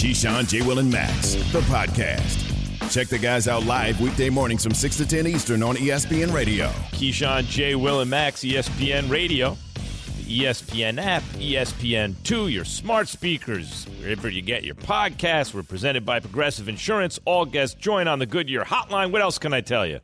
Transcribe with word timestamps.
Keyshawn, 0.00 0.48
J. 0.48 0.62
Will, 0.62 0.78
and 0.78 0.90
Max, 0.90 1.34
the 1.52 1.60
podcast. 1.62 2.46
Check 2.90 3.08
the 3.08 3.18
guys 3.18 3.46
out 3.46 3.64
live 3.66 4.00
weekday 4.00 4.30
mornings 4.30 4.64
from 4.64 4.72
6 4.72 4.96
to 4.96 5.06
10 5.06 5.26
Eastern 5.26 5.62
on 5.62 5.76
ESPN 5.76 6.32
Radio. 6.32 6.68
Keyshawn, 6.92 7.44
J. 7.44 7.74
Will, 7.74 8.00
and 8.00 8.08
Max, 8.08 8.40
ESPN 8.40 9.10
Radio, 9.10 9.58
the 9.74 10.40
ESPN 10.40 10.98
app, 11.04 11.22
ESPN2, 11.34 12.50
your 12.50 12.64
smart 12.64 13.08
speakers, 13.08 13.84
wherever 14.00 14.30
you 14.30 14.40
get 14.40 14.64
your 14.64 14.74
podcasts. 14.74 15.52
We're 15.52 15.62
presented 15.64 16.06
by 16.06 16.18
Progressive 16.18 16.68
Insurance. 16.68 17.18
All 17.26 17.44
guests 17.44 17.74
join 17.74 18.08
on 18.08 18.18
the 18.18 18.26
Goodyear 18.26 18.64
hotline. 18.64 19.12
What 19.12 19.20
else 19.20 19.38
can 19.38 19.52
I 19.52 19.60
tell 19.60 19.86
you? 19.86 20.00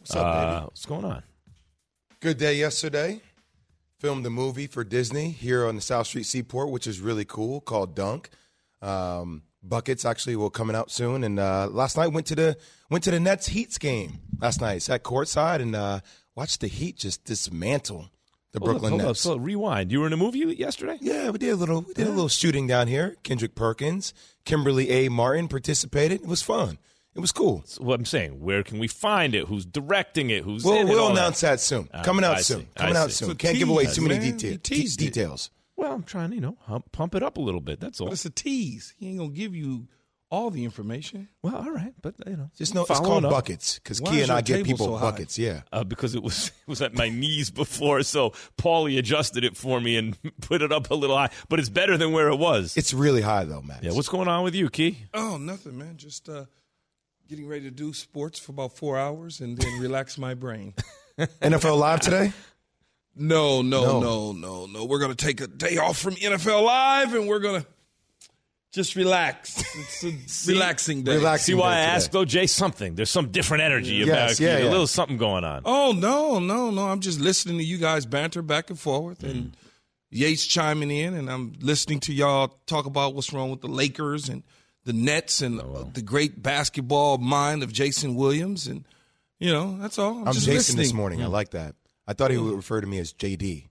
What's 0.00 0.14
up, 0.14 0.26
Uh, 0.26 0.54
baby? 0.54 0.64
what's 0.66 0.84
going 0.86 1.04
on? 1.06 1.22
Good 2.20 2.36
day 2.36 2.56
yesterday. 2.56 3.22
Filmed 4.00 4.26
a 4.26 4.30
movie 4.30 4.66
for 4.66 4.84
Disney 4.84 5.30
here 5.30 5.66
on 5.66 5.76
the 5.76 5.80
South 5.80 6.06
Street 6.08 6.26
Seaport, 6.26 6.68
which 6.70 6.86
is 6.86 7.00
really 7.00 7.24
cool, 7.24 7.62
called 7.62 7.94
Dunk. 7.96 8.28
Um, 8.82 9.42
Buckets 9.62 10.04
actually 10.04 10.36
will 10.36 10.50
coming 10.50 10.76
out 10.76 10.90
soon. 10.90 11.24
And 11.24 11.38
uh, 11.38 11.68
last 11.70 11.96
night 11.96 12.08
went 12.08 12.26
to 12.28 12.34
the 12.36 12.56
went 12.90 13.04
to 13.04 13.10
the 13.10 13.20
Nets 13.20 13.48
Heats 13.48 13.76
game 13.78 14.20
last 14.40 14.60
night. 14.60 14.82
Sat 14.82 15.02
courtside 15.02 15.60
and 15.60 15.74
uh, 15.74 16.00
watched 16.34 16.60
the 16.60 16.68
Heat 16.68 16.96
just 16.96 17.24
dismantle 17.24 18.10
the 18.52 18.60
Hold 18.60 18.70
Brooklyn 18.80 19.00
up, 19.00 19.06
Nets. 19.08 19.20
so 19.20 19.36
rewind. 19.36 19.90
You 19.92 20.00
were 20.00 20.06
in 20.06 20.12
a 20.12 20.16
movie 20.16 20.38
yesterday? 20.56 20.96
Yeah, 21.00 21.30
we 21.30 21.38
did 21.38 21.50
a 21.50 21.56
little 21.56 21.82
we 21.82 21.92
did 21.92 22.06
a 22.06 22.10
little 22.10 22.28
shooting 22.28 22.66
down 22.66 22.86
here. 22.86 23.16
Kendrick 23.24 23.54
Perkins, 23.56 24.14
Kimberly 24.44 24.90
A. 24.90 25.08
Martin 25.10 25.48
participated. 25.48 26.22
It 26.22 26.26
was 26.28 26.40
fun. 26.40 26.78
It 27.14 27.20
was 27.20 27.32
cool. 27.32 27.58
That's 27.58 27.80
what 27.80 27.98
I'm 27.98 28.06
saying. 28.06 28.40
Where 28.40 28.62
can 28.62 28.78
we 28.78 28.86
find 28.86 29.34
it? 29.34 29.48
Who's 29.48 29.66
directing 29.66 30.30
it? 30.30 30.44
Who's 30.44 30.62
Well, 30.64 30.76
in 30.76 30.86
it? 30.86 30.90
we'll 30.92 31.06
that. 31.08 31.12
announce 31.18 31.40
that 31.40 31.58
soon. 31.58 31.88
Coming 32.04 32.24
out 32.24 32.36
I 32.36 32.40
soon. 32.42 32.60
see. 32.60 32.68
Coming 32.76 32.96
I 32.96 33.00
out 33.00 33.10
see. 33.10 33.24
soon. 33.24 33.30
A 33.32 33.34
Can't 33.34 33.58
give 33.58 33.68
away 33.68 33.86
too 33.86 34.02
many 34.02 34.18
man. 34.20 34.36
detail- 34.36 34.52
You 34.52 34.58
teased 34.58 34.98
de- 35.00 35.06
it. 35.06 35.14
details. 35.14 35.50
Well, 35.78 35.92
I'm 35.92 36.02
trying 36.02 36.30
to, 36.30 36.34
you 36.34 36.42
know, 36.42 36.58
hump, 36.62 36.90
pump 36.92 37.14
it 37.14 37.22
up 37.22 37.36
a 37.38 37.40
little 37.40 37.60
bit. 37.62 37.78
That's 37.80 38.00
all. 38.00 38.08
But 38.08 38.14
it's 38.14 38.24
a 38.26 38.30
tease. 38.30 38.94
He 38.98 39.08
ain't 39.08 39.18
gonna 39.18 39.30
give 39.30 39.54
you 39.54 39.86
all 40.30 40.50
the 40.50 40.64
information. 40.64 41.28
Well, 41.40 41.54
all 41.56 41.70
right, 41.70 41.94
but 42.02 42.14
you 42.26 42.36
know, 42.36 42.50
Just 42.58 42.74
know 42.74 42.84
it's 42.86 42.98
called 43.00 43.24
up. 43.24 43.30
buckets 43.30 43.78
because 43.78 44.02
Why 44.02 44.10
Key 44.10 44.16
is 44.18 44.22
and 44.24 44.32
I 44.32 44.40
get 44.42 44.56
table 44.56 44.66
people 44.66 44.86
so 44.86 44.96
high? 44.96 45.10
buckets. 45.12 45.38
Yeah. 45.38 45.62
uh, 45.72 45.84
because 45.84 46.14
it 46.16 46.22
was 46.22 46.48
it 46.66 46.68
was 46.68 46.82
at 46.82 46.94
my 46.94 47.08
knees 47.08 47.50
before. 47.50 48.02
So 48.02 48.30
Paulie 48.58 48.98
adjusted 48.98 49.44
it 49.44 49.56
for 49.56 49.80
me 49.80 49.96
and 49.96 50.18
put 50.42 50.60
it 50.60 50.72
up 50.72 50.90
a 50.90 50.94
little 50.94 51.16
high, 51.16 51.30
but 51.48 51.60
it's 51.60 51.68
better 51.70 51.96
than 51.96 52.10
where 52.12 52.28
it 52.28 52.36
was. 52.36 52.76
It's 52.76 52.92
really 52.92 53.22
high 53.22 53.44
though, 53.44 53.62
Max. 53.62 53.84
yeah, 53.84 53.92
what's 53.92 54.08
going 54.08 54.28
on 54.28 54.42
with 54.42 54.56
you, 54.56 54.68
Key? 54.68 54.98
Oh, 55.14 55.38
nothing, 55.38 55.78
man. 55.78 55.96
Just 55.96 56.28
uh, 56.28 56.44
getting 57.28 57.46
ready 57.46 57.62
to 57.66 57.70
do 57.70 57.92
sports 57.94 58.38
for 58.40 58.50
about 58.52 58.76
four 58.76 58.98
hours 58.98 59.40
and 59.40 59.56
then 59.56 59.80
relax 59.80 60.18
my 60.18 60.34
brain. 60.34 60.74
NFL 61.40 61.78
Live 61.78 62.00
today? 62.00 62.32
No, 63.18 63.62
no, 63.62 63.82
No. 63.84 64.00
no, 64.00 64.32
no, 64.32 64.66
no. 64.66 64.84
We're 64.84 65.00
gonna 65.00 65.14
take 65.14 65.40
a 65.40 65.46
day 65.46 65.76
off 65.76 65.98
from 65.98 66.14
NFL 66.14 66.62
Live 66.64 67.14
and 67.14 67.26
we're 67.28 67.40
gonna 67.40 67.66
just 68.70 68.96
relax. 68.96 69.62
It's 70.02 70.46
a 70.48 70.52
relaxing 70.52 71.02
day. 71.02 71.16
Relax. 71.16 71.42
See 71.44 71.52
Relaxing 71.52 71.56
why 71.58 71.72
I 71.72 71.74
day 71.74 71.80
today. 71.86 71.96
asked 71.96 72.12
though, 72.12 72.24
Jay? 72.24 72.46
Something. 72.46 72.94
There's 72.94 73.10
some 73.10 73.28
different 73.30 73.62
energy 73.64 73.94
Yes, 73.96 74.08
about 74.08 74.40
yeah, 74.40 74.58
you. 74.58 74.64
yeah. 74.64 74.70
A 74.70 74.72
little 74.72 74.86
something 74.86 75.16
going 75.16 75.44
on. 75.44 75.62
Oh 75.64 75.92
no, 75.92 76.38
no, 76.38 76.70
no! 76.70 76.86
I'm 76.88 77.00
just 77.00 77.18
listening 77.20 77.58
to 77.58 77.64
you 77.64 77.78
guys 77.78 78.06
banter 78.06 78.42
back 78.42 78.70
and 78.70 78.78
forth, 78.78 79.22
and 79.22 79.34
mm-hmm. 79.34 79.50
Yates 80.10 80.46
chiming 80.46 80.90
in, 80.90 81.14
and 81.14 81.30
I'm 81.30 81.54
listening 81.60 82.00
to 82.00 82.12
y'all 82.12 82.58
talk 82.66 82.86
about 82.86 83.14
what's 83.14 83.32
wrong 83.32 83.50
with 83.50 83.60
the 83.62 83.68
Lakers 83.68 84.28
and 84.28 84.42
the 84.84 84.92
Nets 84.92 85.42
and 85.42 85.60
Oh, 85.60 85.90
the 85.92 86.02
great 86.02 86.42
basketball 86.42 87.18
mind 87.18 87.62
of 87.62 87.72
Jason 87.72 88.14
Williams, 88.14 88.66
and 88.66 88.84
you 89.38 89.52
know 89.52 89.76
that's 89.78 89.98
all. 89.98 90.18
I'm, 90.18 90.28
I'm 90.28 90.34
just 90.34 90.46
Jason 90.46 90.56
listening. 90.76 90.78
this 90.78 90.92
morning. 90.92 91.22
I 91.22 91.26
mm. 91.26 91.30
like 91.30 91.50
that. 91.50 91.74
I 92.08 92.14
thought 92.14 92.30
he 92.32 92.38
would 92.38 92.56
refer 92.56 92.80
to 92.80 92.86
me 92.88 92.98
as 92.98 93.12
JD, 93.12 93.68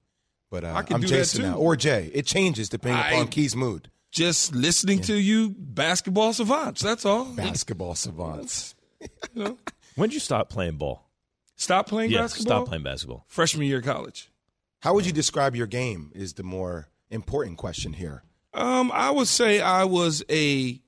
but 0.50 0.64
uh, 0.64 0.72
I 0.74 0.84
can 0.84 0.96
I'm 0.96 1.02
do 1.02 1.08
that, 1.08 1.14
Jason 1.16 1.42
too. 1.42 1.48
now 1.48 1.58
or 1.58 1.76
Jay. 1.76 2.10
It 2.14 2.26
changes 2.26 2.70
depending 2.70 3.02
I- 3.02 3.10
upon 3.12 3.28
Key's 3.28 3.56
mood. 3.56 3.90
Just 4.12 4.56
listening 4.56 5.02
to 5.02 5.16
you 5.20 5.54
basketball 5.58 6.32
savants. 6.32 6.82
That's 6.82 7.04
all. 7.06 7.26
Basketball 7.26 7.94
savants. 7.96 8.74
You 9.02 9.44
know? 9.44 9.58
When 9.96 10.10
did 10.10 10.14
you 10.14 10.20
stop 10.22 10.50
playing 10.50 10.78
ball? 10.78 11.10
Stop 11.56 11.88
playing 11.88 12.12
Yeah, 12.12 12.22
basketball. 12.22 12.60
stop 12.62 12.68
playing 12.70 12.84
basketball. 12.84 13.26
Freshman 13.28 13.68
year 13.68 13.80
of 13.80 13.84
college. 13.86 14.31
How 14.80 14.94
would 14.94 15.06
you 15.06 15.12
describe 15.12 15.56
your 15.56 15.68
game? 15.68 16.12
Is 16.16 16.34
the 16.34 16.44
more 16.44 16.88
important 17.12 17.58
question 17.58 17.94
here. 17.94 18.24
Um, 18.53 18.92
I 18.94 19.12
would 19.12 19.28
say 19.28 19.59
I 19.59 19.84
was 19.84 20.24
a 20.31 20.80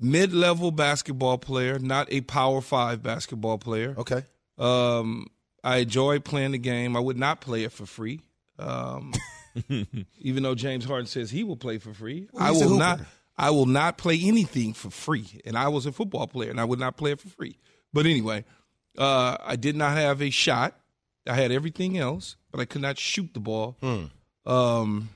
mid-level 0.00 0.70
basketball 0.70 1.38
player, 1.38 1.78
not 1.78 2.10
a 2.10 2.22
Power 2.22 2.60
Five 2.60 3.02
basketball 3.02 3.58
player. 3.58 3.94
Okay. 3.98 4.24
Um, 4.58 5.26
I 5.64 5.78
enjoy 5.78 6.18
playing 6.20 6.52
the 6.52 6.58
game. 6.58 6.96
I 6.96 7.00
would 7.00 7.16
not 7.18 7.40
play 7.40 7.64
it 7.64 7.72
for 7.72 7.86
free. 7.86 8.20
Um, 8.58 9.12
even 10.18 10.42
though 10.42 10.54
James 10.54 10.84
Harden 10.84 11.06
says 11.06 11.30
he 11.30 11.44
will 11.44 11.56
play 11.56 11.78
for 11.78 11.92
free, 11.94 12.28
I 12.38 12.50
will 12.52 12.76
not. 12.76 13.00
I 13.36 13.50
will 13.50 13.66
not 13.66 13.96
play 13.98 14.20
anything 14.22 14.72
for 14.74 14.90
free. 14.90 15.40
And 15.44 15.56
I 15.56 15.68
was 15.68 15.86
a 15.86 15.92
football 15.92 16.26
player, 16.26 16.50
and 16.50 16.60
I 16.60 16.64
would 16.64 16.78
not 16.78 16.96
play 16.96 17.12
it 17.12 17.20
for 17.20 17.28
free. 17.28 17.58
But 17.92 18.06
anyway, 18.06 18.44
uh, 18.98 19.36
I 19.40 19.56
did 19.56 19.74
not 19.76 19.96
have 19.96 20.20
a 20.20 20.30
shot. 20.30 20.78
I 21.26 21.34
had 21.34 21.50
everything 21.52 21.96
else, 21.98 22.36
but 22.50 22.60
I 22.60 22.64
could 22.66 22.82
not 22.82 22.98
shoot 22.98 23.32
the 23.32 23.40
ball. 23.40 23.76
Um, 24.44 25.08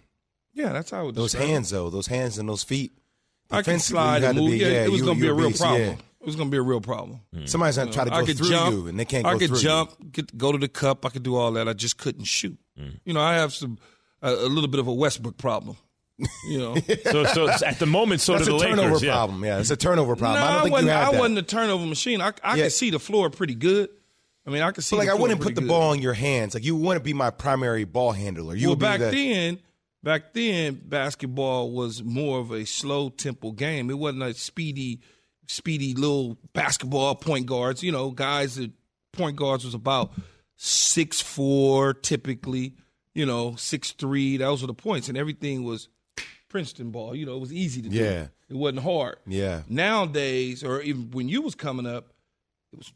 yeah, 0.55 0.73
that's 0.73 0.91
how 0.91 1.01
I 1.01 1.03
would 1.03 1.15
Hmm. 1.15 1.21
Those 1.21 1.33
hands 1.35 1.71
though, 1.71 1.91
those 1.91 2.07
hands 2.07 2.39
and 2.39 2.49
those 2.49 2.63
feet. 2.63 2.93
I 3.51 3.63
can 3.63 3.79
slide 3.79 4.25
and 4.25 4.39
move. 4.39 4.51
be- 4.53 4.57
yeah, 4.59 4.69
yeah, 4.69 4.85
it 4.85 4.91
was 4.91 5.03
going 5.03 5.17
to 5.17 5.21
be 5.23 5.29
a 5.29 5.33
a 5.33 5.35
real 5.35 5.49
beast, 5.49 5.61
problem. 5.61 5.83
yeah. 5.83 5.97
It 6.27 6.31
was 6.31 6.35
going 6.37 6.49
to 6.49 6.51
be 6.51 6.59
a 6.59 6.63
real 6.63 6.81
problem. 6.81 7.21
Somebody's 7.45 7.77
gonna 7.77 7.93
try 7.93 8.03
to 8.03 8.11
go 8.11 8.17
I 8.17 8.25
could 8.27 8.37
through 8.37 8.49
jump, 8.49 8.75
you, 8.75 8.89
and 8.89 8.99
they 8.99 9.05
can't 9.05 9.23
go 9.23 9.31
I 9.31 9.39
could 9.39 9.47
through 9.49 9.59
you. 9.59 9.63
jump, 9.63 10.13
get, 10.13 10.37
go 10.37 10.51
to 10.51 10.59
the 10.59 10.67
cup. 10.67 11.07
I 11.07 11.11
could 11.11 11.23
do 11.23 11.37
all 11.37 11.53
that. 11.53 11.69
I 11.69 11.73
just 11.73 11.99
couldn't 11.99 12.25
shoot. 12.25 12.59
Mm. 12.77 12.99
You 13.05 13.15
know, 13.15 13.21
I 13.21 13.35
have 13.37 13.55
some 13.55 13.79
a, 14.23 14.31
a 14.33 14.49
little 14.49 14.69
bit 14.69 14.81
of 14.81 14.89
a 14.89 14.93
Westbrook 14.93 15.37
problem. 15.39 15.77
You 16.49 16.59
know, 16.59 16.75
So, 17.13 17.25
so 17.27 17.49
at 17.49 17.79
the 17.79 17.87
moment, 17.87 18.23
so 18.23 18.33
That's 18.33 18.47
do 18.47 18.57
a 18.57 18.59
the 18.59 18.65
turnover 18.65 18.89
Lakers. 18.89 19.03
Yeah. 19.05 19.13
problem. 19.13 19.45
Yeah, 19.45 19.61
it's 19.61 19.71
a 19.71 19.77
turnover 19.77 20.17
problem. 20.17 20.41
no, 20.41 20.47
I 20.49 20.53
don't 20.55 20.63
think 20.65 20.73
wasn't, 20.73 20.87
you 20.89 20.93
had 20.97 21.09
I 21.09 21.13
that. 21.13 21.19
wasn't 21.21 21.39
a 21.39 21.43
turnover 21.43 21.87
machine. 21.87 22.21
I, 22.21 22.33
I 22.43 22.57
Yeah. 22.57 22.63
could 22.65 22.73
see 22.73 22.91
the 22.91 22.99
floor 22.99 23.31
pretty 23.31 23.55
good. 23.55 23.91
I 24.47 24.51
mean, 24.51 24.63
I 24.63 24.73
could 24.73 24.83
see. 24.83 24.97
But 24.97 25.07
like 25.07 25.15
I 25.17 25.21
wouldn't 25.21 25.41
put 25.41 25.55
the 25.55 25.61
good. 25.61 25.69
ball 25.69 25.93
in 25.93 26.01
your 26.03 26.15
hands. 26.15 26.55
Like 26.55 26.65
you 26.65 26.75
wouldn't 26.75 27.05
be 27.05 27.13
my 27.13 27.31
primary 27.31 27.85
ball 27.85 28.11
handler. 28.13 28.57
You 28.57 28.69
well, 28.69 28.77
back 28.77 28.99
the, 28.99 29.11
then, 29.11 29.59
back 30.03 30.33
then, 30.33 30.81
basketball 30.85 31.71
was 31.71 32.03
more 32.03 32.41
of 32.41 32.51
a 32.51 32.65
slow 32.65 33.11
tempo 33.11 33.53
game. 33.53 33.91
It 33.91 33.99
wasn't 33.99 34.23
a 34.25 34.35
speedy, 34.35 35.01
speedy 35.47 35.95
little 35.95 36.37
basketball 36.53 37.15
point 37.15 37.47
guards. 37.47 37.83
You 37.83 37.93
know, 37.93 38.11
guys 38.11 38.57
that 38.57 38.71
point 39.13 39.37
guards 39.37 39.65
was 39.65 39.75
about 39.75 40.13
six 40.57 41.21
four 41.21 41.95
typically. 41.95 42.75
You 43.15 43.27
know, 43.27 43.55
six 43.57 43.93
three. 43.93 44.37
Those 44.37 44.61
were 44.63 44.67
the 44.67 44.75
points, 44.75 45.09
and 45.09 45.17
everything 45.17 45.65
was 45.65 45.89
Princeton 46.49 46.91
ball. 46.91 47.15
You 47.15 47.27
know, 47.27 47.37
it 47.37 47.41
was 47.41 47.53
easy 47.53 47.81
to 47.83 47.89
do. 47.89 47.97
Yeah. 47.97 48.27
it 48.49 48.57
wasn't 48.57 48.81
hard. 48.81 49.17
Yeah. 49.27 49.63
Nowadays, 49.69 50.63
or 50.63 50.81
even 50.83 51.11
when 51.13 51.29
you 51.29 51.43
was 51.43 51.55
coming 51.55 51.87
up, 51.87 52.13
it 52.73 52.79
was. 52.79 52.93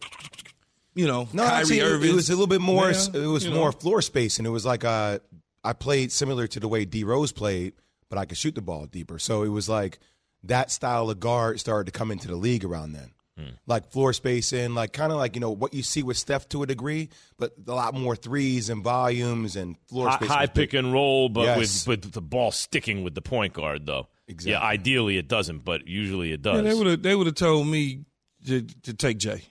You 0.93 1.06
know, 1.06 1.28
No, 1.33 1.44
Kyrie 1.44 1.60
actually, 1.60 1.78
it- 1.78 1.84
Irving. 1.84 2.10
it 2.10 2.15
was 2.15 2.28
a 2.28 2.33
little 2.33 2.49
bit 2.49 2.60
more. 2.60 2.91
Yeah, 2.91 3.06
it 3.22 3.27
was 3.27 3.47
more 3.49 3.66
know. 3.66 3.72
floor 3.72 4.03
space, 4.03 4.39
and 4.39 4.47
it 4.47 4.50
was 4.50 4.66
like 4.66 4.84
uh, 4.84 5.21
I 5.62 5.72
played 5.72 6.10
similar 6.10 6.47
to 6.49 6.59
the 6.60 6.66
way 6.69 6.84
D 6.84 7.05
Rose 7.05 7.31
played, 7.33 7.75
but 8.09 8.19
I 8.19 8.25
could 8.25 8.37
shoot 8.37 8.56
the 8.56 8.60
ball 8.60 8.87
deeper. 8.87 9.19
So 9.21 9.44
it 9.44 9.49
was 9.50 9.69
like 9.69 10.00
that 10.45 10.71
style 10.71 11.11
of 11.11 11.21
guard 11.21 11.61
started 11.61 11.93
to 11.93 11.99
come 11.99 12.11
into 12.11 12.28
the 12.28 12.37
league 12.37 12.65
around 12.65 12.93
then. 12.93 13.11
Hmm. 13.39 13.51
Like 13.67 13.91
floor 13.91 14.12
spacing, 14.12 14.75
like 14.75 14.93
kind 14.93 15.12
of 15.12 15.19
like 15.19 15.34
you 15.34 15.41
know 15.41 15.51
what 15.51 15.73
you 15.73 15.83
see 15.83 16.03
with 16.03 16.17
Steph 16.17 16.49
to 16.51 16.62
a 16.62 16.67
degree, 16.67 17.09
but 17.39 17.53
a 17.67 17.73
lot 17.75 17.95
more 17.95 18.15
threes 18.17 18.69
and 18.71 18.83
volumes 18.84 19.56
and 19.56 19.77
floor 19.89 20.09
High, 20.09 20.17
space. 20.17 20.28
high 20.28 20.47
pick 20.47 20.75
and 20.75 20.93
roll, 20.93 21.28
but 21.28 21.43
Yes. 21.43 21.87
with, 21.87 22.03
with 22.05 22.12
the 22.12 22.21
ball 22.21 22.51
sticking 22.51 23.03
with 23.05 23.15
the 23.15 23.23
point 23.23 23.53
guard, 23.55 23.87
though. 23.87 24.09
Exactly. 24.28 24.53
Yeah, 24.53 24.61
ideally 24.61 25.17
it 25.19 25.27
doesn't, 25.28 25.65
but 25.65 25.87
usually 25.89 26.33
it 26.33 26.43
does. 26.43 26.57
Yeah, 26.57 26.71
they 26.71 26.75
would 26.75 26.87
have. 26.87 27.03
They 27.03 27.15
would 27.15 27.27
have 27.27 27.34
told 27.37 27.67
me 27.67 28.05
to, 28.47 28.62
to 28.83 28.95
take 28.95 29.19
Jay. 29.19 29.43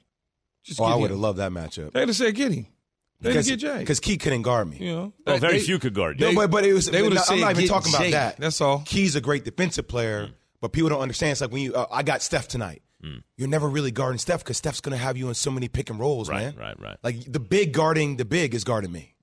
Just 0.63 0.79
Oh, 0.79 0.85
get 0.85 0.93
I 0.93 0.95
would 0.97 1.09
have 1.09 1.19
loved 1.19 1.39
that 1.39 1.51
matchup 1.51 1.93
They'd 1.93 2.07
have 2.07 2.15
said 2.15 2.35
get 2.35 2.51
him. 2.51 2.67
They'd 3.21 3.35
have 3.35 3.45
get 3.45 3.57
Jay. 3.59 3.79
because 3.79 3.99
Key 3.99 4.17
couldn't 4.17 4.43
guard 4.43 4.69
me. 4.69 4.77
you 4.77 4.93
know, 4.95 5.13
well, 5.25 5.37
very 5.39 5.53
they- 5.53 5.59
few 5.65 5.79
could 5.79 5.93
guard 5.93 6.19
you. 6.19 6.27
No, 6.27 6.35
but 6.35 6.51
but 6.51 6.63
it 6.65 6.73
was. 6.73 6.85
they 6.85 7.01
would've 7.01 7.17
no, 7.17 7.23
I'm 7.29 7.39
not 7.39 7.51
even 7.51 7.63
get 7.65 7.69
talking 7.69 7.93
about 7.95 8.11
that. 8.11 8.37
That's 8.37 8.61
all. 8.61 8.83
Key's 8.85 9.15
a 9.15 9.21
great 9.21 9.43
defensive 9.45 9.87
player, 9.87 10.29
but 10.61 10.71
people 10.73 10.89
don't 10.89 11.01
understand. 11.01 11.31
It's 11.33 11.41
like 11.41 11.51
when 11.51 11.61
you, 11.61 11.73
uh, 11.73 11.85
I 11.91 12.03
got 12.03 12.21
Steph 12.21 12.47
tonight. 12.47 12.81
You're 13.37 13.47
never 13.47 13.69
really 13.69 13.91
guarding 13.91 14.17
Steph 14.19 14.43
because 14.43 14.57
Steph's 14.57 14.81
going 14.81 14.91
to 14.91 15.01
have 15.01 15.15
you 15.15 15.29
in 15.29 15.33
so 15.33 15.49
many 15.51 15.69
pick 15.69 15.89
and 15.89 15.97
rolls, 15.97 16.27
Right, 16.29 16.53
man. 16.53 16.55
right, 16.57 16.79
right. 16.81 16.97
Like 17.01 17.31
the 17.31 17.39
big 17.39 17.71
guarding 17.71 18.17
the 18.17 18.25
big 18.25 18.53
is 18.53 18.65
guarding 18.65 18.91
me. 18.91 19.15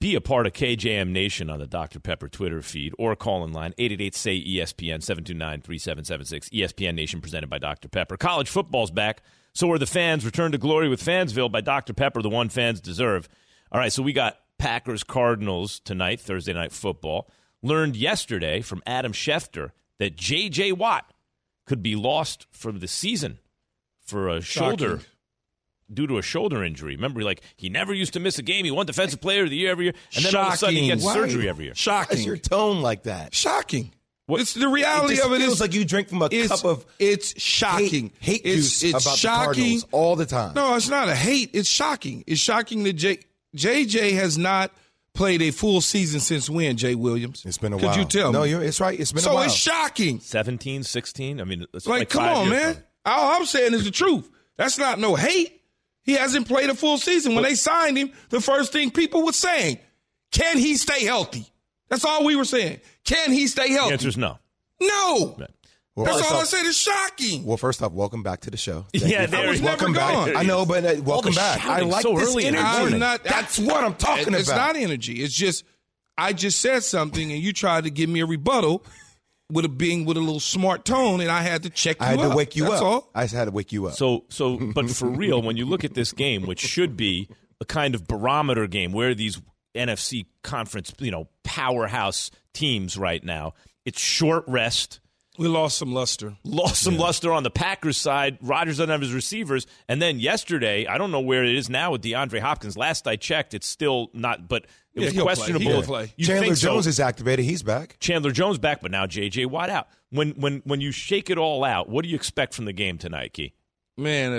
Be 0.00 0.14
a 0.14 0.20
part 0.20 0.46
of 0.46 0.52
KJM 0.52 1.08
Nation 1.08 1.50
on 1.50 1.58
the 1.58 1.66
Dr. 1.66 1.98
Pepper 1.98 2.28
Twitter 2.28 2.62
feed 2.62 2.92
or 2.96 3.16
call 3.16 3.42
in 3.44 3.52
line 3.52 3.74
888 3.76 4.14
say 4.14 4.36
ESPN 4.38 5.02
729 5.02 5.62
3776. 5.62 6.48
ESPN 6.50 6.94
Nation 6.94 7.20
presented 7.20 7.50
by 7.50 7.58
Dr. 7.58 7.88
Pepper. 7.88 8.16
College 8.16 8.48
football's 8.48 8.92
back. 8.92 9.20
So 9.52 9.68
are 9.72 9.78
the 9.78 9.86
fans. 9.86 10.24
Return 10.24 10.52
to 10.52 10.58
glory 10.58 10.88
with 10.88 11.02
Fansville 11.02 11.50
by 11.50 11.60
Dr. 11.60 11.92
Pepper, 11.92 12.22
the 12.22 12.28
one 12.30 12.48
fans 12.50 12.80
deserve. 12.80 13.28
All 13.72 13.80
right, 13.80 13.92
so 13.92 14.02
we 14.02 14.12
got 14.12 14.38
Packers 14.58 15.02
Cardinals 15.02 15.80
tonight, 15.80 16.20
Thursday 16.20 16.52
night 16.52 16.70
football. 16.70 17.28
Learned 17.62 17.96
yesterday 17.96 18.60
from 18.60 18.80
Adam 18.86 19.12
Schefter 19.12 19.70
that 19.98 20.16
J.J. 20.16 20.72
Watt 20.72 21.10
could 21.66 21.82
be 21.82 21.96
lost 21.96 22.46
for 22.52 22.72
the 22.72 22.88
season 22.88 23.38
for 24.04 24.28
a 24.28 24.40
shoulder 24.40 25.00
due 25.92 26.06
to 26.06 26.18
a 26.18 26.22
shoulder 26.22 26.62
injury. 26.64 26.96
Remember, 26.96 27.22
like 27.22 27.40
he 27.56 27.68
never 27.68 27.94
used 27.94 28.12
to 28.14 28.20
miss 28.20 28.38
a 28.38 28.42
game. 28.42 28.64
He 28.64 28.70
won 28.70 28.86
Defensive 28.86 29.20
Player 29.20 29.44
of 29.44 29.50
the 29.50 29.56
Year 29.56 29.70
every 29.70 29.86
year, 29.86 29.94
and 30.16 30.24
then 30.24 30.34
all 30.34 30.48
of 30.48 30.54
a 30.54 30.56
sudden 30.56 30.74
he 30.76 30.80
Shocking. 30.88 30.94
gets 30.96 31.04
Why? 31.04 31.14
surgery 31.14 31.48
every 31.48 31.64
year. 31.64 31.72
Why's 31.72 31.78
Shocking. 31.78 32.22
your 32.26 32.36
tone 32.36 32.82
like 32.82 33.04
that? 33.04 33.34
Shocking. 33.34 33.92
What- 34.26 34.40
It's 34.40 34.54
the 34.54 34.68
reality 34.68 35.14
it 35.14 35.16
just 35.16 35.26
of 35.26 35.32
it 35.34 35.38
feels 35.40 35.52
is 35.54 35.60
like 35.60 35.74
you 35.74 35.84
drink 35.84 36.08
from 36.08 36.22
a 36.22 36.28
cup 36.30 36.64
of 36.64 36.86
it's 36.98 37.38
shocking. 37.40 38.10
hate, 38.20 38.42
hate 38.42 38.46
it's, 38.46 38.80
juice 38.80 38.94
it's 38.94 39.04
about 39.04 39.18
shocking. 39.18 39.48
the 39.50 39.54
Cardinals 39.56 39.86
all 39.92 40.16
the 40.16 40.26
time. 40.26 40.54
No, 40.54 40.74
it's 40.76 40.88
not 40.88 41.08
a 41.10 41.14
hate. 41.14 41.50
It's 41.52 41.68
shocking. 41.68 42.24
It's 42.26 42.40
shocking 42.40 42.84
that 42.84 42.94
J, 42.94 43.18
JJ 43.54 44.12
has 44.14 44.38
not 44.38 44.72
played 45.14 45.40
a 45.42 45.50
full 45.50 45.80
season 45.80 46.20
since 46.20 46.50
when, 46.50 46.76
Jay 46.76 46.94
Williams? 46.94 47.44
It's 47.46 47.58
been 47.58 47.72
a 47.72 47.76
Could 47.76 47.84
while. 47.86 47.94
Could 47.94 48.14
you 48.14 48.20
tell 48.20 48.32
No, 48.32 48.42
me? 48.42 48.50
you're, 48.50 48.62
it's 48.62 48.80
right. 48.80 48.98
It's 48.98 49.12
been 49.12 49.24
a 49.24 49.28
while. 49.28 49.38
so 49.42 49.46
it's 49.46 49.54
shocking. 49.54 50.20
17, 50.20 50.82
16? 50.82 51.40
I 51.40 51.44
mean, 51.44 51.66
it's 51.72 51.86
Like, 51.86 52.00
like, 52.00 52.08
come 52.10 52.22
five 52.22 52.36
on, 52.36 52.46
years 52.48 52.62
man. 52.62 52.74
from- 52.74 52.82
All 53.06 53.30
I'm 53.36 53.46
saying 53.46 53.74
is 53.74 53.84
the 53.84 53.90
truth. 53.90 54.28
That's 54.56 54.76
not 54.78 54.98
no 54.98 55.14
hate. 55.14 55.60
He 56.02 56.12
hasn't 56.12 56.46
played 56.48 56.68
a 56.68 56.74
full 56.74 56.98
season. 56.98 57.34
When 57.34 57.44
they 57.44 57.54
signed 57.54 57.96
him, 57.96 58.12
the 58.28 58.40
first 58.40 58.72
thing 58.72 58.90
people 58.90 59.24
were 59.24 59.32
saying, 59.32 59.78
can 60.32 60.58
he 60.58 60.76
stay 60.76 61.04
healthy? 61.04 61.46
That's 61.88 62.04
all 62.04 62.24
we 62.24 62.36
were 62.36 62.44
saying. 62.44 62.80
Can 63.04 63.32
he 63.32 63.46
stay 63.46 63.70
healthy? 63.70 63.72
The 63.72 63.78
healthy? 63.80 63.92
answer 63.94 64.08
is 64.08 64.16
no. 64.18 64.38
no. 64.80 65.36
Well, 65.96 66.06
That's 66.06 66.18
first 66.22 66.32
all 66.32 66.40
I 66.40 66.44
said. 66.44 66.66
It's 66.66 66.76
shocking. 66.76 67.44
Well, 67.44 67.56
first 67.56 67.80
off, 67.82 67.92
welcome 67.92 68.22
back 68.24 68.40
to 68.42 68.50
the 68.50 68.56
show. 68.56 68.84
Thank 68.92 69.12
Yeah, 69.12 69.22
you. 69.22 69.26
there 69.28 69.48
was 69.48 69.60
he- 69.60 69.64
never 69.64 69.76
welcome 69.76 69.92
back. 69.92 70.12
gone. 70.12 70.36
I 70.36 70.42
know, 70.42 70.66
but 70.66 70.84
uh, 70.84 71.02
welcome 71.02 71.34
back. 71.34 71.64
I 71.64 71.80
like 71.80 72.02
so 72.02 72.18
this 72.18 72.28
early 72.30 72.46
in 72.46 72.54
the 72.54 72.60
energy. 72.60 72.98
not- 72.98 73.22
That's 73.22 73.58
what 73.60 73.84
I'm 73.84 73.94
talking 73.94 74.20
it's 74.22 74.26
about. 74.26 74.38
It's 74.40 74.48
not 74.50 74.76
energy. 74.76 75.22
It's 75.22 75.32
just 75.34 75.64
I 76.18 76.32
just 76.32 76.60
said 76.60 76.82
something 76.82 77.30
and 77.32 77.40
you 77.40 77.52
tried 77.52 77.84
to 77.84 77.90
give 77.90 78.08
me 78.10 78.20
a 78.20 78.26
rebuttal 78.26 78.84
with 79.52 79.64
a 79.64 79.68
being 79.68 80.04
with 80.04 80.16
a 80.16 80.20
little 80.20 80.40
smart 80.40 80.84
tone, 80.84 81.20
and 81.20 81.30
I 81.30 81.42
had 81.42 81.62
to 81.64 81.70
check 81.70 82.00
you 82.00 82.06
I 82.06 82.10
had 82.16 82.20
to 82.30 82.34
wake 82.34 82.56
you 82.56 82.64
That's 82.64 82.76
up. 82.76 82.82
all. 82.82 83.10
I 83.14 83.22
just 83.24 83.34
had 83.34 83.44
to 83.44 83.50
wake 83.52 83.70
you 83.72 83.86
up. 83.86 83.94
So, 83.94 84.24
so, 84.30 84.56
but 84.56 84.90
for 84.90 85.06
real, 85.08 85.42
when 85.42 85.56
you 85.56 85.66
look 85.66 85.84
at 85.84 85.94
this 85.94 86.12
game, 86.12 86.42
which 86.46 86.60
should 86.60 86.96
be 86.96 87.28
a 87.60 87.64
kind 87.64 87.94
of 87.94 88.08
barometer 88.08 88.66
game, 88.66 88.90
where 88.92 89.14
these 89.14 89.40
NFC 89.76 90.26
conference, 90.42 90.92
you 90.98 91.10
know, 91.12 91.28
powerhouse 91.44 92.30
teams 92.52 92.96
right 92.96 93.22
now, 93.22 93.54
it's 93.84 94.00
short 94.00 94.44
rest. 94.48 94.98
We 95.36 95.48
lost 95.48 95.78
some 95.78 95.92
luster. 95.92 96.36
Lost 96.44 96.80
some 96.82 96.96
luster 96.96 97.32
on 97.32 97.42
the 97.42 97.50
Packers 97.50 97.96
side. 97.96 98.38
Rodgers 98.40 98.76
doesn't 98.76 98.90
have 98.90 99.00
his 99.00 99.12
receivers. 99.12 99.66
And 99.88 100.00
then 100.00 100.20
yesterday, 100.20 100.86
I 100.86 100.96
don't 100.96 101.10
know 101.10 101.20
where 101.20 101.42
it 101.42 101.56
is 101.56 101.68
now 101.68 101.90
with 101.90 102.02
DeAndre 102.02 102.38
Hopkins. 102.40 102.76
Last 102.76 103.08
I 103.08 103.16
checked, 103.16 103.52
it's 103.52 103.66
still 103.66 104.10
not, 104.14 104.46
but 104.46 104.62
it 104.94 105.00
Yeah, 105.00 105.04
was 105.06 105.12
he'll 105.14 105.24
play. 105.24 105.34
questionable. 105.34 105.70
He'll 105.72 105.82
play. 105.82 106.12
You 106.16 106.26
Chandler 106.26 106.44
think 106.44 106.56
so? 106.58 106.68
Jones 106.68 106.86
is 106.86 107.00
activated. 107.00 107.44
He's 107.44 107.64
back. 107.64 107.96
Chandler 107.98 108.30
Jones 108.30 108.58
back, 108.58 108.80
but 108.80 108.92
now 108.92 109.06
J.J. 109.06 109.46
Watt 109.46 109.70
out. 109.70 109.88
When 110.10 110.30
when 110.32 110.62
when 110.64 110.80
you 110.80 110.92
shake 110.92 111.30
it 111.30 111.38
all 111.38 111.64
out, 111.64 111.88
what 111.88 112.04
do 112.04 112.08
you 112.08 112.14
expect 112.14 112.54
from 112.54 112.66
the 112.66 112.72
game 112.72 112.96
tonight, 112.96 113.32
Key? 113.32 113.54
Man, 113.96 114.32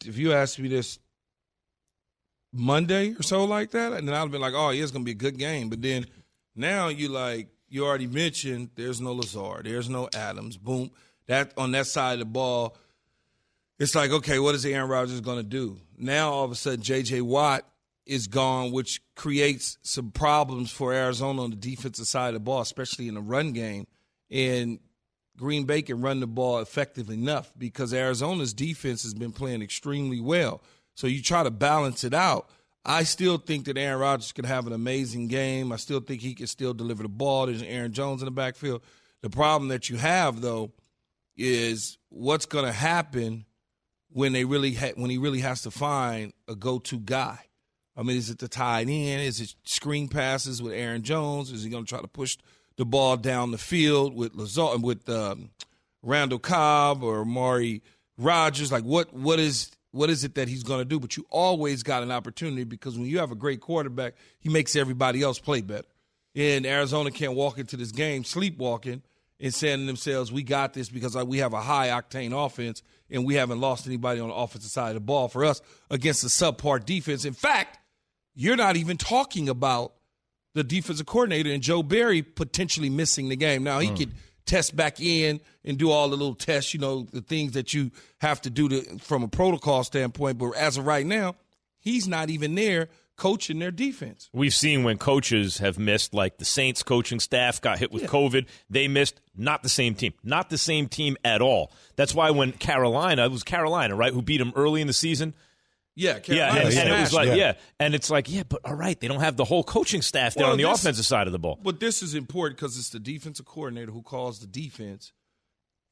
if- 0.00 0.08
if 0.08 0.16
you 0.18 0.32
asked 0.32 0.58
me 0.58 0.68
this 0.68 0.98
Monday 2.54 3.12
or 3.12 3.22
so 3.22 3.44
like 3.44 3.72
that, 3.72 3.92
and 3.92 4.08
then 4.08 4.14
I'd 4.14 4.20
have 4.20 4.30
been 4.30 4.40
like, 4.40 4.54
oh, 4.56 4.70
yeah, 4.70 4.82
it's 4.82 4.92
going 4.92 5.02
to 5.04 5.06
be 5.06 5.12
a 5.12 5.14
good 5.14 5.38
game. 5.38 5.68
But 5.68 5.82
then 5.82 6.06
now 6.56 6.88
you 6.88 7.08
like, 7.10 7.48
you 7.68 7.86
already 7.86 8.06
mentioned 8.06 8.70
there's 8.74 9.00
no 9.00 9.12
Lazard, 9.12 9.66
there's 9.66 9.88
no 9.88 10.08
Adams. 10.14 10.56
Boom. 10.56 10.90
That 11.26 11.52
on 11.56 11.72
that 11.72 11.86
side 11.86 12.14
of 12.14 12.18
the 12.20 12.24
ball, 12.24 12.76
it's 13.78 13.94
like, 13.94 14.10
okay, 14.10 14.38
what 14.38 14.54
is 14.54 14.64
Aaron 14.64 14.88
Rodgers 14.88 15.20
going 15.20 15.36
to 15.36 15.42
do? 15.42 15.78
Now 15.96 16.32
all 16.32 16.44
of 16.44 16.50
a 16.50 16.54
sudden, 16.54 16.82
J.J. 16.82 17.20
Watt 17.20 17.64
is 18.06 18.26
gone, 18.26 18.72
which 18.72 19.02
creates 19.14 19.76
some 19.82 20.10
problems 20.10 20.70
for 20.70 20.92
Arizona 20.92 21.42
on 21.42 21.50
the 21.50 21.56
defensive 21.56 22.06
side 22.06 22.28
of 22.28 22.34
the 22.34 22.40
ball, 22.40 22.62
especially 22.62 23.06
in 23.06 23.14
the 23.14 23.20
run 23.20 23.52
game. 23.52 23.86
And 24.30 24.80
Green 25.36 25.64
Bay 25.64 25.82
can 25.82 26.00
run 26.00 26.20
the 26.20 26.26
ball 26.26 26.58
effective 26.58 27.10
enough 27.10 27.52
because 27.56 27.94
Arizona's 27.94 28.54
defense 28.54 29.02
has 29.02 29.14
been 29.14 29.32
playing 29.32 29.62
extremely 29.62 30.20
well. 30.20 30.62
So 30.94 31.06
you 31.06 31.22
try 31.22 31.44
to 31.44 31.50
balance 31.50 32.02
it 32.02 32.14
out. 32.14 32.50
I 32.84 33.02
still 33.02 33.38
think 33.38 33.66
that 33.66 33.76
Aaron 33.76 34.00
Rodgers 34.00 34.32
can 34.32 34.44
have 34.44 34.66
an 34.66 34.72
amazing 34.72 35.28
game. 35.28 35.72
I 35.72 35.76
still 35.76 36.00
think 36.00 36.22
he 36.22 36.34
can 36.34 36.46
still 36.46 36.72
deliver 36.72 37.02
the 37.02 37.08
ball. 37.08 37.46
There's 37.46 37.62
Aaron 37.62 37.92
Jones 37.92 38.22
in 38.22 38.26
the 38.26 38.30
backfield. 38.32 38.82
The 39.20 39.30
problem 39.30 39.68
that 39.68 39.90
you 39.90 39.96
have 39.96 40.40
though 40.40 40.72
is 41.36 41.98
what's 42.08 42.46
going 42.46 42.64
to 42.64 42.72
happen 42.72 43.44
when 44.10 44.32
they 44.32 44.44
really 44.44 44.74
ha- 44.74 44.92
when 44.96 45.10
he 45.10 45.18
really 45.18 45.40
has 45.40 45.62
to 45.62 45.70
find 45.70 46.32
a 46.48 46.54
go-to 46.54 46.98
guy. 46.98 47.38
I 47.96 48.02
mean, 48.02 48.16
is 48.16 48.30
it 48.30 48.38
the 48.38 48.48
tight 48.48 48.88
end? 48.88 49.22
Is 49.22 49.40
it 49.40 49.54
screen 49.64 50.08
passes 50.08 50.62
with 50.62 50.72
Aaron 50.72 51.02
Jones? 51.02 51.50
Is 51.50 51.64
he 51.64 51.70
going 51.70 51.84
to 51.84 51.88
try 51.88 52.00
to 52.00 52.08
push 52.08 52.36
the 52.76 52.84
ball 52.84 53.16
down 53.16 53.50
the 53.50 53.58
field 53.58 54.14
with 54.14 54.34
Lazard, 54.34 54.82
with 54.82 55.08
um, 55.08 55.50
Randall 56.02 56.38
Cobb 56.38 57.02
or 57.02 57.20
Amari 57.20 57.82
Rodgers? 58.16 58.70
Like, 58.70 58.84
what 58.84 59.12
what 59.12 59.40
is 59.40 59.72
what 59.98 60.10
is 60.10 60.22
it 60.22 60.36
that 60.36 60.48
he's 60.48 60.62
going 60.62 60.78
to 60.78 60.84
do? 60.84 61.00
But 61.00 61.16
you 61.16 61.26
always 61.28 61.82
got 61.82 62.04
an 62.04 62.12
opportunity 62.12 62.62
because 62.62 62.96
when 62.96 63.08
you 63.08 63.18
have 63.18 63.32
a 63.32 63.34
great 63.34 63.60
quarterback, 63.60 64.14
he 64.38 64.48
makes 64.48 64.76
everybody 64.76 65.22
else 65.22 65.40
play 65.40 65.60
better. 65.60 65.88
And 66.36 66.64
Arizona 66.64 67.10
can't 67.10 67.34
walk 67.34 67.58
into 67.58 67.76
this 67.76 67.90
game 67.90 68.22
sleepwalking 68.22 69.02
and 69.40 69.52
saying 69.52 69.80
to 69.80 69.86
themselves, 69.86 70.30
"We 70.30 70.44
got 70.44 70.72
this," 70.72 70.88
because 70.88 71.16
uh, 71.16 71.26
we 71.26 71.38
have 71.38 71.52
a 71.52 71.60
high 71.60 71.88
octane 71.88 72.32
offense 72.32 72.82
and 73.10 73.24
we 73.24 73.34
haven't 73.34 73.60
lost 73.60 73.86
anybody 73.88 74.20
on 74.20 74.28
the 74.28 74.34
offensive 74.34 74.70
side 74.70 74.90
of 74.90 74.94
the 74.94 75.00
ball 75.00 75.28
for 75.28 75.44
us 75.44 75.60
against 75.90 76.22
a 76.22 76.28
subpar 76.28 76.84
defense. 76.84 77.24
In 77.24 77.32
fact, 77.32 77.78
you're 78.36 78.56
not 78.56 78.76
even 78.76 78.98
talking 78.98 79.48
about 79.48 79.94
the 80.54 80.62
defensive 80.62 81.06
coordinator 81.06 81.50
and 81.50 81.62
Joe 81.62 81.82
Barry 81.82 82.22
potentially 82.22 82.88
missing 82.88 83.28
the 83.28 83.36
game. 83.36 83.64
Now 83.64 83.80
he 83.80 83.90
could 83.90 84.12
test 84.48 84.74
back 84.74 85.00
in 85.00 85.40
and 85.64 85.78
do 85.78 85.90
all 85.90 86.08
the 86.08 86.16
little 86.16 86.34
tests, 86.34 86.74
you 86.74 86.80
know, 86.80 87.06
the 87.12 87.20
things 87.20 87.52
that 87.52 87.74
you 87.74 87.90
have 88.20 88.40
to 88.40 88.50
do 88.50 88.68
to, 88.68 88.98
from 88.98 89.22
a 89.22 89.28
protocol 89.28 89.84
standpoint. 89.84 90.38
But 90.38 90.52
as 90.52 90.76
of 90.76 90.86
right 90.86 91.06
now, 91.06 91.36
he's 91.78 92.08
not 92.08 92.30
even 92.30 92.54
there 92.54 92.88
coaching 93.16 93.58
their 93.58 93.70
defense. 93.70 94.30
We've 94.32 94.54
seen 94.54 94.84
when 94.84 94.96
coaches 94.96 95.58
have 95.58 95.78
missed, 95.78 96.14
like 96.14 96.38
the 96.38 96.44
Saints 96.44 96.82
coaching 96.82 97.20
staff 97.20 97.60
got 97.60 97.78
hit 97.78 97.92
with 97.92 98.04
COVID. 98.04 98.46
They 98.70 98.88
missed 98.88 99.20
not 99.36 99.62
the 99.62 99.68
same 99.68 99.94
team, 99.94 100.14
not 100.22 100.50
the 100.50 100.58
same 100.58 100.88
team 100.88 101.16
at 101.24 101.42
all. 101.42 101.72
That's 101.96 102.14
why 102.14 102.30
when 102.30 102.52
Carolina, 102.52 103.26
it 103.26 103.30
was 103.30 103.42
Carolina, 103.42 103.96
right, 103.96 104.12
who 104.12 104.22
beat 104.22 104.38
them 104.38 104.52
early 104.56 104.80
in 104.80 104.86
the 104.86 104.92
season. 104.92 105.34
Yeah, 105.98 106.18
Yeah, 106.28 106.54
and, 106.54 106.74
and 106.74 106.88
it 106.90 107.00
was 107.00 107.12
like, 107.12 107.28
Yeah. 107.28 107.34
yeah. 107.34 107.52
and 107.80 107.94
it's 107.94 108.08
like, 108.08 108.30
yeah, 108.30 108.44
but 108.48 108.60
all 108.64 108.74
right, 108.74 108.98
they 109.00 109.08
don't 109.08 109.20
have 109.20 109.36
the 109.36 109.44
whole 109.44 109.64
coaching 109.64 110.00
staff 110.00 110.34
there 110.34 110.44
Well, 110.44 110.52
on 110.52 110.58
the 110.58 110.64
this- 110.64 110.80
offensive 110.80 111.04
side 111.06 111.26
of 111.26 111.32
the 111.32 111.38
ball. 111.40 111.58
But 111.62 111.80
this 111.80 112.02
is 112.02 112.14
important 112.14 112.58
because 112.58 112.78
it's 112.78 112.90
the 112.90 113.00
defensive 113.00 113.46
coordinator 113.46 113.90
who 113.90 114.02
calls 114.02 114.38
the 114.38 114.46
defense, 114.46 115.12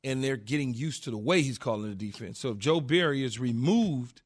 and 0.04 0.22
they're 0.22 0.36
getting 0.36 0.74
used 0.74 1.02
to 1.04 1.10
the 1.10 1.18
way 1.18 1.42
he's 1.42 1.58
calling 1.58 1.88
the 1.88 1.96
defense. 1.96 2.38
So 2.38 2.50
if 2.50 2.58
Joe 2.58 2.80
Barry 2.80 3.24
is 3.24 3.40
removed 3.40 4.22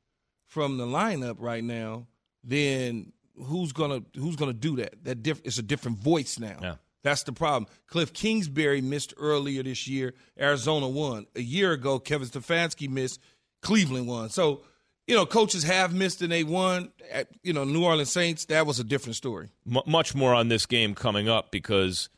from 0.47 0.77
the 0.77 0.85
lineup 0.87 1.37
right 1.39 1.65
now, 1.65 2.07
then 2.45 3.13
who's 3.37 3.73
gonna 3.73 4.03
who's 4.17 4.37
gonna 4.37 4.53
do 4.53 4.77
that? 4.77 5.03
That 5.05 5.23
diff- 5.23 5.41
it's 5.45 5.57
a 5.59 5.63
different 5.63 5.99
voice 5.99 6.39
now. 6.39 6.59
Yeah. 6.61 6.75
That's 7.03 7.23
the 7.23 7.33
problem. 7.33 7.67
Cliff 7.87 8.13
Kingsbury 8.13 8.83
missed 8.83 9.15
earlier 9.17 9.63
this 9.63 9.89
year. 9.89 10.13
Arizona 10.39 10.87
won. 10.89 11.27
A 11.35 11.41
year 11.41 11.73
ago, 11.73 11.99
Kevin 11.99 12.29
Stefanski 12.29 12.91
missed. 12.91 13.21
Cleveland 13.63 14.07
won. 14.07 14.29
So, 14.29 14.63
you 15.07 15.15
know, 15.15 15.27
coaches 15.27 15.65
have 15.65 15.95
missed 15.95 16.23
and 16.23 16.31
they 16.31 16.45
won. 16.45 16.93
At, 17.11 17.29
you 17.43 17.53
know, 17.53 17.65
New 17.65 17.85
Orleans 17.85 18.11
Saints, 18.11 18.45
that 18.47 18.67
was 18.67 18.79
a 18.79 18.85
different 18.85 19.17
story. 19.17 19.49
M- 19.67 19.83
much 19.87 20.15
more 20.15 20.35
on 20.35 20.49
this 20.49 20.67
game 20.67 20.95
coming 20.95 21.29
up 21.29 21.51
because 21.51 22.09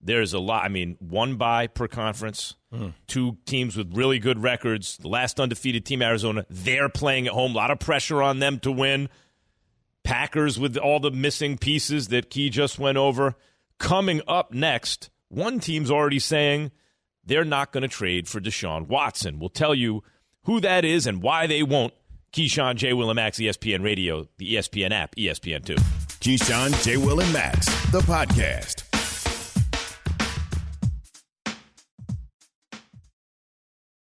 there's 0.00 0.34
a 0.34 0.38
lot. 0.38 0.64
I 0.64 0.68
mean, 0.68 0.96
one 0.98 1.36
bye 1.36 1.66
per 1.68 1.88
conference, 1.88 2.56
hmm. 2.72 2.88
two 3.06 3.38
teams 3.46 3.76
with 3.76 3.96
really 3.96 4.18
good 4.18 4.42
records. 4.42 4.96
The 4.98 5.08
last 5.08 5.40
undefeated 5.40 5.86
team, 5.86 6.02
Arizona, 6.02 6.44
they're 6.50 6.88
playing 6.88 7.26
at 7.26 7.32
home. 7.32 7.52
A 7.52 7.56
lot 7.56 7.70
of 7.70 7.78
pressure 7.78 8.22
on 8.22 8.40
them 8.40 8.58
to 8.60 8.72
win. 8.72 9.08
Packers 10.04 10.58
with 10.58 10.76
all 10.76 10.98
the 10.98 11.12
missing 11.12 11.56
pieces 11.56 12.08
that 12.08 12.28
Key 12.28 12.50
just 12.50 12.78
went 12.78 12.98
over. 12.98 13.36
Coming 13.78 14.20
up 14.26 14.52
next, 14.52 15.10
one 15.28 15.60
team's 15.60 15.90
already 15.90 16.18
saying 16.18 16.72
they're 17.24 17.44
not 17.44 17.72
going 17.72 17.82
to 17.82 17.88
trade 17.88 18.28
for 18.28 18.40
Deshaun 18.40 18.88
Watson. 18.88 19.38
We'll 19.38 19.48
tell 19.48 19.74
you 19.74 20.02
who 20.44 20.60
that 20.60 20.84
is 20.84 21.06
and 21.06 21.22
why 21.22 21.46
they 21.46 21.62
won't. 21.62 21.94
Keyshawn, 22.32 22.76
J. 22.76 22.94
Will, 22.94 23.10
and 23.10 23.16
Max, 23.16 23.38
ESPN 23.38 23.84
Radio, 23.84 24.26
the 24.38 24.54
ESPN 24.54 24.90
app, 24.90 25.14
E 25.18 25.28
ESPN2. 25.28 25.76
Keyshawn, 26.20 26.82
J. 26.82 26.96
Will, 26.96 27.20
and 27.20 27.30
Max, 27.32 27.66
the 27.90 28.00
podcast. 28.00 28.84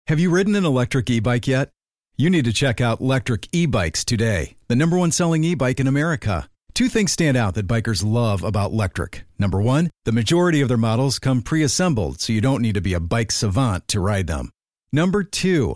Have 0.07 0.19
you 0.19 0.29
ridden 0.29 0.55
an 0.55 0.65
electric 0.65 1.09
e 1.09 1.19
bike 1.19 1.47
yet? 1.47 1.69
You 2.17 2.29
need 2.29 2.45
to 2.45 2.53
check 2.53 2.81
out 2.81 2.99
Lectric 2.99 3.47
E 3.51 3.65
Bikes 3.65 4.03
today, 4.03 4.55
the 4.67 4.75
number 4.75 4.97
one 4.97 5.11
selling 5.11 5.43
e 5.43 5.53
bike 5.53 5.79
in 5.79 5.87
America. 5.87 6.49
Two 6.73 6.89
things 6.89 7.11
stand 7.11 7.37
out 7.37 7.55
that 7.55 7.67
bikers 7.67 8.05
love 8.05 8.43
about 8.43 8.71
Lectric. 8.71 9.21
Number 9.39 9.61
one, 9.61 9.89
the 10.05 10.11
majority 10.11 10.61
of 10.61 10.67
their 10.67 10.77
models 10.77 11.17
come 11.17 11.41
pre 11.41 11.63
assembled, 11.63 12.19
so 12.19 12.33
you 12.33 12.41
don't 12.41 12.61
need 12.61 12.75
to 12.75 12.81
be 12.81 12.93
a 12.93 12.99
bike 12.99 13.31
savant 13.31 13.87
to 13.87 13.99
ride 13.99 14.27
them. 14.27 14.49
Number 14.91 15.23
two, 15.23 15.75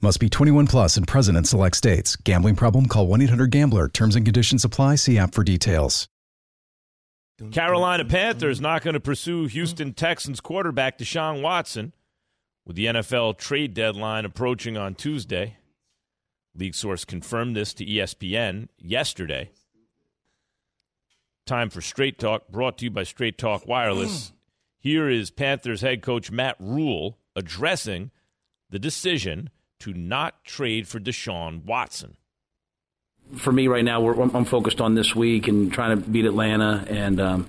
Must 0.00 0.20
be 0.20 0.28
21 0.28 0.68
plus 0.68 0.96
and 0.96 1.08
present 1.08 1.36
in 1.36 1.42
select 1.42 1.76
states. 1.76 2.14
Gambling 2.14 2.54
problem? 2.54 2.86
Call 2.86 3.08
1 3.08 3.22
800 3.22 3.50
GAMBLER. 3.50 3.88
Terms 3.88 4.14
and 4.14 4.24
conditions 4.24 4.64
apply. 4.64 4.94
See 4.94 5.18
app 5.18 5.34
for 5.34 5.42
details. 5.42 6.08
Carolina 7.50 8.04
Panthers 8.04 8.60
not 8.60 8.82
going 8.82 8.94
to 8.94 9.00
pursue 9.00 9.46
Houston 9.46 9.94
Texans 9.94 10.40
quarterback 10.40 10.98
Deshaun 10.98 11.40
Watson 11.42 11.92
with 12.64 12.76
the 12.76 12.86
NFL 12.86 13.38
trade 13.38 13.74
deadline 13.74 14.24
approaching 14.24 14.76
on 14.76 14.94
Tuesday. 14.94 15.56
League 16.54 16.74
source 16.74 17.04
confirmed 17.04 17.56
this 17.56 17.74
to 17.74 17.84
ESPN 17.84 18.68
yesterday. 18.76 19.50
Time 21.46 21.70
for 21.70 21.80
Straight 21.80 22.18
Talk, 22.18 22.48
brought 22.48 22.78
to 22.78 22.84
you 22.84 22.90
by 22.90 23.04
Straight 23.04 23.38
Talk 23.38 23.66
Wireless. 23.66 24.32
Here 24.78 25.08
is 25.08 25.30
Panthers 25.30 25.80
head 25.80 26.02
coach 26.02 26.30
Matt 26.30 26.56
Rhule 26.60 27.18
addressing 27.34 28.10
the 28.70 28.78
decision 28.78 29.50
to 29.80 29.92
not 29.92 30.44
trade 30.44 30.88
for 30.88 30.98
Deshaun 31.00 31.64
Watson? 31.64 32.16
For 33.36 33.52
me, 33.52 33.68
right 33.68 33.84
now, 33.84 34.08
I'm 34.08 34.46
focused 34.46 34.80
on 34.80 34.94
this 34.94 35.14
week 35.14 35.48
and 35.48 35.70
trying 35.70 36.00
to 36.00 36.08
beat 36.08 36.24
Atlanta, 36.24 36.84
and 36.88 37.20
um, 37.20 37.48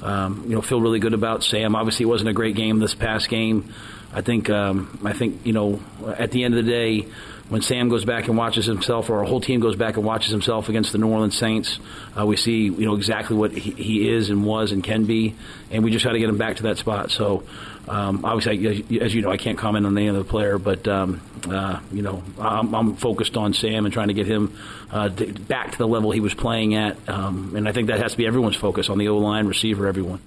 um, 0.00 0.44
you 0.44 0.54
know, 0.54 0.62
feel 0.62 0.80
really 0.80 1.00
good 1.00 1.14
about 1.14 1.42
Sam. 1.42 1.74
Obviously, 1.74 2.04
it 2.04 2.06
wasn't 2.06 2.30
a 2.30 2.34
great 2.34 2.54
game 2.54 2.78
this 2.78 2.94
past 2.94 3.28
game. 3.28 3.72
I 4.12 4.20
think 4.20 4.48
um, 4.48 5.00
I 5.04 5.12
think 5.12 5.44
you 5.44 5.52
know, 5.52 5.80
at 6.06 6.30
the 6.30 6.44
end 6.44 6.54
of 6.56 6.64
the 6.64 6.70
day, 6.70 7.08
when 7.48 7.62
Sam 7.62 7.88
goes 7.88 8.04
back 8.04 8.28
and 8.28 8.36
watches 8.36 8.66
himself, 8.66 9.08
or 9.08 9.18
our 9.18 9.24
whole 9.24 9.40
team 9.40 9.60
goes 9.60 9.76
back 9.76 9.96
and 9.96 10.04
watches 10.04 10.30
himself 10.30 10.68
against 10.68 10.92
the 10.92 10.98
New 10.98 11.08
Orleans 11.08 11.36
Saints, 11.36 11.78
uh, 12.18 12.26
we 12.26 12.36
see 12.36 12.64
you 12.64 12.84
know 12.84 12.94
exactly 12.94 13.36
what 13.36 13.52
he, 13.52 13.70
he, 13.70 14.10
is 14.10 14.30
and 14.30 14.44
was 14.44 14.72
and 14.72 14.84
can 14.84 15.04
be, 15.04 15.34
and 15.70 15.82
we 15.82 15.90
just 15.90 16.04
got 16.04 16.12
to 16.12 16.18
get 16.18 16.28
him 16.28 16.38
back 16.38 16.56
to 16.56 16.64
that 16.64 16.78
spot. 16.78 17.10
So 17.10 17.44
um, 17.88 18.24
obviously, 18.24 19.00
as 19.00 19.14
you 19.14 19.22
know, 19.22 19.30
I 19.30 19.38
can't 19.38 19.56
comment 19.56 19.86
on 19.86 19.96
any 19.96 20.08
other 20.08 20.24
player, 20.24 20.58
but 20.58 20.86
um, 20.86 21.20
uh, 21.48 21.80
you 21.90 22.02
know, 22.02 22.22
I'm, 22.38 22.74
I'm, 22.74 22.96
focused 22.96 23.36
on 23.36 23.54
Sam 23.54 23.86
and 23.86 23.94
trying 23.94 24.08
to 24.08 24.14
get 24.14 24.26
him 24.26 24.56
uh, 24.90 25.08
back 25.08 25.72
to 25.72 25.78
the 25.78 25.88
level 25.88 26.10
he 26.10 26.20
was 26.20 26.34
playing 26.34 26.74
at, 26.74 26.96
um, 27.08 27.54
and 27.56 27.68
I 27.68 27.72
think 27.72 27.88
that 27.88 28.00
has 28.00 28.12
to 28.12 28.18
be 28.18 28.26
everyone's 28.26 28.56
focus 28.56 28.90
on 28.90 28.98
the 28.98 29.08
O 29.08 29.16
line, 29.16 29.46
receiver, 29.46 29.86
everyone. 29.86 30.20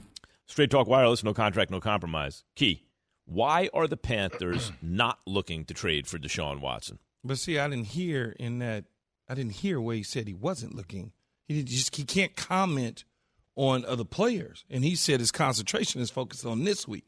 Straight 0.47 0.71
Talk 0.71 0.87
Wireless, 0.87 1.23
no 1.23 1.33
contract, 1.33 1.71
no 1.71 1.79
compromise. 1.79 2.43
Key. 2.55 2.83
Why 3.25 3.69
are 3.73 3.87
the 3.87 3.95
Panthers 3.95 4.71
not 4.81 5.19
looking 5.25 5.63
to 5.65 5.73
trade 5.73 6.07
for 6.07 6.17
Deshaun 6.17 6.59
Watson? 6.59 6.99
But 7.23 7.37
see, 7.37 7.59
I 7.59 7.67
didn't 7.67 7.87
hear 7.87 8.35
in 8.39 8.59
that. 8.59 8.85
I 9.29 9.35
didn't 9.35 9.53
hear 9.53 9.79
where 9.79 9.95
he 9.95 10.03
said 10.03 10.27
he 10.27 10.33
wasn't 10.33 10.75
looking. 10.75 11.11
He 11.47 11.63
just 11.63 11.95
he 11.95 12.03
can't 12.03 12.35
comment 12.35 13.03
on 13.55 13.85
other 13.85 14.03
players, 14.03 14.65
and 14.69 14.83
he 14.83 14.95
said 14.95 15.19
his 15.19 15.31
concentration 15.31 16.01
is 16.01 16.09
focused 16.09 16.45
on 16.45 16.63
this 16.63 16.87
week. 16.87 17.05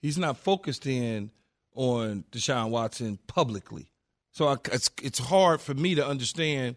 He's 0.00 0.18
not 0.18 0.36
focused 0.36 0.86
in 0.86 1.30
on 1.74 2.24
Deshaun 2.32 2.70
Watson 2.70 3.18
publicly. 3.26 3.92
So 4.32 4.48
I, 4.48 4.56
it's 4.72 4.90
it's 5.02 5.18
hard 5.18 5.60
for 5.60 5.74
me 5.74 5.94
to 5.94 6.06
understand 6.06 6.76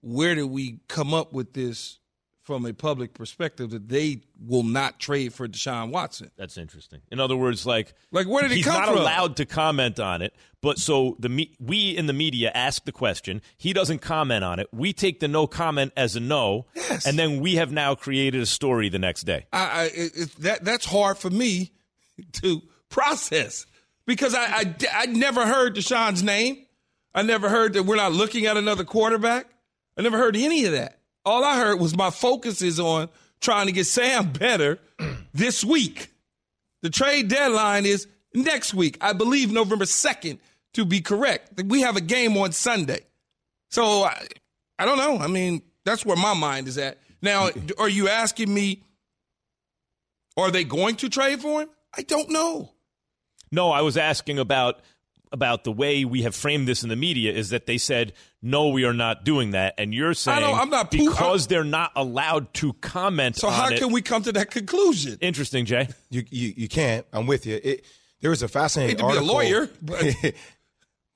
where 0.00 0.34
did 0.34 0.44
we 0.44 0.80
come 0.88 1.12
up 1.12 1.32
with 1.32 1.52
this 1.52 1.98
from 2.42 2.64
a 2.64 2.72
public 2.72 3.14
perspective 3.14 3.70
that 3.70 3.88
they 3.88 4.22
will 4.44 4.62
not 4.62 4.98
trade 4.98 5.32
for 5.32 5.46
Deshaun 5.46 5.90
Watson. 5.90 6.30
That's 6.36 6.56
interesting. 6.56 7.00
In 7.10 7.20
other 7.20 7.36
words, 7.36 7.66
like 7.66 7.94
like 8.10 8.26
where 8.26 8.42
did 8.42 8.52
he's 8.52 8.64
come 8.64 8.74
not 8.74 8.88
from? 8.88 8.98
allowed 8.98 9.36
to 9.36 9.46
comment 9.46 10.00
on 10.00 10.22
it, 10.22 10.34
but 10.62 10.78
so 10.78 11.16
the 11.18 11.28
me- 11.28 11.54
we 11.60 11.96
in 11.96 12.06
the 12.06 12.12
media 12.12 12.50
ask 12.54 12.84
the 12.84 12.92
question, 12.92 13.42
he 13.58 13.72
doesn't 13.72 14.00
comment 14.00 14.42
on 14.42 14.58
it. 14.58 14.68
We 14.72 14.92
take 14.92 15.20
the 15.20 15.28
no 15.28 15.46
comment 15.46 15.92
as 15.96 16.16
a 16.16 16.20
no, 16.20 16.66
yes. 16.74 17.06
and 17.06 17.18
then 17.18 17.40
we 17.40 17.56
have 17.56 17.72
now 17.72 17.94
created 17.94 18.40
a 18.40 18.46
story 18.46 18.88
the 18.88 18.98
next 18.98 19.24
day. 19.24 19.46
I, 19.52 19.58
I 19.58 19.90
it, 19.94 20.36
that 20.38 20.64
that's 20.64 20.86
hard 20.86 21.18
for 21.18 21.30
me 21.30 21.72
to 22.32 22.62
process 22.88 23.66
because 24.06 24.34
I, 24.34 24.44
I 24.44 24.74
I 24.94 25.06
never 25.06 25.46
heard 25.46 25.76
Deshaun's 25.76 26.22
name. 26.22 26.64
I 27.14 27.22
never 27.22 27.48
heard 27.48 27.74
that 27.74 27.82
we're 27.82 27.96
not 27.96 28.12
looking 28.12 28.46
at 28.46 28.56
another 28.56 28.84
quarterback. 28.84 29.46
I 29.98 30.02
never 30.02 30.16
heard 30.16 30.36
any 30.36 30.64
of 30.64 30.72
that. 30.72 30.99
All 31.24 31.44
I 31.44 31.56
heard 31.56 31.80
was 31.80 31.96
my 31.96 32.10
focus 32.10 32.62
is 32.62 32.80
on 32.80 33.08
trying 33.40 33.66
to 33.66 33.72
get 33.72 33.86
Sam 33.86 34.32
better 34.38 34.78
this 35.32 35.64
week. 35.64 36.12
The 36.82 36.90
trade 36.90 37.28
deadline 37.28 37.86
is 37.86 38.06
next 38.34 38.74
week. 38.74 38.96
I 39.00 39.12
believe 39.12 39.52
November 39.52 39.84
2nd 39.84 40.38
to 40.74 40.84
be 40.84 41.00
correct. 41.00 41.62
We 41.64 41.82
have 41.82 41.96
a 41.96 42.00
game 42.00 42.36
on 42.36 42.52
Sunday. 42.52 43.00
So 43.70 44.04
I, 44.04 44.26
I 44.78 44.86
don't 44.86 44.98
know. 44.98 45.18
I 45.18 45.26
mean, 45.26 45.62
that's 45.84 46.04
where 46.04 46.16
my 46.16 46.34
mind 46.34 46.68
is 46.68 46.78
at. 46.78 46.98
Now, 47.22 47.50
are 47.78 47.88
you 47.88 48.08
asking 48.08 48.52
me, 48.52 48.82
are 50.36 50.50
they 50.50 50.64
going 50.64 50.96
to 50.96 51.08
trade 51.08 51.40
for 51.40 51.62
him? 51.62 51.68
I 51.96 52.02
don't 52.02 52.30
know. 52.30 52.72
No, 53.52 53.70
I 53.70 53.82
was 53.82 53.96
asking 53.96 54.38
about 54.38 54.80
about 55.32 55.64
the 55.64 55.72
way 55.72 56.04
we 56.04 56.22
have 56.22 56.34
framed 56.34 56.66
this 56.66 56.82
in 56.82 56.88
the 56.88 56.96
media 56.96 57.32
is 57.32 57.50
that 57.50 57.66
they 57.66 57.78
said 57.78 58.12
no 58.42 58.68
we 58.68 58.84
are 58.84 58.92
not 58.92 59.24
doing 59.24 59.52
that. 59.52 59.74
And 59.78 59.94
you're 59.94 60.14
saying 60.14 60.44
I'm 60.44 60.70
not 60.70 60.90
because 60.90 61.46
they're 61.46 61.64
not 61.64 61.92
allowed 61.94 62.52
to 62.54 62.72
comment 62.74 63.36
so 63.36 63.50
how 63.50 63.68
it. 63.68 63.78
can 63.78 63.92
we 63.92 64.02
come 64.02 64.22
to 64.22 64.32
that 64.32 64.50
conclusion? 64.50 65.18
Interesting 65.20 65.64
jay. 65.64 65.88
You 66.12 66.24
you, 66.28 66.52
you 66.56 66.68
can't. 66.68 67.06
I'm 67.12 67.28
with 67.28 67.46
you. 67.46 67.60
It, 67.62 67.84
there 68.20 68.30
was 68.30 68.42
a 68.42 68.48
fascinating 68.48 68.96
to 68.96 69.04
article 69.04 69.26
be 69.26 69.30
a 69.30 69.32
lawyer 69.32 69.70
but, 69.82 70.34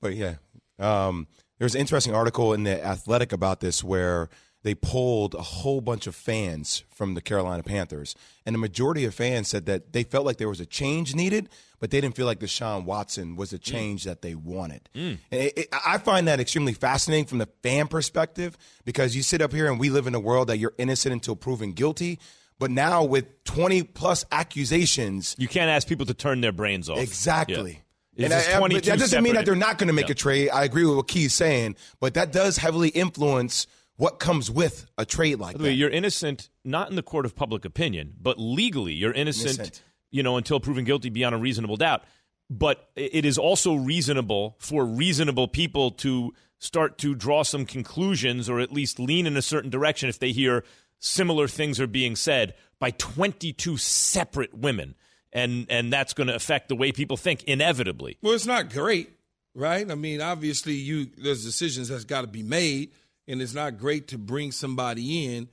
but 0.01 0.15
yeah. 0.15 0.35
Um, 0.79 1.27
there 1.57 1.65
was 1.65 1.75
an 1.75 1.81
interesting 1.81 2.13
article 2.13 2.53
in 2.53 2.63
the 2.63 2.83
athletic 2.83 3.33
about 3.33 3.59
this 3.59 3.83
where 3.83 4.29
they 4.65 4.73
polled 4.73 5.35
a 5.35 5.43
whole 5.43 5.79
bunch 5.79 6.07
of 6.07 6.15
fans 6.15 6.83
from 6.89 7.13
the 7.13 7.21
Carolina 7.21 7.61
Panthers, 7.61 8.15
and 8.47 8.55
the 8.55 8.57
majority 8.57 9.05
of 9.05 9.13
fans 9.13 9.47
said 9.47 9.67
that 9.67 9.93
they 9.93 10.01
felt 10.01 10.25
like 10.25 10.37
there 10.37 10.49
was 10.49 10.59
a 10.59 10.65
change 10.65 11.13
needed, 11.13 11.49
but 11.79 11.91
they 11.91 12.01
didn't 12.01 12.15
feel 12.15 12.25
like 12.25 12.39
Deshaun 12.39 12.83
Watson 12.83 13.35
was 13.35 13.53
a 13.53 13.59
change 13.59 14.01
mm. 14.01 14.05
that 14.05 14.23
they 14.23 14.33
wanted. 14.33 14.89
Mm. 14.95 15.19
It, 15.29 15.53
it, 15.55 15.67
I 15.85 15.99
find 15.99 16.27
that 16.27 16.39
extremely 16.39 16.73
fascinating 16.73 17.25
from 17.25 17.37
the 17.37 17.47
fan 17.61 17.87
perspective 17.87 18.57
because 18.85 19.15
you 19.15 19.21
sit 19.21 19.39
up 19.39 19.53
here 19.53 19.69
and 19.69 19.79
we 19.79 19.91
live 19.91 20.07
in 20.07 20.15
a 20.15 20.19
world 20.19 20.47
that 20.47 20.57
you're 20.57 20.73
innocent 20.79 21.13
until 21.13 21.35
proven 21.35 21.73
guilty. 21.73 22.17
But 22.57 22.71
now 22.71 23.03
with 23.03 23.43
20 23.43 23.83
plus 23.83 24.25
accusations, 24.31 25.35
you 25.37 25.47
can't 25.47 25.69
ask 25.69 25.87
people 25.87 26.07
to 26.07 26.15
turn 26.15 26.41
their 26.41 26.51
brains 26.51 26.89
off. 26.89 26.97
Exactly. 26.97 27.83
Yeah. 28.15 28.25
And 28.25 28.33
I, 28.33 28.37
I, 28.37 28.67
that 28.79 28.97
doesn't 28.97 29.23
mean 29.23 29.35
that 29.35 29.45
they're 29.45 29.55
not 29.55 29.77
going 29.77 29.89
to 29.89 29.93
make 29.93 30.07
yeah. 30.07 30.13
a 30.13 30.15
trade. 30.15 30.49
I 30.49 30.63
agree 30.63 30.85
with 30.85 30.95
what 30.95 31.07
Key's 31.07 31.35
saying, 31.35 31.75
but 31.99 32.15
that 32.15 32.31
does 32.31 32.57
heavily 32.57 32.89
influence 32.89 33.67
what 33.97 34.19
comes 34.19 34.51
with 34.51 34.87
a 34.97 35.05
trade 35.05 35.39
like 35.39 35.57
that. 35.57 35.73
You're 35.73 35.89
innocent, 35.89 36.49
not 36.63 36.89
in 36.89 36.95
the 36.95 37.03
court 37.03 37.25
of 37.25 37.35
public 37.35 37.65
opinion, 37.65 38.13
but 38.21 38.39
legally, 38.39 38.93
you're 38.93 39.13
innocent, 39.13 39.55
innocent. 39.55 39.83
You 40.11 40.23
know, 40.23 40.37
until 40.37 40.59
proven 40.59 40.85
guilty 40.85 41.09
beyond 41.09 41.35
a 41.35 41.37
reasonable 41.37 41.77
doubt. 41.77 42.03
But 42.49 42.89
it 42.95 43.25
is 43.25 43.37
also 43.37 43.73
reasonable 43.73 44.55
for 44.59 44.85
reasonable 44.85 45.47
people 45.47 45.91
to 45.91 46.33
start 46.59 46.97
to 46.99 47.15
draw 47.15 47.43
some 47.43 47.65
conclusions, 47.65 48.49
or 48.49 48.59
at 48.59 48.71
least 48.71 48.99
lean 48.99 49.25
in 49.25 49.35
a 49.35 49.41
certain 49.41 49.69
direction 49.69 50.09
if 50.09 50.19
they 50.19 50.31
hear 50.31 50.63
similar 50.99 51.47
things 51.47 51.79
are 51.79 51.87
being 51.87 52.15
said 52.15 52.53
by 52.79 52.91
22 52.91 53.77
separate 53.77 54.53
women, 54.53 54.95
and 55.33 55.65
and 55.69 55.91
that's 55.91 56.13
going 56.13 56.27
to 56.27 56.35
affect 56.35 56.69
the 56.69 56.75
way 56.75 56.91
people 56.91 57.17
think 57.17 57.43
inevitably. 57.45 58.17
Well, 58.21 58.33
it's 58.33 58.45
not 58.45 58.71
great, 58.71 59.09
right? 59.53 59.89
I 59.89 59.95
mean, 59.95 60.21
obviously, 60.21 60.73
you 60.73 61.07
there's 61.17 61.43
decisions 61.43 61.87
that's 61.87 62.03
got 62.03 62.21
to 62.21 62.27
be 62.27 62.43
made 62.43 62.91
and 63.27 63.41
it's 63.41 63.53
not 63.53 63.77
great 63.77 64.09
to 64.09 64.17
bring 64.17 64.51
somebody 64.51 65.35
in 65.35 65.47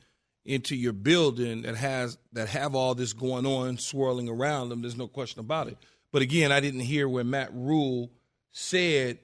into 0.45 0.75
your 0.75 0.93
building 0.93 1.63
that 1.63 1.77
has 1.77 2.19
that 2.33 2.49
have 2.49 2.75
all 2.75 2.95
this 2.95 3.13
going 3.13 3.47
on 3.47 3.79
swirling 3.79 4.29
around 4.29 4.69
them. 4.69 4.83
There's 4.83 4.97
no 4.97 5.09
question 5.09 5.41
about 5.41 5.69
it. 5.69 5.79
But 6.13 6.23
again, 6.23 6.53
I 6.53 6.61
didn't 6.61 6.81
hear 6.81 7.09
where 7.09 7.25
Matt 7.25 7.51
Rhule 7.53 8.11
said 8.51 9.19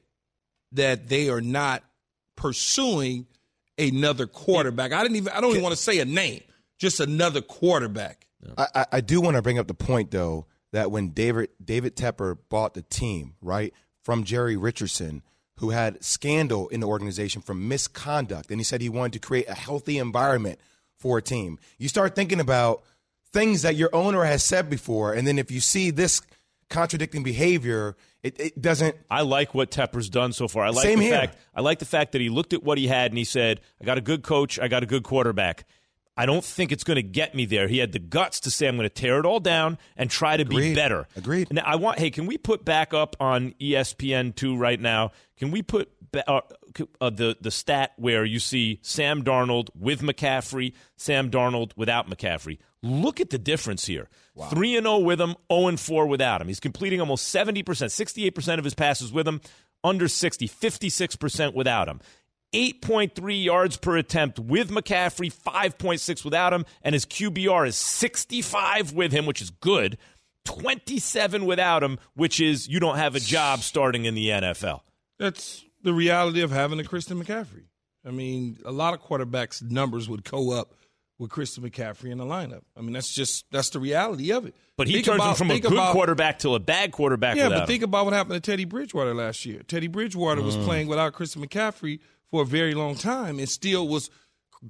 that 0.73 1.09
they 1.09 1.29
are 1.29 1.41
not 1.41 1.83
pursuing 2.37 3.27
another 3.79 4.27
quarterback. 4.27 4.93
I 4.93 5.03
didn't 5.03 5.17
even 5.17 5.33
I 5.33 5.41
don't 5.41 5.51
even 5.51 5.63
want 5.63 5.75
to 5.75 5.83
say 5.83 5.99
a 5.99 6.05
name, 6.05 6.43
just 6.79 7.01
another 7.01 7.41
quarterback. 7.41 8.27
I, 8.57 8.87
I 8.93 9.01
do 9.01 9.21
want 9.21 9.37
to 9.37 9.43
bring 9.43 9.59
up 9.59 9.67
the 9.67 9.75
point 9.75 10.11
though 10.11 10.47
that 10.73 10.91
when 10.91 11.11
David 11.11 11.51
David 11.63 11.97
Tepper 11.97 12.39
bought 12.49 12.75
the 12.75 12.83
team, 12.83 13.35
right, 13.43 13.75
from 14.03 14.25
Jerry 14.25 14.57
Richardson, 14.57 15.23
who 15.59 15.71
had 15.71 16.03
scandal 16.03 16.69
in 16.69 16.81
the 16.81 16.87
organization 16.87 17.43
from 17.43 17.69
misconduct. 17.69 18.51
And 18.51 18.61
he 18.61 18.65
said 18.65 18.81
he 18.81 18.89
wanted 18.89 19.15
to 19.15 19.19
create 19.21 19.49
a 19.49 19.55
healthy 19.55 19.99
environment 19.99 20.59
for 20.99 21.19
a 21.19 21.23
team. 21.23 21.59
You 21.79 21.89
start 21.89 22.15
thinking 22.15 22.41
about 22.41 22.83
things 23.33 23.63
that 23.63 23.77
your 23.77 23.91
owner 23.95 24.25
has 24.25 24.43
said 24.43 24.71
before, 24.71 25.13
and 25.13 25.27
then 25.27 25.39
if 25.39 25.51
you 25.51 25.61
see 25.61 25.91
this 25.91 26.23
contradicting 26.71 27.23
behavior, 27.23 27.97
it, 28.23 28.39
it 28.41 28.61
doesn't. 28.61 28.97
I 29.11 29.23
like 29.23 29.55
what 29.55 29.71
Tepper's 29.71 30.09
done 30.09 30.33
so 30.33 30.49
far. 30.49 30.65
I 30.65 30.71
like 30.71 30.85
Same 30.85 30.99
the 30.99 31.05
here. 31.07 31.15
fact 31.15 31.39
I 31.55 31.61
like 31.61 31.79
the 31.79 31.85
fact 31.85 32.13
that 32.13 32.21
he 32.21 32.29
looked 32.29 32.53
at 32.53 32.63
what 32.63 32.79
he 32.79 32.89
had 32.89 33.11
and 33.11 33.19
he 33.19 33.25
said, 33.25 33.61
"I 33.81 33.85
got 33.85 33.99
a 33.99 34.01
good 34.01 34.23
coach. 34.23 34.59
I 34.59 34.69
got 34.69 34.83
a 34.83 34.87
good 34.87 35.05
quarterback." 35.05 35.67
I 36.19 36.27
don't 36.27 36.45
think 36.45 36.73
it's 36.73 36.83
going 36.83 36.97
to 36.97 37.03
get 37.03 37.37
me 37.37 37.45
there. 37.47 37.69
He 37.69 37.79
had 37.79 37.93
the 37.93 38.01
guts 38.01 38.41
to 38.41 38.51
say, 38.51 38.67
"I'm 38.67 38.77
going 38.77 38.89
to 38.89 38.95
tear 38.95 39.21
it 39.21 39.25
all 39.25 39.39
down 39.39 39.79
and 39.97 40.11
try 40.11 40.37
to 40.37 40.45
be 40.45 40.75
better." 40.75 41.07
Agreed. 41.17 41.53
Now 41.53 41.63
I 41.65 41.77
want. 41.77 42.01
Hey, 42.01 42.11
can 42.11 42.27
we 42.27 42.37
put 42.37 42.65
back 42.65 42.93
up 42.93 43.15
on 43.21 43.55
E 43.61 43.75
ESPN 43.75 44.35
two 44.35 44.57
right 44.57 44.81
now? 44.81 45.13
Can 45.37 45.53
we 45.53 45.63
put 45.63 45.89
uh, 46.27 46.41
uh, 47.01 47.11
the 47.11 47.37
the 47.41 47.53
stat 47.53 47.93
where 47.97 48.25
you 48.25 48.41
see 48.41 48.81
Sam 48.83 49.23
Darnold 49.23 49.69
with 49.79 50.03
McCaffrey, 50.03 50.73
Sam 50.97 51.31
Darnold 51.31 51.71
without 51.77 52.11
McCaffrey? 52.11 52.59
Look 52.83 53.21
at 53.21 53.31
the 53.31 53.39
difference 53.39 53.87
here. 53.87 54.09
Three 54.51 54.77
and 54.77 54.87
zero 54.87 54.99
with 54.99 55.21
him, 55.21 55.37
zero 55.53 55.69
and 55.69 55.79
four 55.79 56.07
without 56.07 56.41
him. 56.41 56.49
He's 56.49 56.61
completing 56.61 57.01
almost 57.01 57.29
seventy 57.29 57.63
percent, 57.63 57.93
sixty 57.93 58.27
eight 58.27 58.35
percent 58.35 58.59
of 58.59 58.65
his 58.65 58.75
passes 58.75 59.13
with 59.13 59.27
him, 59.29 59.41
under 59.85 60.09
60, 60.09 60.47
56 60.47 61.17
percent 61.17 61.55
without 61.55 61.89
him. 61.89 62.01
8.3 62.53 63.45
yards 63.45 63.77
per 63.77 63.97
attempt 63.97 64.39
with 64.39 64.71
McCaffrey, 64.71 65.33
5.6 65.33 66.25
without 66.25 66.53
him, 66.53 66.65
and 66.83 66.95
his 66.95 67.05
QBR 67.05 67.67
is 67.67 67.77
65 67.77 68.93
with 68.93 69.13
him, 69.13 69.27
which 69.27 69.43
is 69.43 69.51
good. 69.51 69.99
27 70.45 71.45
without 71.45 71.83
him, 71.83 71.99
which 72.15 72.41
is 72.41 72.69
you 72.69 72.81
don't 72.81 72.97
have 72.97 73.15
a 73.15 73.21
job 73.21 73.61
starting 73.61 74.07
in 74.07 74.15
the 74.15 74.29
NFL. 74.29 74.81
That's 75.19 75.65
the 75.83 75.93
reality 75.93 76.41
of 76.41 76.51
having 76.51 76.79
a 76.81 76.85
Christian 76.85 77.23
McCaffrey. 77.23 77.65
I 78.07 78.11
mean, 78.11 78.59
a 78.65 78.73
lot 78.73 78.95
of 78.95 79.03
quarterbacks' 79.03 79.63
numbers 79.63 80.09
would 80.09 80.25
go 80.25 80.53
up 80.53 80.75
with 81.19 81.31
Christian 81.31 81.69
McCaffrey 81.69 82.11
in 82.11 82.19
the 82.19 82.25
lineup. 82.25 82.63
I 82.77 82.81
mean, 82.81 82.93
that's 82.93 83.13
just 83.13 83.45
that's 83.51 83.71
the 83.71 83.81
reality 83.81 84.31
of 84.33 84.47
it. 84.47 84.55
But 84.77 84.87
he 84.87 84.95
Think 84.95 85.07
turns 85.07 85.25
him 85.25 85.35
from 85.35 85.51
a 85.51 85.59
good 85.61 85.73
about- 85.73 85.93
quarterback 85.93 86.39
to 86.41 86.55
a 86.55 86.61
bad 86.61 86.93
quarterback 86.93 87.37
Yeah, 87.37 87.49
but 87.49 87.67
think 87.67 87.83
about 87.83 88.05
what 88.05 88.15
happened 88.15 88.43
to 88.43 88.51
Teddy 88.51 88.65
Bridgewater 88.65 89.15
last 89.15 89.45
year. 89.45 89.63
Teddy 89.67 89.89
Bridgewater 89.89 90.41
Mm. 90.41 90.45
was 90.45 90.57
playing 90.57 90.87
without 90.87 91.13
Christian 91.13 91.45
McCaffrey 91.45 91.99
for 92.31 92.43
a 92.43 92.47
very 92.47 92.75
long 92.75 92.95
time 92.95 93.39
and 93.39 93.49
still 93.49 93.89
was 93.89 94.11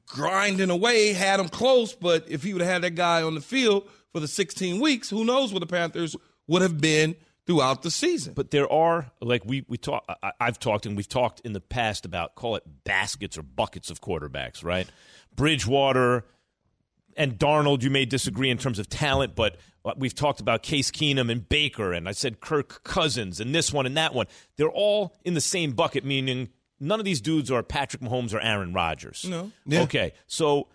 grinding 0.07 0.71
away, 0.71 1.13
had 1.13 1.41
him 1.41 1.49
close. 1.49 1.95
But 1.95 2.27
if 2.29 2.43
he 2.43 2.53
would 2.53 2.63
have 2.63 2.71
had 2.71 2.83
that 2.83 2.95
guy 2.95 3.23
on 3.23 3.35
the 3.35 3.41
field 3.41 3.89
for 4.13 4.21
the 4.21 4.29
16 4.29 4.81
weeks, 4.81 5.11
who 5.11 5.25
knows 5.25 5.53
what 5.53 5.61
the 5.61 5.67
Panthers 5.67 6.17
would 6.47 6.63
have 6.63 6.81
been 6.81 7.17
throughout 7.47 7.83
the 7.83 7.91
season. 7.91 8.35
But 8.35 8.51
there 8.51 8.71
are 8.71 9.11
like 9.21 9.43
we 9.45 9.65
we 9.69 9.79
talk. 9.79 10.05
I- 10.23 10.33
I've 10.41 10.59
talked 10.59 10.87
and 10.87 10.97
we've 10.97 11.09
talked 11.09 11.41
in 11.41 11.53
the 11.55 11.61
past 11.61 12.05
about 12.05 12.35
call 12.35 12.57
it 12.57 12.63
baskets 12.85 13.39
or 13.39 13.43
buckets 13.43 13.91
of 13.91 14.01
quarterbacks, 14.01 14.63
right? 14.63 14.87
Bridgewater 15.35 16.25
and 17.17 17.39
Darnold. 17.39 17.83
You 17.83 17.91
may 17.91 18.05
disagree 18.05 18.51
in 18.51 18.59
terms 18.59 18.79
of 18.79 18.89
talent, 18.89 19.35
but 19.35 19.57
uh, 19.85 19.95
we've 19.97 20.15
talked 20.15 20.41
about 20.41 20.63
Case 20.63 20.91
Keenum 20.91 21.31
and 21.33 21.49
Baker, 21.49 21.93
and 21.93 22.07
I 22.09 22.13
said 22.13 22.41
Kirk 22.41 22.83
Cousins 22.85 23.41
and 23.41 23.55
this 23.55 23.73
one 23.73 23.87
and 23.87 23.97
that 23.97 24.15
one. 24.15 24.27
They're 24.57 24.69
all 24.69 25.17
in 25.25 25.33
the 25.35 25.41
same 25.41 25.73
bucket, 25.73 26.05
meaning 26.05 26.51
none 26.81 26.99
of 26.99 27.05
these 27.05 27.21
dudes 27.21 27.51
are 27.51 27.63
Patrick 27.63 28.03
Mahomes 28.03 28.33
or 28.35 28.41
Aaron 28.41 28.73
Rodgers. 28.73 29.25
No. 29.29 29.51
Yeah. 29.67 29.83
Okay, 29.83 30.13
so 30.27 30.69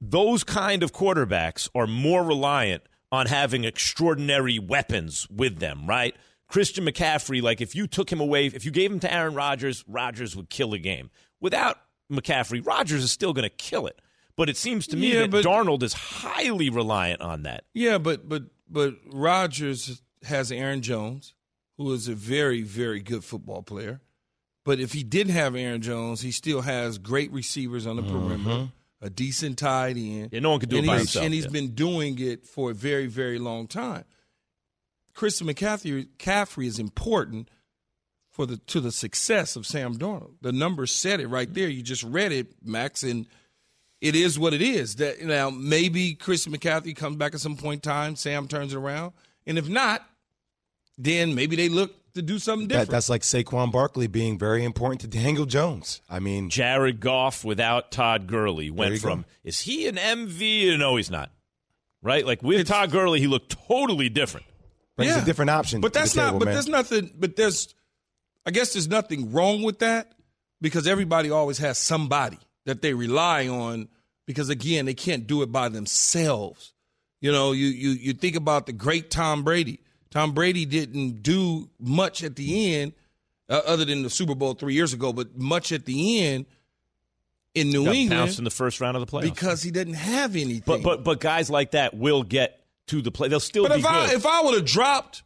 those 0.00 0.44
kind 0.44 0.82
of 0.82 0.92
quarterbacks 0.92 1.68
are 1.74 1.86
more 1.86 2.24
reliant 2.24 2.82
on 3.12 3.26
having 3.26 3.64
extraordinary 3.64 4.58
weapons 4.58 5.26
with 5.30 5.58
them, 5.58 5.86
right? 5.86 6.14
Christian 6.48 6.84
McCaffrey, 6.84 7.42
like 7.42 7.60
if 7.60 7.74
you 7.74 7.86
took 7.86 8.10
him 8.10 8.20
away, 8.20 8.46
if 8.46 8.64
you 8.64 8.70
gave 8.70 8.90
him 8.90 9.00
to 9.00 9.12
Aaron 9.12 9.34
Rodgers, 9.34 9.84
Rodgers 9.86 10.34
would 10.36 10.48
kill 10.50 10.72
a 10.74 10.78
game. 10.78 11.10
Without 11.40 11.78
McCaffrey, 12.10 12.64
Rodgers 12.64 13.04
is 13.04 13.12
still 13.12 13.32
going 13.32 13.48
to 13.48 13.54
kill 13.54 13.86
it. 13.86 14.00
But 14.36 14.48
it 14.48 14.56
seems 14.56 14.86
to 14.88 14.96
me 14.96 15.12
Yeah, 15.12 15.20
that 15.22 15.30
but- 15.30 15.44
Darnold 15.44 15.82
is 15.82 15.92
highly 15.92 16.70
reliant 16.70 17.20
on 17.20 17.42
that. 17.42 17.64
Yeah, 17.74 17.98
but 17.98 18.28
but 18.28 18.44
but 18.68 18.94
Rodgers 19.12 20.02
has 20.24 20.50
Aaron 20.50 20.80
Jones, 20.82 21.34
who 21.76 21.92
is 21.92 22.08
a 22.08 22.14
very 22.14 22.62
very 22.62 23.00
good 23.00 23.22
football 23.24 23.62
player. 23.62 24.00
But 24.70 24.78
if 24.78 24.92
he 24.92 25.02
didn't 25.02 25.32
have 25.32 25.56
Aaron 25.56 25.82
Jones, 25.82 26.20
he 26.20 26.30
still 26.30 26.60
has 26.60 26.96
great 26.96 27.32
receivers 27.32 27.88
on 27.88 27.96
the 27.96 28.02
mm-hmm. 28.02 28.28
perimeter, 28.28 28.68
a 29.02 29.10
decent 29.10 29.58
tight 29.58 29.96
end. 29.96 30.28
Yeah, 30.30 30.38
no 30.38 30.50
one 30.50 30.60
could 30.60 30.68
do 30.68 30.76
it 30.76 30.78
and 30.78 30.86
by 30.86 30.92
he's, 30.92 31.00
himself, 31.00 31.24
And 31.24 31.34
he's 31.34 31.46
yeah. 31.46 31.50
been 31.50 31.74
doing 31.74 32.16
it 32.20 32.46
for 32.46 32.70
a 32.70 32.72
very 32.72 33.08
very 33.08 33.40
long 33.40 33.66
time. 33.66 34.04
Christian 35.12 35.48
McCaffrey, 35.48 36.06
McCaffrey 36.06 36.66
is 36.66 36.78
important 36.78 37.48
for 38.30 38.46
the 38.46 38.58
to 38.58 38.78
the 38.78 38.92
success 38.92 39.56
of 39.56 39.66
Sam 39.66 39.96
Darnold. 39.96 40.34
The 40.40 40.52
numbers 40.52 40.92
said 40.92 41.18
it 41.18 41.26
right 41.26 41.52
there. 41.52 41.68
You 41.68 41.82
just 41.82 42.04
read 42.04 42.30
it, 42.30 42.54
Max, 42.64 43.02
and 43.02 43.26
it 44.00 44.14
is 44.14 44.38
what 44.38 44.54
it 44.54 44.62
is. 44.62 44.94
That 44.94 45.20
now 45.20 45.50
maybe 45.50 46.14
Christian 46.14 46.52
McCaffrey 46.52 46.94
comes 46.94 47.16
back 47.16 47.34
at 47.34 47.40
some 47.40 47.56
point 47.56 47.84
in 47.84 47.90
time, 47.90 48.14
Sam 48.14 48.46
turns 48.46 48.72
it 48.72 48.76
around, 48.76 49.14
and 49.48 49.58
if 49.58 49.68
not, 49.68 50.08
then 50.96 51.34
maybe 51.34 51.56
they 51.56 51.68
look 51.68 51.92
to 52.14 52.22
do 52.22 52.38
something 52.38 52.68
That, 52.68 52.72
different. 52.74 52.90
that's 52.90 53.08
like 53.08 53.22
Saquon 53.22 53.70
Barkley 53.72 54.06
being 54.06 54.38
very 54.38 54.64
important 54.64 55.00
to 55.02 55.06
Daniel 55.08 55.46
Jones. 55.46 56.00
I 56.08 56.18
mean, 56.20 56.50
Jared 56.50 57.00
Goff 57.00 57.44
without 57.44 57.90
Todd 57.90 58.26
Gurley 58.26 58.70
went 58.70 58.98
from 58.98 59.22
go. 59.22 59.26
is 59.44 59.60
he 59.60 59.86
an 59.88 59.96
MV? 59.96 60.78
No, 60.78 60.96
he's 60.96 61.10
not. 61.10 61.30
Right? 62.02 62.24
Like 62.24 62.42
with 62.42 62.66
Todd 62.66 62.90
Gurley, 62.90 63.20
he 63.20 63.26
looked 63.26 63.56
totally 63.68 64.08
different. 64.08 64.46
brings 64.96 65.14
a 65.16 65.24
different 65.24 65.50
option. 65.50 65.80
But 65.80 65.88
to 65.88 65.92
the 65.92 65.98
that's 66.00 66.16
not. 66.16 66.26
table, 66.26 66.38
but 66.40 66.44
man. 66.46 66.54
there's 66.54 66.68
nothing. 66.68 67.12
But 67.18 67.36
there's, 67.36 67.74
I 68.46 68.50
guess 68.50 68.72
there's 68.72 68.88
nothing 68.88 69.32
wrong 69.32 69.62
with 69.62 69.80
that 69.80 70.12
because 70.60 70.86
everybody 70.86 71.30
always 71.30 71.58
has 71.58 71.76
somebody 71.78 72.38
that 72.66 72.80
they 72.82 72.94
rely 72.94 73.48
on 73.48 73.88
because 74.26 74.48
again 74.48 74.86
they 74.86 74.94
can't 74.94 75.26
do 75.26 75.42
it 75.42 75.52
by 75.52 75.68
themselves. 75.68 76.72
You 77.20 77.32
know, 77.32 77.52
you 77.52 77.66
you 77.66 77.90
you 77.90 78.12
think 78.14 78.34
about 78.36 78.64
the 78.66 78.72
great 78.72 79.10
Tom 79.10 79.42
Brady. 79.44 79.80
Tom 80.10 80.32
Brady 80.32 80.64
didn't 80.64 81.22
do 81.22 81.68
much 81.78 82.24
at 82.24 82.36
the 82.36 82.74
end, 82.76 82.92
uh, 83.48 83.60
other 83.66 83.84
than 83.84 84.02
the 84.02 84.10
Super 84.10 84.34
Bowl 84.34 84.54
three 84.54 84.74
years 84.74 84.92
ago, 84.92 85.12
but 85.12 85.36
much 85.38 85.70
at 85.72 85.84
the 85.84 86.22
end 86.24 86.46
in 87.54 87.70
New 87.70 87.84
Got 87.84 87.94
England 87.94 88.20
bounced 88.20 88.38
in 88.38 88.44
the 88.44 88.50
first 88.50 88.80
round 88.80 88.96
of 88.96 89.04
the 89.04 89.10
playoffs. 89.10 89.22
because 89.22 89.62
he 89.62 89.70
didn't 89.70 89.94
have 89.94 90.36
anything. 90.36 90.62
But 90.66 90.82
but 90.82 91.04
but 91.04 91.20
guys 91.20 91.50
like 91.50 91.72
that 91.72 91.94
will 91.94 92.22
get 92.22 92.60
to 92.88 93.02
the 93.02 93.10
play. 93.10 93.28
They'll 93.28 93.40
still 93.40 93.64
But 93.68 93.74
be 93.74 93.80
if 93.80 93.86
I 93.86 94.06
good. 94.06 94.16
if 94.16 94.26
I 94.26 94.42
would 94.42 94.54
have 94.54 94.64
dropped, 94.64 95.22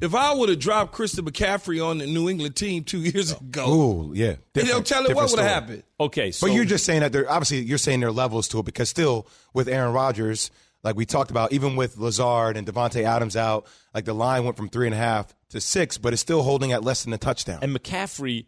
if 0.00 0.14
I 0.14 0.32
would 0.34 0.48
have 0.48 0.58
dropped 0.60 0.92
Christian 0.92 1.24
McCaffrey 1.24 1.84
on 1.84 1.98
the 1.98 2.06
New 2.06 2.28
England 2.28 2.54
team 2.56 2.84
two 2.84 2.98
years 3.00 3.32
ago, 3.32 3.68
Ooh, 3.72 4.12
yeah. 4.14 4.36
they 4.54 4.62
don't 4.64 4.86
tell 4.86 5.04
it 5.06 5.14
what 5.14 5.30
would 5.30 5.38
have 5.40 5.48
happened. 5.48 5.82
okay, 5.98 6.30
so 6.30 6.46
But 6.46 6.54
you're 6.54 6.64
just 6.64 6.84
saying 6.84 7.00
that 7.00 7.12
they're 7.12 7.28
obviously 7.30 7.60
you're 7.62 7.78
saying 7.78 8.00
there 8.00 8.08
are 8.10 8.12
levels 8.12 8.46
to 8.48 8.58
it 8.60 8.64
because 8.64 8.88
still 8.88 9.26
with 9.54 9.68
Aaron 9.68 9.92
Rodgers, 9.92 10.50
like 10.88 10.96
we 10.96 11.04
talked 11.04 11.30
about, 11.30 11.52
even 11.52 11.76
with 11.76 11.98
Lazard 11.98 12.56
and 12.56 12.66
Davante 12.66 13.02
Adams 13.04 13.36
out, 13.36 13.66
like 13.92 14.06
the 14.06 14.14
line 14.14 14.44
went 14.44 14.56
from 14.56 14.70
three 14.70 14.86
and 14.86 14.94
a 14.94 14.98
half 14.98 15.34
to 15.50 15.60
six, 15.60 15.98
but 15.98 16.14
it's 16.14 16.22
still 16.22 16.42
holding 16.42 16.72
at 16.72 16.82
less 16.82 17.04
than 17.04 17.12
a 17.12 17.18
touchdown. 17.18 17.58
and 17.60 17.76
McCaffrey, 17.76 18.46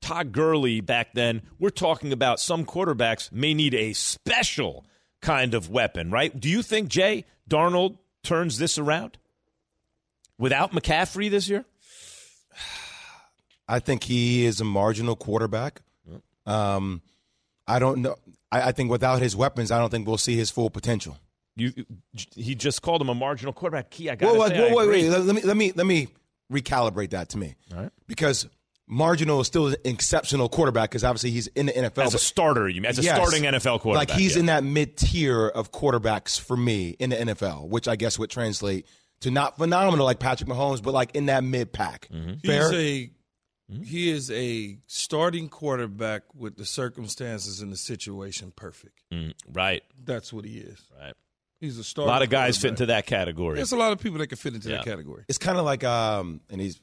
Todd 0.00 0.30
Gurley 0.30 0.80
back 0.80 1.14
then. 1.14 1.42
We're 1.58 1.70
talking 1.70 2.12
about 2.12 2.38
some 2.38 2.64
quarterbacks 2.64 3.32
may 3.32 3.54
need 3.54 3.74
a 3.74 3.92
special 3.92 4.86
kind 5.20 5.52
of 5.52 5.68
weapon, 5.68 6.12
right? 6.12 6.38
Do 6.38 6.48
you 6.48 6.62
think 6.62 6.88
Jay 6.88 7.24
Darnold 7.48 7.98
turns 8.22 8.56
this 8.58 8.78
around 8.78 9.18
without 10.38 10.70
McCaffrey 10.70 11.28
this 11.28 11.48
year? 11.48 11.64
I 13.68 13.80
think 13.80 14.04
he 14.04 14.44
is 14.44 14.60
a 14.60 14.64
marginal 14.64 15.16
quarterback. 15.16 15.82
Um, 16.46 17.02
I 17.66 17.80
don't 17.80 17.98
know. 18.02 18.14
I, 18.52 18.68
I 18.68 18.72
think 18.72 18.92
without 18.92 19.20
his 19.20 19.34
weapons, 19.34 19.72
I 19.72 19.80
don't 19.80 19.90
think 19.90 20.06
we'll 20.06 20.18
see 20.18 20.36
his 20.36 20.50
full 20.50 20.70
potential. 20.70 21.18
You, 21.60 21.72
he 22.34 22.54
just 22.54 22.82
called 22.82 23.00
him 23.02 23.08
a 23.08 23.14
marginal 23.14 23.52
quarterback. 23.52 23.90
Key, 23.90 24.10
I 24.10 24.14
got 24.14 24.26
Well, 24.26 24.34
to 24.34 24.40
wait, 24.40 24.48
say, 24.50 24.74
wait, 24.74 24.74
wait, 24.74 24.88
wait. 24.88 25.08
Let, 25.10 25.24
let 25.24 25.34
me 25.36 25.42
let 25.42 25.56
me 25.56 25.72
let 25.74 25.86
me 25.86 26.08
recalibrate 26.52 27.10
that 27.10 27.28
to 27.30 27.38
me. 27.38 27.54
All 27.74 27.82
right. 27.82 27.90
Because 28.06 28.48
marginal 28.88 29.40
is 29.40 29.46
still 29.46 29.68
an 29.68 29.76
exceptional 29.84 30.48
quarterback 30.48 30.90
because 30.90 31.04
obviously 31.04 31.30
he's 31.30 31.46
in 31.48 31.66
the 31.66 31.72
NFL. 31.72 32.04
As 32.06 32.14
a 32.14 32.18
starter, 32.18 32.68
you 32.68 32.80
mean 32.80 32.88
as 32.90 32.98
a 32.98 33.02
Yes. 33.02 33.16
starting 33.16 33.44
NFL 33.44 33.80
quarterback? 33.80 34.08
Like 34.08 34.18
he's 34.18 34.34
yeah. 34.34 34.40
in 34.40 34.46
that 34.46 34.64
mid 34.64 34.96
tier 34.96 35.46
of 35.48 35.70
quarterbacks 35.72 36.40
for 36.40 36.56
me 36.56 36.90
in 36.98 37.10
the 37.10 37.16
NFL, 37.16 37.68
which 37.68 37.86
I 37.88 37.96
guess 37.96 38.18
would 38.18 38.30
translate 38.30 38.86
to 39.20 39.30
not 39.30 39.58
phenomenal 39.58 40.06
like 40.06 40.18
Patrick 40.18 40.48
Mahomes, 40.48 40.82
but 40.82 40.94
like 40.94 41.14
in 41.14 41.26
that 41.26 41.44
mid 41.44 41.72
pack. 41.72 42.08
Mm-hmm. 42.12 42.38
Fair. 42.44 42.70
He's 42.72 42.80
a 42.80 43.10
he 43.84 44.10
is 44.10 44.30
a 44.32 44.78
starting 44.88 45.48
quarterback 45.48 46.22
with 46.34 46.56
the 46.56 46.64
circumstances 46.66 47.60
and 47.60 47.70
the 47.72 47.76
situation 47.76 48.52
perfect. 48.56 49.04
Mm, 49.12 49.32
right, 49.52 49.84
That's 50.02 50.32
what 50.32 50.44
he 50.44 50.58
is. 50.58 50.82
right. 51.00 51.14
He's 51.60 51.78
a 51.78 51.84
star. 51.84 52.06
A 52.06 52.08
lot 52.08 52.22
of 52.22 52.30
guys 52.30 52.56
fit 52.56 52.68
into 52.70 52.86
that 52.86 53.04
category. 53.06 53.56
There's 53.56 53.72
a 53.72 53.76
lot 53.76 53.92
of 53.92 53.98
people 54.00 54.18
that 54.18 54.28
can 54.28 54.38
fit 54.38 54.54
into 54.54 54.70
Yeah. 54.70 54.76
that 54.76 54.84
category. 54.86 55.24
it's 55.28 55.38
kind 55.38 55.58
of 55.58 55.64
like 55.64 55.84
um, 55.84 56.40
and 56.50 56.60
he's 56.60 56.80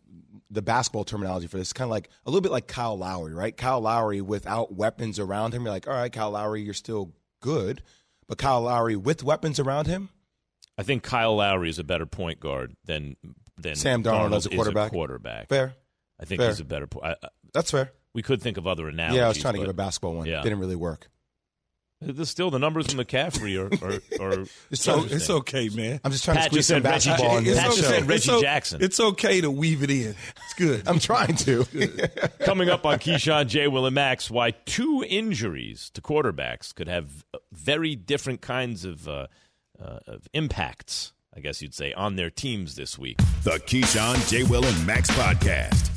the 0.51 0.61
basketball 0.61 1.03
terminology 1.03 1.47
for 1.47 1.57
this. 1.57 1.73
Kind 1.73 1.87
of 1.87 1.91
like 1.91 2.09
a 2.25 2.29
little 2.29 2.41
bit 2.41 2.51
like 2.51 2.67
Kyle 2.67 2.97
Lowry, 2.97 3.33
right? 3.33 3.55
Kyle 3.57 3.81
Lowry 3.81 4.21
without 4.21 4.73
weapons 4.73 5.19
around 5.19 5.53
him, 5.53 5.63
you're 5.63 5.71
like, 5.71 5.87
all 5.87 5.93
right, 5.93 6.11
Kyle 6.11 6.31
Lowry, 6.31 6.61
you're 6.61 6.73
still 6.75 7.11
good, 7.41 7.81
but 8.27 8.37
Kyle 8.37 8.61
Lowry 8.61 8.95
with 8.95 9.23
weapons 9.23 9.59
around 9.59 9.87
him, 9.87 10.09
I 10.77 10.83
think 10.83 11.01
Kyle 11.03 11.35
Lowry 11.35 11.69
is 11.69 11.79
a 11.79 11.83
better 11.83 12.05
point 12.05 12.39
guard 12.39 12.75
than 12.85 13.15
than 13.57 13.75
Sam 13.75 14.03
Darnold 14.03 14.35
as 14.35 14.45
a 14.45 14.49
is 14.49 14.55
quarterback? 14.55 14.91
quarterback. 14.91 15.49
fair. 15.49 15.73
I 16.19 16.25
think 16.25 16.39
Fair. 16.39 16.49
he's 16.49 16.59
a 16.59 16.65
better. 16.65 16.85
Po- 16.87 17.01
I, 17.03 17.11
I- 17.11 17.29
That's 17.53 17.71
fair. 17.71 17.91
we 18.13 18.21
could 18.21 18.41
think 18.41 18.57
of 18.57 18.67
other 18.67 18.87
analogies. 18.87 19.17
yeah, 19.17 19.25
I 19.25 19.27
was 19.29 19.37
trying 19.39 19.53
to 19.55 19.59
but 19.59 19.63
give 19.65 19.69
a 19.71 19.73
basketball 19.73 20.13
one. 20.15 20.27
Yeah. 20.27 20.41
Didn't 20.43 20.59
really 20.59 20.75
work. 20.75 21.09
There's 21.99 22.29
still 22.29 22.51
the 22.51 22.59
numbers 22.59 22.87
from 22.87 23.03
McCaffrey 23.03 23.57
are, 23.57 24.21
are, 24.21 24.33
are 24.33 24.41
It's, 24.69 24.83
so, 24.83 25.03
it's 25.05 25.29
okay, 25.29 25.69
man. 25.69 25.99
I'm 26.03 26.11
just 26.11 26.25
trying 26.25 26.37
Pat 26.37 26.45
to 26.45 26.49
squeeze 26.51 26.67
some 26.67 26.83
said 26.83 26.83
Reggie 26.83 27.09
basketball 27.09 27.37
in 27.37 27.45
Jackson. 27.45 27.53
this 27.55 27.63
Pat 27.63 27.73
show. 27.73 27.81
said 27.81 28.07
Reggie 28.07 28.31
it's 28.31 28.41
Jackson. 28.41 28.83
It's 28.83 28.99
okay 28.99 29.41
to 29.41 29.49
weave 29.49 29.81
it 29.81 29.89
in. 29.89 30.09
It's 30.45 30.53
good. 30.55 30.87
I'm 30.87 30.99
trying 30.99 31.35
to. 31.37 31.65
Coming 32.41 32.69
up 32.69 32.85
on 32.85 32.99
Keyshawn, 32.99 33.47
J. 33.47 33.67
Will, 33.67 33.87
and 33.87 33.95
Max, 33.95 34.29
why 34.29 34.51
two 34.51 35.03
injuries 35.07 35.89
to 35.95 36.01
quarterbacks 36.01 36.73
could 36.73 36.87
have 36.87 37.25
very 37.51 37.95
different 37.95 38.41
kinds 38.41 38.85
of, 38.85 39.07
uh, 39.07 39.25
uh, 39.83 39.99
of 40.05 40.27
impacts, 40.33 41.13
I 41.35 41.39
guess 41.39 41.63
you'd 41.63 41.73
say, 41.73 41.93
on 41.93 42.15
their 42.15 42.29
teams 42.29 42.75
this 42.75 42.99
week. 42.99 43.17
The 43.43 43.59
Keyshawn, 43.65 44.29
J. 44.29 44.43
Will, 44.43 44.63
and 44.63 44.85
Max 44.85 45.09
podcast. 45.09 45.96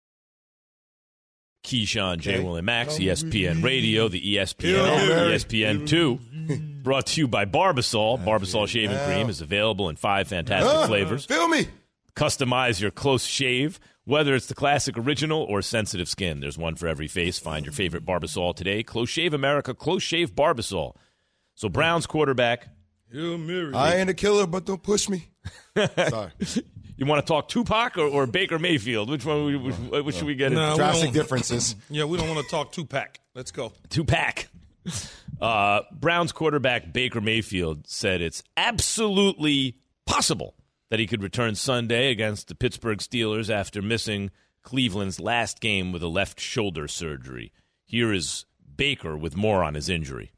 Keyshawn, 1.63 2.19
J. 2.19 2.35
Okay. 2.35 2.43
Will, 2.43 2.55
and 2.55 2.65
Max, 2.65 2.99
E 2.99 3.05
ESPN 3.05 3.63
Radio, 3.63 4.07
the 4.07 4.19
ESPN 4.35 5.31
ESPN 5.31 5.87
2. 5.87 6.19
Brought 6.83 7.05
to 7.07 7.21
you 7.21 7.27
by 7.27 7.45
Barbasol. 7.45 8.23
Barbasol 8.25 8.67
shaving 8.67 8.97
cream 9.05 9.29
is 9.29 9.41
available 9.41 9.87
in 9.89 9.95
five 9.95 10.27
fantastic 10.27 10.73
Ah, 10.73 10.87
flavors. 10.87 11.25
Feel 11.25 11.47
me? 11.47 11.67
Customize 12.15 12.81
your 12.81 12.91
close 12.91 13.23
shave, 13.23 13.79
whether 14.05 14.33
it's 14.33 14.47
the 14.47 14.55
classic 14.55 14.97
original 14.97 15.43
or 15.43 15.61
sensitive 15.61 16.09
skin. 16.09 16.39
There's 16.39 16.57
one 16.57 16.75
for 16.75 16.87
every 16.87 17.07
face. 17.07 17.37
Find 17.39 17.65
your 17.65 17.73
favorite 17.73 18.05
Barbasol 18.05 18.55
today. 18.55 18.81
Close 18.83 19.09
Shave 19.09 19.33
America, 19.33 19.73
Close 19.73 20.01
Shave 20.03 20.33
Barbasol. 20.33 20.95
So 21.53 21.69
Browns 21.69 22.07
quarterback, 22.07 22.67
I 23.13 23.95
ain't 23.97 24.09
a 24.09 24.13
killer, 24.13 24.47
but 24.47 24.65
don't 24.65 24.81
push 24.81 25.07
me. 25.07 25.27
Sorry. 25.77 26.31
You 27.01 27.09
want 27.09 27.25
to 27.25 27.27
talk 27.33 27.47
Tupac 27.49 27.97
or, 27.97 28.05
or 28.05 28.27
Baker 28.27 28.59
Mayfield? 28.59 29.09
Which 29.09 29.25
one? 29.25 29.45
We, 29.45 29.57
Which, 29.57 30.05
which 30.05 30.15
should 30.15 30.25
we 30.27 30.35
get? 30.35 30.51
No, 30.51 30.65
into? 30.65 30.77
Drastic 30.77 31.05
don't- 31.05 31.13
differences. 31.13 31.75
Yeah, 31.89 32.05
we 32.05 32.17
don't 32.17 32.29
want 32.29 32.45
to 32.45 32.49
talk 32.51 32.71
Tupac. 32.71 33.19
Let's 33.33 33.51
go. 33.51 33.73
Tupac. 33.89 34.47
Uh, 35.41 35.81
Browns 35.91 36.31
quarterback 36.31 36.93
Baker 36.93 37.19
Mayfield 37.21 37.87
said 37.87 38.21
it's 38.21 38.43
absolutely 38.55 39.77
possible 40.05 40.53
that 40.89 40.99
he 40.99 41.07
could 41.07 41.23
return 41.23 41.55
Sunday 41.55 42.11
against 42.11 42.47
the 42.47 42.55
Pittsburgh 42.55 42.99
Steelers 42.99 43.49
after 43.49 43.81
missing 43.81 44.29
Cleveland's 44.63 45.19
last 45.19 45.59
game 45.59 45.91
with 45.91 46.03
a 46.03 46.07
left 46.07 46.39
shoulder 46.39 46.87
surgery. 46.87 47.51
Here 47.85 48.13
is 48.13 48.45
Baker 48.75 49.17
with 49.17 49.35
more 49.35 49.63
on 49.63 49.73
his 49.73 49.89
injury. 49.89 50.31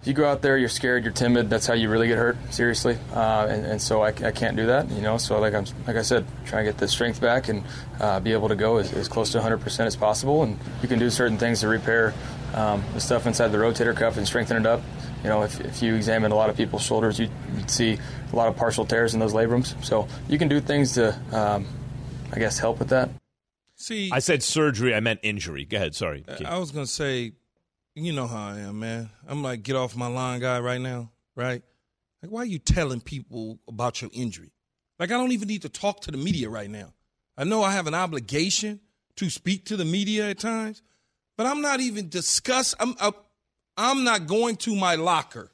If 0.00 0.06
you 0.06 0.14
go 0.14 0.30
out 0.30 0.42
there, 0.42 0.56
you're 0.56 0.68
scared, 0.68 1.02
you're 1.02 1.12
timid. 1.12 1.50
That's 1.50 1.66
how 1.66 1.74
you 1.74 1.90
really 1.90 2.06
get 2.06 2.18
hurt, 2.18 2.36
seriously. 2.50 2.96
Uh, 3.12 3.48
and, 3.50 3.66
and 3.66 3.82
so 3.82 4.00
I, 4.00 4.08
I 4.10 4.30
can't 4.30 4.56
do 4.56 4.66
that, 4.66 4.88
you 4.92 5.00
know. 5.00 5.18
So 5.18 5.40
like 5.40 5.54
I'm, 5.54 5.64
like 5.88 5.96
I 5.96 6.02
said, 6.02 6.24
trying 6.46 6.64
to 6.64 6.70
get 6.70 6.78
the 6.78 6.86
strength 6.86 7.20
back 7.20 7.48
and 7.48 7.64
uh, 7.98 8.20
be 8.20 8.32
able 8.32 8.48
to 8.48 8.54
go 8.54 8.76
as, 8.76 8.92
as 8.92 9.08
close 9.08 9.32
to 9.32 9.40
100% 9.40 9.86
as 9.86 9.96
possible. 9.96 10.44
And 10.44 10.56
you 10.82 10.88
can 10.88 11.00
do 11.00 11.10
certain 11.10 11.36
things 11.36 11.60
to 11.60 11.68
repair 11.68 12.14
um, 12.54 12.84
the 12.94 13.00
stuff 13.00 13.26
inside 13.26 13.48
the 13.48 13.58
rotator 13.58 13.94
cuff 13.94 14.16
and 14.16 14.24
strengthen 14.24 14.56
it 14.56 14.66
up. 14.66 14.82
You 15.24 15.30
know, 15.30 15.42
if, 15.42 15.60
if 15.60 15.82
you 15.82 15.96
examine 15.96 16.30
a 16.30 16.36
lot 16.36 16.48
of 16.48 16.56
people's 16.56 16.82
shoulders, 16.82 17.18
you, 17.18 17.28
you'd 17.56 17.68
see 17.68 17.98
a 18.32 18.36
lot 18.36 18.46
of 18.46 18.56
partial 18.56 18.86
tears 18.86 19.14
in 19.14 19.20
those 19.20 19.34
labrums. 19.34 19.84
So 19.84 20.06
you 20.28 20.38
can 20.38 20.46
do 20.46 20.60
things 20.60 20.92
to, 20.92 21.20
um, 21.32 21.66
I 22.32 22.38
guess, 22.38 22.56
help 22.60 22.78
with 22.78 22.90
that. 22.90 23.10
See, 23.74 24.10
I 24.12 24.20
said 24.20 24.44
surgery, 24.44 24.94
I 24.94 25.00
meant 25.00 25.18
injury. 25.24 25.64
Go 25.64 25.76
ahead, 25.76 25.96
sorry. 25.96 26.24
Keith. 26.36 26.46
I 26.46 26.58
was 26.58 26.70
gonna 26.70 26.86
say, 26.86 27.32
you 28.04 28.12
know 28.12 28.26
how 28.26 28.48
I 28.48 28.60
am, 28.60 28.80
man. 28.80 29.10
I'm 29.26 29.42
like 29.42 29.62
get 29.62 29.76
off 29.76 29.96
my 29.96 30.06
line 30.06 30.40
guy 30.40 30.60
right 30.60 30.80
now, 30.80 31.10
right? 31.36 31.62
Like, 32.22 32.30
why 32.30 32.42
are 32.42 32.46
you 32.46 32.58
telling 32.58 33.00
people 33.00 33.58
about 33.68 34.00
your 34.00 34.10
injury? 34.12 34.52
Like, 34.98 35.10
I 35.10 35.14
don't 35.14 35.32
even 35.32 35.48
need 35.48 35.62
to 35.62 35.68
talk 35.68 36.00
to 36.02 36.10
the 36.10 36.18
media 36.18 36.50
right 36.50 36.68
now. 36.68 36.92
I 37.36 37.44
know 37.44 37.62
I 37.62 37.72
have 37.72 37.86
an 37.86 37.94
obligation 37.94 38.80
to 39.16 39.30
speak 39.30 39.66
to 39.66 39.76
the 39.76 39.84
media 39.84 40.30
at 40.30 40.38
times, 40.38 40.82
but 41.36 41.46
I'm 41.46 41.60
not 41.60 41.80
even 41.80 42.08
discuss. 42.08 42.74
I'm 42.80 42.94
I, 43.00 43.12
I'm 43.76 44.02
not 44.04 44.26
going 44.26 44.56
to 44.56 44.74
my 44.74 44.96
locker. 44.96 45.52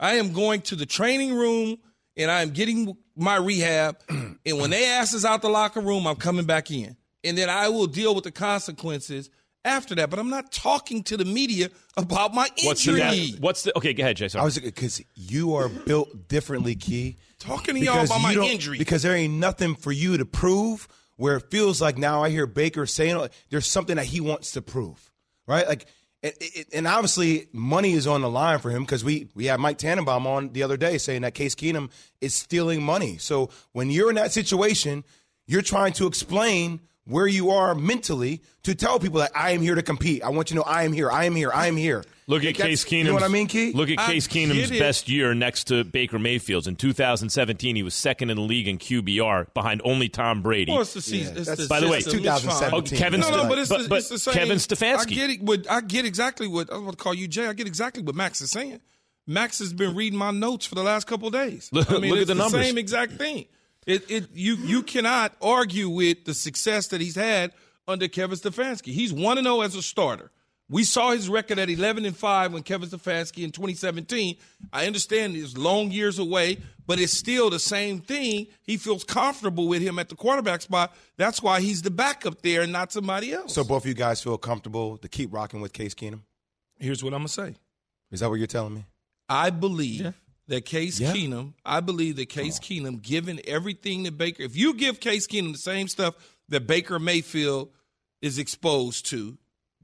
I 0.00 0.14
am 0.14 0.32
going 0.32 0.62
to 0.62 0.76
the 0.76 0.86
training 0.86 1.34
room 1.34 1.78
and 2.16 2.30
I 2.30 2.42
am 2.42 2.50
getting 2.50 2.96
my 3.14 3.36
rehab. 3.36 3.98
and 4.08 4.58
when 4.58 4.70
they 4.70 4.86
ask 4.86 5.14
us 5.14 5.24
out 5.24 5.42
the 5.42 5.50
locker 5.50 5.80
room, 5.80 6.06
I'm 6.06 6.16
coming 6.16 6.46
back 6.46 6.70
in. 6.70 6.96
And 7.24 7.38
then 7.38 7.48
I 7.48 7.68
will 7.68 7.86
deal 7.86 8.14
with 8.14 8.24
the 8.24 8.32
consequences 8.32 9.30
after 9.64 9.94
that. 9.96 10.10
But 10.10 10.18
I'm 10.18 10.30
not 10.30 10.52
talking 10.52 11.02
to 11.04 11.16
the 11.16 11.24
media 11.24 11.70
about 11.96 12.34
my 12.34 12.48
What's 12.62 12.84
the, 12.84 13.00
injury. 13.00 13.38
what's 13.40 13.62
the 13.62 13.76
okay? 13.76 13.92
Go 13.92 14.02
ahead, 14.02 14.16
Jay. 14.16 14.28
Sorry. 14.28 14.42
I 14.42 14.44
was 14.44 14.58
because 14.58 15.02
you 15.14 15.54
are 15.54 15.68
built 15.68 16.28
differently, 16.28 16.74
Key. 16.74 17.16
Talking 17.38 17.74
to 17.74 17.80
y'all 17.80 18.04
about 18.04 18.20
my 18.20 18.34
injury. 18.34 18.78
Because 18.78 19.02
there 19.02 19.14
ain't 19.14 19.34
nothing 19.34 19.74
for 19.74 19.92
you 19.92 20.16
to 20.16 20.24
prove. 20.24 20.88
Where 21.16 21.36
it 21.36 21.50
feels 21.50 21.80
like 21.80 21.98
now 21.98 22.24
I 22.24 22.30
hear 22.30 22.46
Baker 22.46 22.86
saying 22.86 23.16
like, 23.16 23.32
there's 23.50 23.66
something 23.66 23.96
that 23.96 24.06
he 24.06 24.20
wants 24.20 24.52
to 24.52 24.62
prove, 24.62 25.12
right? 25.46 25.68
Like, 25.68 25.86
it, 26.22 26.36
it, 26.40 26.66
and 26.72 26.86
obviously 26.86 27.48
money 27.52 27.92
is 27.92 28.06
on 28.06 28.22
the 28.22 28.30
line 28.30 28.58
for 28.60 28.70
him 28.70 28.82
because 28.82 29.04
we 29.04 29.28
we 29.34 29.44
had 29.46 29.60
Mike 29.60 29.78
Tannenbaum 29.78 30.26
on 30.26 30.52
the 30.52 30.62
other 30.62 30.76
day 30.76 30.98
saying 30.98 31.22
that 31.22 31.34
Case 31.34 31.54
Keenum 31.54 31.90
is 32.20 32.34
stealing 32.34 32.82
money. 32.82 33.18
So 33.18 33.50
when 33.72 33.90
you're 33.90 34.08
in 34.08 34.16
that 34.16 34.32
situation, 34.32 35.04
you're 35.46 35.62
trying 35.62 35.92
to 35.94 36.06
explain 36.06 36.80
where 37.04 37.26
you 37.26 37.50
are 37.50 37.74
mentally 37.74 38.40
to 38.62 38.74
tell 38.74 38.98
people 39.00 39.18
that 39.20 39.32
I 39.34 39.50
am 39.50 39.60
here 39.60 39.74
to 39.74 39.82
compete. 39.82 40.22
I 40.22 40.28
want 40.28 40.50
you 40.50 40.54
to 40.54 40.60
know 40.60 40.62
I 40.72 40.84
am 40.84 40.92
here. 40.92 41.10
I 41.10 41.24
am 41.24 41.34
here. 41.34 41.50
I 41.52 41.66
am 41.66 41.76
here. 41.76 42.04
Look 42.28 42.44
at 42.44 42.54
Case 42.54 42.84
Keenum's. 42.84 42.92
You 42.92 43.04
know 43.04 43.14
what 43.14 43.22
I 43.24 43.28
mean, 43.28 43.48
Key? 43.48 43.72
Look 43.72 43.90
at 43.90 43.98
I 43.98 44.06
Case 44.06 44.28
get 44.28 44.48
Keenum's 44.48 44.70
it. 44.70 44.78
best 44.78 45.08
year 45.08 45.34
next 45.34 45.64
to 45.64 45.82
Baker 45.82 46.20
Mayfield's. 46.20 46.68
In 46.68 46.76
2017, 46.76 47.74
he 47.74 47.82
was 47.82 47.94
second 47.94 48.30
in 48.30 48.36
the 48.36 48.42
league 48.42 48.68
in 48.68 48.78
QBR 48.78 49.52
behind 49.52 49.82
only 49.84 50.08
Tom 50.08 50.42
Brady. 50.42 50.70
Well, 50.70 50.82
it's 50.82 50.94
the 50.94 51.02
season. 51.02 51.36
it's 51.36 51.48
That's- 51.48 51.66
the 51.66 51.68
by 51.68 51.80
the 51.80 51.88
way, 51.88 52.00
system. 52.00 52.20
It's 52.20 52.28
fine. 52.28 52.40
2017. 52.42 52.96
Oh, 52.96 53.00
Kevin 53.00 53.20
No, 53.20 53.30
no, 53.30 53.48
but 53.48 53.58
it's, 53.58 53.68
but- 53.68 53.82
the, 53.82 53.88
but 53.88 53.98
it's 53.98 54.08
the 54.08 54.18
same. 54.20 54.34
Kevin 54.34 54.58
Stefanski. 54.58 55.00
I 55.00 55.04
get 55.04 55.30
it. 55.30 55.42
What 55.42 55.68
I 55.70 55.80
get 55.80 56.04
exactly 56.06 56.46
what 56.46 56.70
I 56.70 56.74
was 56.74 56.82
going 56.82 56.92
to 56.92 56.96
call 56.96 57.14
you 57.14 57.26
Jay. 57.26 57.46
I 57.48 57.52
get 57.52 57.66
exactly 57.66 58.02
what 58.04 58.14
Max 58.14 58.40
is 58.40 58.50
saying. 58.52 58.80
Max 59.26 59.58
has 59.58 59.72
been 59.72 59.94
reading 59.96 60.18
my 60.18 60.30
notes 60.30 60.64
for 60.66 60.76
the 60.76 60.82
last 60.84 61.06
couple 61.08 61.26
of 61.26 61.32
days. 61.34 61.68
Look- 61.72 61.90
I 61.90 61.98
mean, 61.98 62.10
look 62.10 62.18
at 62.18 62.22
it's 62.22 62.28
the 62.28 62.34
numbers. 62.36 62.64
Same 62.64 62.78
exact 62.78 63.12
thing. 63.14 63.46
It, 63.86 64.10
it, 64.10 64.28
you, 64.32 64.54
you 64.56 64.82
cannot 64.82 65.34
argue 65.42 65.88
with 65.88 66.24
the 66.24 66.34
success 66.34 66.88
that 66.88 67.00
he's 67.00 67.16
had 67.16 67.52
under 67.88 68.08
Kevin 68.08 68.38
Stefanski. 68.38 68.92
He's 68.92 69.12
one 69.12 69.38
and 69.38 69.46
zero 69.46 69.60
as 69.60 69.74
a 69.74 69.82
starter. 69.82 70.30
We 70.68 70.84
saw 70.84 71.10
his 71.10 71.28
record 71.28 71.58
at 71.58 71.68
11 71.68 72.06
and 72.06 72.16
5 72.16 72.54
when 72.54 72.62
Kevin 72.62 72.88
Stefanski 72.88 73.44
in 73.44 73.50
2017. 73.50 74.36
I 74.72 74.86
understand 74.86 75.36
it's 75.36 75.56
long 75.56 75.90
years 75.90 76.18
away, 76.18 76.58
but 76.86 76.98
it's 76.98 77.12
still 77.12 77.50
the 77.50 77.58
same 77.58 78.00
thing. 78.00 78.46
He 78.62 78.78
feels 78.78 79.04
comfortable 79.04 79.68
with 79.68 79.82
him 79.82 79.98
at 79.98 80.08
the 80.08 80.14
quarterback 80.14 80.62
spot. 80.62 80.96
That's 81.18 81.42
why 81.42 81.60
he's 81.60 81.82
the 81.82 81.90
backup 81.90 82.40
there 82.40 82.62
and 82.62 82.72
not 82.72 82.90
somebody 82.90 83.32
else. 83.34 83.52
So 83.52 83.64
both 83.64 83.82
of 83.82 83.88
you 83.88 83.94
guys 83.94 84.22
feel 84.22 84.38
comfortable 84.38 84.96
to 84.98 85.08
keep 85.08 85.32
rocking 85.32 85.60
with 85.60 85.72
Case 85.72 85.94
Keenum? 85.94 86.20
here's 86.78 87.02
what 87.02 87.14
I'm 87.14 87.20
going 87.20 87.28
to 87.28 87.32
say. 87.32 87.54
Is 88.10 88.20
that 88.20 88.28
what 88.28 88.36
you're 88.38 88.46
telling 88.46 88.74
me? 88.74 88.84
I 89.28 89.50
believe 89.50 90.12
that 90.48 90.64
Case 90.64 91.00
Yeah. 91.00 91.12
Keenum, 91.12 91.54
I 91.64 91.80
believe 91.80 92.16
that 92.16 92.26
Case 92.28 92.58
Keenum, 92.58 93.00
given 93.02 93.40
everything 93.46 94.02
that 94.04 94.18
Baker, 94.18 94.42
if 94.42 94.56
you 94.56 94.74
give 94.74 95.00
Case 95.00 95.26
Keenum 95.26 95.52
the 95.52 95.58
same 95.58 95.88
stuff 95.88 96.14
that 96.48 96.66
Baker 96.66 96.98
Mayfield 96.98 97.70
is 98.20 98.38
exposed 98.38 99.06
to, 99.06 99.38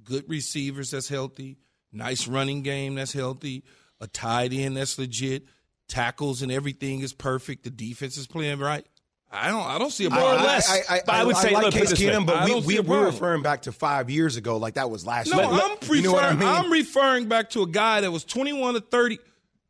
good 0.04 0.28
receivers 0.28 0.90
that's 0.90 1.08
healthy, 1.08 1.58
nice 1.92 2.26
running 2.28 2.62
game 2.62 2.94
that's 2.96 3.12
healthy, 3.12 3.64
a 4.00 4.06
tight 4.06 4.52
end 4.52 4.76
that's 4.76 4.98
legit, 4.98 5.44
tackles 5.88 6.42
and 6.42 6.52
everything 6.52 7.00
is 7.00 7.12
perfect, 7.12 7.64
the 7.64 7.70
defense 7.70 8.16
is 8.16 8.26
playing 8.26 8.58
right. 8.58 8.86
I 9.30 9.50
don't, 9.50 9.62
I 9.62 9.78
don't 9.78 9.90
see 9.92 10.06
a 10.06 10.10
More 10.10 10.20
or 10.20 10.24
problem. 10.24 10.44
less. 10.46 10.70
I, 10.70 10.96
I, 10.96 11.00
But 11.04 11.14
I 11.14 11.24
would 11.24 11.36
say, 11.36 11.50
like 11.52 11.64
look, 11.64 11.74
Case 11.74 11.90
this. 11.90 12.00
Keenum, 12.00 12.24
but 12.24 12.44
we, 12.46 12.60
we 12.62 12.80
we're 12.80 13.04
referring 13.04 13.42
back 13.42 13.62
to 13.62 13.72
five 13.72 14.08
years 14.08 14.36
ago, 14.36 14.56
like 14.56 14.74
that 14.74 14.90
was 14.90 15.04
last 15.06 15.30
No, 15.30 15.36
year. 15.36 15.44
I'm 15.62 15.70
referring. 15.82 16.02
You 16.02 16.02
know 16.12 16.18
I 16.18 16.32
mean? 16.32 16.48
am 16.48 16.72
referring 16.72 17.28
back 17.28 17.50
to 17.50 17.62
a 17.62 17.66
guy 17.66 18.00
that 18.00 18.10
was 18.10 18.24
21 18.24 18.74
to 18.74 18.80
30, 18.80 19.18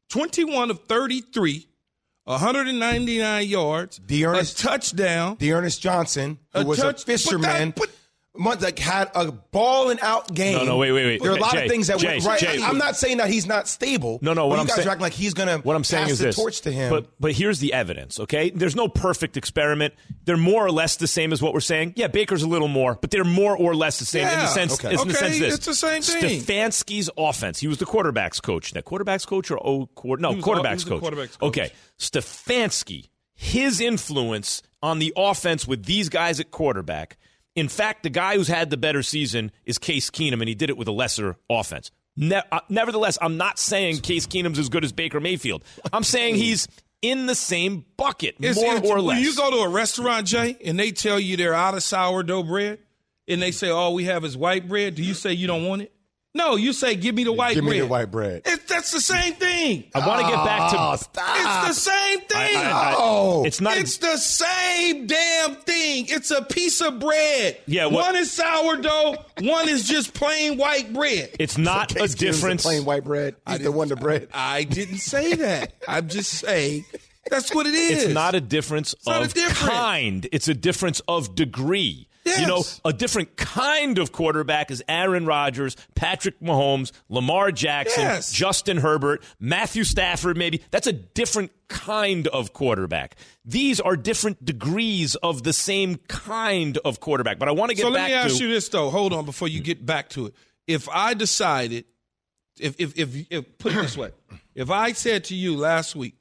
21 0.09 0.71
of 0.71 0.85
33, 0.85 1.67
199 2.25 3.47
yards, 3.47 3.99
D'Ernest- 3.99 4.59
a 4.61 4.63
touchdown. 4.63 5.37
D'Ernest 5.37 5.81
Johnson, 5.81 6.39
who 6.55 6.65
was 6.65 6.79
touch- 6.79 7.03
a 7.03 7.07
fisherman, 7.07 7.73
but 7.77 7.89
that- 7.91 7.98
month- 8.37 8.63
like 8.63 8.79
had 8.79 9.11
a 9.15 9.33
balling 9.33 9.99
out 10.01 10.33
game. 10.35 10.59
No, 10.59 10.65
no, 10.65 10.77
wait, 10.77 10.93
wait, 10.93 11.07
wait. 11.07 11.23
There 11.23 11.33
are 11.33 11.37
a 11.37 11.41
lot 11.41 11.53
Jay, 11.55 11.65
of 11.65 11.71
things 11.71 11.87
that 11.89 11.99
Jay, 11.99 12.07
went 12.09 12.25
right. 12.25 12.39
Jay. 12.41 12.63
I'm 12.63 12.79
not 12.79 12.97
saying 12.97 13.17
that 13.19 13.29
he's 13.31 13.47
not 13.47 13.67
stable. 13.69 14.19
No, 14.23 14.33
no. 14.35 14.47
What 14.47 14.57
you 14.57 14.61
I'm 14.61 14.67
guys 14.67 14.77
saying, 14.77 14.89
are 14.89 14.91
acting 14.93 15.03
like 15.03 15.13
he's 15.13 15.35
gonna. 15.35 15.59
What 15.59 15.75
I'm 15.77 15.85
saying 15.85 16.09
is 16.09 16.19
the 16.19 16.27
this. 16.27 16.37
torch 16.37 16.61
to 16.63 16.71
him. 16.73 16.91
But 16.91 17.07
but 17.19 17.33
here's 17.33 17.59
the 17.59 17.73
evidence. 17.73 18.21
Okay, 18.21 18.51
there's 18.51 18.77
no 18.77 18.89
perfect 18.89 19.37
experiment. 19.37 19.95
They're 20.25 20.37
more 20.37 20.65
or 20.65 20.71
less 20.71 20.97
the 20.97 21.07
same 21.07 21.33
as 21.33 21.41
what 21.43 21.53
we're 21.55 21.61
saying. 21.61 21.95
Yeah, 21.97 22.09
Baker's 22.09 22.43
a 22.43 22.49
little 22.49 22.69
more, 22.69 22.97
but 23.01 23.11
they're 23.11 23.25
more 23.25 23.57
or 23.57 23.75
less 23.75 23.99
the 23.99 24.05
same 24.05 24.27
in 24.29 24.39
the 24.39 24.47
sense. 24.49 24.75
okay. 24.75 24.91
In 24.91 24.97
the 24.97 25.03
Okay, 25.03 25.13
sense 25.15 25.39
this. 25.39 25.55
it's 25.57 25.67
the 25.67 25.75
same 25.75 26.03
thing. 26.03 26.41
Stefanski's 26.43 27.11
offense. 27.17 27.59
He 27.61 27.67
was 27.67 27.79
the 27.79 27.87
quarterbacks 27.87 28.43
coach. 28.43 28.75
Now, 28.75 28.83
quarterbacks 28.83 29.27
coach 29.27 29.51
or 29.51 29.59
oh, 29.67 29.87
quar- 29.95 30.19
no, 30.19 30.31
He 30.31 30.37
was 30.37 30.45
the- 30.45 30.51
he 30.53 30.57
quarterbacks 30.61 30.75
was 30.75 30.85
the 30.85 30.91
coach. 30.99 31.03
quarterbacks 31.03 31.39
coach. 31.39 31.49
Okay, 31.49 31.73
Stefanski. 31.99 33.09
His 33.35 33.81
influence 33.81 34.63
on 34.83 34.99
the 34.99 35.13
offense 35.17 35.67
with 35.67 35.85
these 35.85 36.09
guys 36.09 36.41
at 36.41 36.51
quarterback. 36.51 37.17
In 37.59 37.69
fact, 37.69 38.03
the 38.05 38.11
guy 38.11 38.37
who's 38.37 38.49
had 38.49 38.71
the 38.71 38.77
better 38.77 39.03
season 39.03 39.51
is 39.65 39.79
Case 39.79 40.11
Keenum, 40.11 40.35
and 40.41 40.49
he 40.49 40.55
did 40.55 40.71
it 40.71 40.77
with 40.77 40.89
a 40.89 40.93
lesser 40.93 41.37
offense. 41.51 41.91
Ne- 42.17 42.43
uh, 42.53 42.61
nevertheless, 42.69 43.19
I'm 43.21 43.37
not 43.37 43.59
saying 43.59 43.99
Case 43.99 44.27
Keenum's 44.27 44.59
as 44.59 44.69
good 44.69 44.85
as 44.85 44.93
Baker 44.93 45.21
Mayfield. 45.21 45.65
I'm 45.93 46.05
saying 46.05 46.37
he's 46.37 46.69
in 47.03 47.27
the 47.27 47.35
same 47.35 47.85
bucket, 47.97 48.37
It's- 48.41 48.57
more 48.57 48.77
it's- 48.77 48.91
or 48.91 48.97
when 48.97 49.05
less. 49.07 49.23
you 49.25 49.35
go 49.37 49.51
to 49.51 49.57
a 49.59 49.69
restaurant, 49.69 50.27
Jay, 50.27 50.57
and 50.65 50.79
they 50.79 50.91
tell 50.91 51.19
you 51.21 51.37
they're 51.37 51.55
out 51.55 51.75
of 51.75 51.83
sourdough 51.83 52.43
bread, 52.45 52.79
and 53.29 53.41
they 53.43 53.51
say 53.53 53.69
all 53.71 53.95
we 53.95 54.05
have 54.05 54.25
is 54.25 54.37
white 54.37 54.69
bread, 54.69 54.95
do 54.95 55.03
you 55.03 55.15
say 55.15 55.33
you 55.33 55.47
don't 55.47 55.65
want 55.65 55.83
it? 55.83 55.93
No, 56.35 56.57
you 56.57 56.73
say 56.73 56.95
give 56.95 57.15
me 57.15 57.25
the 57.25 57.33
white 57.33 57.55
Give 57.55 57.65
bread. 57.65 57.73
Give 57.75 57.83
me 57.83 57.87
the 57.87 57.91
white 57.91 58.11
bread. 58.11 58.43
It, 58.45 58.69
that's 58.69 58.93
the 58.93 59.01
same 59.01 59.33
thing. 59.35 59.85
I 59.95 60.07
want 60.07 60.21
to 60.21 60.27
get 60.27 60.45
back 60.45 60.71
to. 60.73 60.77
Oh, 60.79 60.97
stop. 60.97 61.37
It's 61.65 61.69
the 61.85 61.91
same 61.91 62.21
thing. 62.21 62.57
I- 62.57 62.91
I- 62.93 62.95
Oh. 62.99 63.45
it's 63.45 63.61
not. 63.61 63.77
It's 63.79 63.97
the 63.97 64.17
same 64.19 65.07
damn 65.07 65.57
thing. 65.57 66.07
It's 66.09 66.31
a 66.31 66.43
piece 66.43 66.81
of 66.83 66.99
bread. 67.01 67.57
Yeah, 67.67 67.87
what- 67.87 68.05
one 68.05 68.17
is 68.17 68.31
sourdough, 68.31 69.17
one 69.41 69.69
is 69.69 69.89
just 69.89 70.13
plain 70.15 70.59
white 70.59 70.93
bread. 70.93 71.31
it's 71.41 71.57
not 71.59 71.93
a 71.93 71.95
Case 71.95 72.03
Keenum's 72.03 72.15
the 72.15 72.27
difference. 72.27 72.63
Plain 72.63 72.85
white 72.85 73.05
bread. 73.05 73.35
He's 73.49 73.61
the 73.61 73.73
wonder 73.73 73.97
bread. 73.97 74.29
I 74.33 74.65
didn't 74.65 74.99
say 74.99 75.35
that. 75.35 75.73
I'm 75.89 76.09
just 76.09 76.31
saying 76.33 76.85
that's 77.31 77.55
what 77.55 77.67
it 77.67 77.75
is. 77.75 78.05
It's 78.05 78.15
not 78.15 78.35
a 78.35 78.41
difference 78.41 78.95
not 79.07 79.23
a 79.23 79.25
of 79.25 79.35
difference. 79.35 79.59
kind. 79.59 80.29
It's 80.31 80.49
a 80.49 80.55
difference 80.55 81.01
of 81.09 81.35
degree. 81.35 82.08
You 82.41 82.47
know, 82.47 82.65
a 82.85 82.93
different 82.93 83.37
kind 83.37 83.99
of 83.99 84.13
quarterback 84.13 84.71
is 84.71 84.83
Aaron 84.89 85.27
Rodgers, 85.27 85.77
Patrick 85.95 86.39
Mahomes, 86.41 86.93
Lamar 87.09 87.53
Jackson, 87.53 88.03
Yes. 88.03 88.33
Justin 88.33 88.79
Herbert, 88.79 89.23
Matthew 89.41 89.85
Stafford, 89.85 90.37
maybe. 90.37 90.63
That's 90.71 90.87
a 90.87 90.93
different 90.93 91.51
kind 91.69 92.27
of 92.29 92.53
quarterback. 92.53 93.17
These 93.45 93.81
are 93.81 93.97
different 93.97 94.45
degrees 94.45 95.15
of 95.17 95.43
the 95.43 95.53
same 95.53 95.97
kind 96.09 96.79
of 96.85 97.01
quarterback. 97.01 97.39
But 97.39 97.49
I 97.49 97.53
want 97.53 97.71
to 97.71 97.77
get 97.77 97.83
so 97.83 97.93
back 97.93 98.03
let 98.03 98.09
me 98.09 98.15
ask 98.15 98.37
to 98.39 98.47
you 98.47 98.53
this 98.53 98.69
though. 98.69 98.91
Hold 98.91 99.13
on 99.13 99.25
before 99.25 99.49
you 99.49 99.61
get 99.61 99.85
back 99.85 100.09
to 100.11 100.27
it. 100.27 100.35
If 100.67 100.89
I 100.89 101.15
decided, 101.15 101.85
if 102.61 102.79
if 102.79 102.99
if, 102.99 103.31
if 103.31 103.59
put 103.59 103.73
it 103.73 103.77
this 103.77 103.97
way, 103.97 104.11
if 104.55 104.71
I 104.71 104.93
said 104.93 105.25
to 105.25 105.35
you 105.35 105.57
last 105.57 105.95
week 105.97 106.15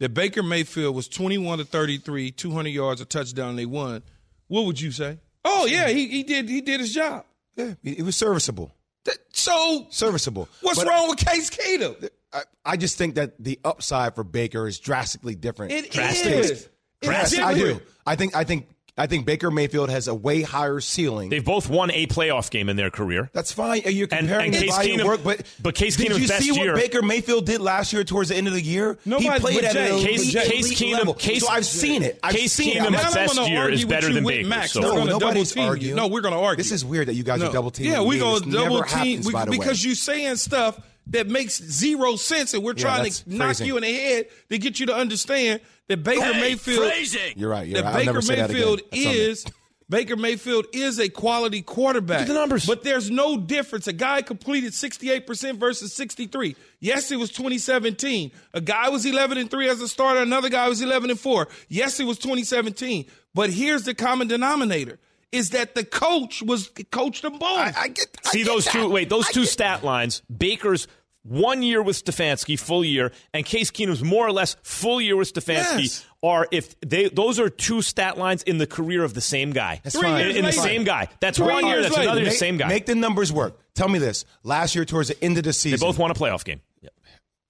that 0.00 0.14
Baker 0.14 0.42
Mayfield 0.42 0.94
was 0.94 1.08
twenty 1.08 1.38
one 1.38 1.58
to 1.58 1.64
thirty 1.64 1.98
three, 1.98 2.30
two 2.30 2.52
hundred 2.52 2.70
yards, 2.70 3.00
a 3.00 3.04
touchdown, 3.04 3.50
and 3.50 3.58
they 3.58 3.66
won, 3.66 4.02
what 4.48 4.64
would 4.66 4.80
you 4.80 4.90
say? 4.90 5.18
Oh 5.44 5.66
yeah, 5.66 5.88
he 5.88 6.08
he 6.08 6.22
did 6.22 6.48
he 6.48 6.60
did 6.60 6.80
his 6.80 6.92
job. 6.94 7.24
Yeah, 7.56 7.74
it 7.82 8.02
was 8.02 8.16
serviceable. 8.16 8.74
That- 9.04 9.18
so 9.32 9.86
Serviceable. 9.90 10.48
what's 10.62 10.78
But 10.82 10.88
wrong 10.88 11.08
with 11.10 11.18
Case 11.18 11.50
Keenum? 11.50 12.08
I, 12.32 12.42
I 12.64 12.76
just 12.76 12.96
think 12.98 13.14
that 13.16 13.34
the 13.38 13.60
upside 13.64 14.14
for 14.14 14.24
Baker 14.24 14.66
is 14.66 14.78
drastically 14.80 15.34
different. 15.34 15.72
It 15.72 15.90
Drastically. 15.90 16.38
is. 16.38 16.68
Yes, 17.02 17.38
I 17.38 17.52
do. 17.54 17.80
I 18.06 18.16
think. 18.16 18.34
I 18.34 18.44
think. 18.44 18.68
I 18.96 19.08
think 19.08 19.26
Baker 19.26 19.50
Mayfield 19.50 19.90
has 19.90 20.06
a 20.06 20.14
way 20.14 20.42
higher 20.42 20.78
ceiling. 20.78 21.28
they've 21.28 21.44
both 21.44 21.68
won 21.68 21.90
a 21.90 22.06
playoff 22.06 22.48
game 22.48 22.68
in 22.68 22.76
their 22.76 22.90
career. 22.90 23.28
That's 23.32 23.50
fine. 23.50 23.82
You're 23.86 24.06
And- 24.12 24.20
comparing 24.20 24.46
and 24.46 24.54
the 24.54 24.66
Case 24.66 24.70
body 24.76 24.96
Keenum- 24.96 25.04
work, 25.04 25.20
but 25.24 25.42
but 25.60 25.74
Case 25.74 25.96
Keenum's 25.96 26.08
did 26.12 26.22
you 26.22 26.28
best 26.28 26.42
see 26.46 26.54
year- 26.54 26.72
what 26.74 26.80
Baker 26.80 27.02
Mayfield 27.02 27.44
did 27.44 27.60
last 27.60 27.92
year 27.92 28.04
towards 28.04 28.28
the 28.28 28.36
end 28.36 28.46
of 28.46 28.54
the 28.54 28.62
year? 28.62 28.96
Nobody- 29.04 29.28
he 29.30 29.38
played 29.40 29.64
at 29.64 29.72
Jay, 29.72 29.90
an 29.90 29.98
Case- 30.06 30.32
elite, 30.32 30.46
Case 30.48 30.66
elite 30.66 30.78
Keenum- 30.78 30.98
level. 30.98 31.14
Case- 31.14 31.42
so 31.42 31.48
I've 31.48 31.66
seen 31.66 32.04
it. 32.04 32.20
I've 32.22 32.36
Case 32.36 32.52
seen 32.52 32.74
Keenum 32.74 32.76
it. 32.76 32.84
at 32.86 32.92
Now 32.92 32.98
I'm 33.08 33.14
best 33.14 33.48
year 33.48 33.68
is 33.68 33.84
better 33.84 34.12
than 34.12 34.24
Baker, 34.24 34.48
Max. 34.48 34.70
so- 34.72 34.80
No, 34.80 35.02
nobody's 35.04 35.56
arguing. 35.56 35.96
No, 35.96 36.06
we're 36.06 36.20
going 36.20 36.34
to 36.34 36.40
argue. 36.40 36.62
This 36.62 36.70
is 36.70 36.84
weird 36.84 37.08
that 37.08 37.14
you 37.14 37.24
guys 37.24 37.40
No. 37.40 37.48
are 37.48 37.52
double 37.52 37.72
teaming. 37.72 37.92
Yeah, 37.92 37.98
me. 37.98 38.06
we're 38.06 38.18
going 38.20 38.42
to 38.44 38.50
double 38.50 38.74
never 38.76 38.86
team 38.86 38.96
happens, 38.98 39.26
we- 39.26 39.32
by 39.32 39.44
the 39.44 39.50
way. 39.50 39.58
because 39.58 39.84
you're 39.84 39.96
saying 39.96 40.36
stuff 40.36 40.78
that 41.08 41.28
makes 41.28 41.62
zero 41.62 42.16
sense, 42.16 42.54
and 42.54 42.62
we're 42.62 42.72
Yeah, 42.76 42.82
trying 42.82 43.02
that's 43.04 43.20
to 43.20 43.34
knock 43.34 43.46
phrasing. 43.48 43.66
you 43.66 43.76
in 43.76 43.82
the 43.82 43.92
head 43.92 44.26
to 44.50 44.58
get 44.58 44.80
you 44.80 44.86
to 44.86 44.94
understand 44.94 45.60
that 45.88 46.02
Baker 46.02 46.32
Mayfield. 46.34 46.92
You're 47.36 47.50
right. 47.50 47.66
You're 47.66 47.82
that 47.82 47.84
right. 47.84 47.92
I'll 47.92 47.94
Baker 47.94 48.04
never 48.06 48.22
say 48.22 48.36
that 48.36 48.50
again. 48.50 48.56
Mayfield 48.56 48.80
That's 48.90 49.06
on 49.06 49.12
is. 49.14 49.44
Baker 49.90 50.16
Mayfield 50.16 50.64
is 50.72 50.98
a 50.98 51.10
quality 51.10 51.60
quarterback. 51.60 52.20
Look 52.20 52.28
at 52.30 52.32
the 52.32 52.40
numbers. 52.40 52.64
But 52.64 52.84
there's 52.84 53.10
no 53.10 53.36
difference. 53.36 53.86
A 53.86 53.92
guy 53.92 54.22
completed 54.22 54.72
68% 54.72 55.58
versus 55.58 55.92
63. 55.92 56.56
Yes, 56.80 57.12
it 57.12 57.16
was 57.16 57.30
2017. 57.30 58.32
A 58.54 58.62
guy 58.62 58.88
was 58.88 59.04
11 59.04 59.36
and 59.36 59.50
3 59.50 59.68
as 59.68 59.82
a 59.82 59.88
starter, 59.88 60.20
another 60.22 60.48
guy 60.48 60.68
was 60.70 60.80
11 60.80 61.10
and 61.10 61.20
4. 61.20 61.48
Yes, 61.68 62.00
it 62.00 62.04
was 62.04 62.16
2017. 62.18 63.04
But 63.34 63.50
here's 63.50 63.82
the 63.84 63.94
common 63.94 64.26
denominator 64.26 64.98
is 65.34 65.50
that 65.50 65.74
the 65.74 65.84
coach 65.84 66.42
was 66.42 66.70
coached 66.90 67.22
them 67.22 67.32
both. 67.38 67.42
I, 67.42 67.72
I 67.76 67.88
get. 67.88 68.06
I 68.24 68.30
See 68.30 68.38
get 68.38 68.46
those 68.46 68.64
that. 68.64 68.72
two. 68.72 68.88
Wait, 68.88 69.08
those 69.08 69.28
I 69.28 69.32
two 69.32 69.40
get- 69.40 69.48
stat 69.50 69.84
lines. 69.84 70.22
Baker's 70.34 70.88
one 71.22 71.62
year 71.62 71.82
with 71.82 72.04
Stefanski, 72.04 72.58
full 72.58 72.84
year, 72.84 73.10
and 73.32 73.44
Case 73.46 73.70
Keenum's 73.70 74.02
more 74.04 74.26
or 74.26 74.32
less 74.32 74.56
full 74.62 75.00
year 75.00 75.16
with 75.16 75.32
Stefanski. 75.32 75.82
Yes. 75.82 76.06
Are 76.22 76.46
if 76.50 76.78
they 76.80 77.08
those 77.08 77.38
are 77.38 77.50
two 77.50 77.82
stat 77.82 78.16
lines 78.16 78.42
in 78.44 78.56
the 78.58 78.66
career 78.66 79.04
of 79.04 79.12
the 79.14 79.20
same 79.20 79.50
guy. 79.52 79.80
That's 79.84 79.94
Three 79.94 80.08
fine. 80.08 80.20
in, 80.20 80.26
years 80.26 80.36
in 80.36 80.44
the 80.46 80.52
same 80.52 80.84
guy. 80.84 81.08
That's 81.20 81.36
Three 81.38 81.46
one 81.48 81.66
year. 81.66 81.74
years 81.74 81.84
That's 81.86 81.96
later. 81.96 82.08
another 82.08 82.20
year. 82.22 82.30
Make, 82.30 82.38
Same 82.38 82.56
guy. 82.56 82.68
Make 82.68 82.86
the 82.86 82.94
numbers 82.94 83.30
work. 83.32 83.58
Tell 83.74 83.88
me 83.88 83.98
this. 83.98 84.24
Last 84.42 84.74
year, 84.74 84.84
towards 84.86 85.08
the 85.08 85.22
end 85.22 85.36
of 85.36 85.44
the 85.44 85.52
season, 85.52 85.78
they 85.80 85.86
both 85.86 85.98
won 85.98 86.10
a 86.10 86.14
playoff 86.14 86.44
game. 86.44 86.60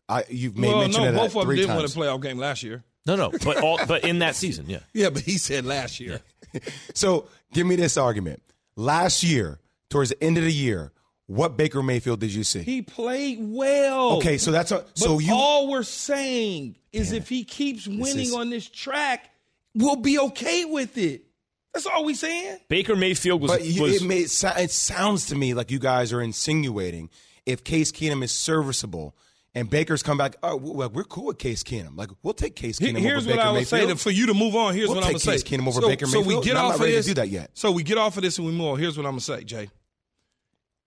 I, 0.09 0.25
you've 0.29 0.57
made 0.57 0.69
well, 0.69 0.81
mention 0.81 1.03
no, 1.03 1.09
of 1.09 1.15
that 1.15 1.21
both 1.21 1.27
of 1.29 1.33
them 1.35 1.45
three 1.47 1.57
didn't 1.57 1.77
times. 1.77 1.97
win 1.97 2.07
a 2.07 2.11
playoff 2.11 2.21
game 2.23 2.39
last 2.39 2.63
year. 2.63 2.85
No, 3.07 3.17
no, 3.17 3.31
but 3.45 3.63
all 3.63 3.79
but 3.87 4.05
in 4.05 4.19
that 4.21 4.35
season, 4.35 4.67
yeah. 4.69 4.81
Yeah, 4.93 5.11
but 5.11 5.23
he 5.23 5.39
said 5.39 5.65
last 5.65 5.99
year. 6.01 6.21
So 6.95 7.27
give 7.55 7.67
me 7.67 7.77
this 7.77 7.97
argument. 7.97 8.43
Last 8.77 9.23
year, 9.23 9.61
towards 9.89 10.11
the 10.11 10.23
end 10.23 10.37
of 10.39 10.45
the 10.45 10.53
year, 10.53 10.93
what 11.27 11.57
Baker 11.57 11.83
Mayfield 11.83 12.21
did 12.21 12.35
you 12.35 12.45
see? 12.45 12.63
He 12.63 12.83
played 12.83 13.39
well. 13.41 14.17
okay, 14.19 14.37
so 14.37 14.51
that's 14.53 14.71
a, 14.73 14.79
But 14.79 14.99
so 14.99 15.19
you. 15.19 15.33
all 15.33 15.71
we're 15.71 15.83
saying 15.83 16.77
is 16.93 17.13
if 17.13 17.29
he 17.29 17.45
keeps 17.45 17.87
winning 17.89 18.27
is- 18.27 18.35
on 18.35 18.51
this 18.51 18.69
track, 18.69 19.31
we'll 19.75 19.97
be 19.97 20.19
okay 20.19 20.65
with 20.65 20.99
it. 20.99 21.25
That's 21.73 21.87
all 21.87 22.05
we're 22.05 22.15
saying. 22.15 22.59
Baker 22.69 22.95
Mayfield 22.95 23.41
was, 23.41 23.51
but 23.51 23.65
you, 23.65 23.83
was 23.83 24.03
it, 24.03 24.07
may, 24.07 24.19
it 24.21 24.71
sounds 24.71 25.27
to 25.27 25.35
me 25.35 25.55
like 25.55 25.73
you 25.73 25.81
guys 25.81 26.13
are 26.13 26.23
insinuating 26.23 27.11
if 27.47 27.65
Case 27.65 27.91
Keenum 27.91 28.23
is 28.23 28.31
serviceable 28.31 29.17
and 29.55 29.71
Baker's 29.71 30.03
come 30.03 30.19
back, 30.19 30.37
oh, 30.43 30.57
well, 30.57 30.91
we're 30.91 31.05
cool 31.05 31.27
with 31.27 31.39
Case 31.39 31.63
Keenum. 31.63 31.97
Like 31.97 32.11
we'll 32.23 32.35
take 32.35 32.57
Case 32.57 32.79
He- 32.79 32.87
Keenum 32.93 32.99
Here's 32.99 33.27
over 33.27 33.31
what 33.31 33.37
Baker 33.37 33.41
I 33.49 33.51
would 33.53 33.57
Mayfield. 33.59 33.81
say 33.83 33.87
to, 33.87 33.97
for 33.97 34.11
you 34.11 34.27
to 34.27 34.35
move 34.35 34.55
on. 34.57 34.75
Here's 34.75 34.89
We'll 34.89 34.97
what 34.97 35.05
I'm 35.05 35.13
take 35.15 35.25
gonna 35.25 35.39
say. 35.39 35.43
Case 35.45 35.59
Keenum 35.61 35.69
over 35.69 35.81
so, 35.81 35.89
Baker 35.89 36.07
so 36.07 36.19
we 36.21 36.25
Mayfield, 36.27 36.45
get 36.45 36.51
and 36.51 36.59
I'm 36.59 36.65
off 36.67 36.71
not 36.71 36.75
of 36.77 36.81
ready 36.81 36.93
to 36.93 36.97
this. 36.99 37.07
do 37.07 37.15
that 37.15 37.29
yet. 37.29 37.51
So 37.55 37.71
we 37.73 37.83
get 37.83 37.99
off 37.99 38.17
of 38.17 38.23
this 38.23 38.39
and 38.39 38.47
we 38.47 38.53
move 38.53 38.67
on. 38.73 38.79
Here's 38.79 38.97
what 38.97 39.07
I'm 39.07 39.13
gonna 39.13 39.21
say, 39.21 39.45
Jay. 39.45 39.69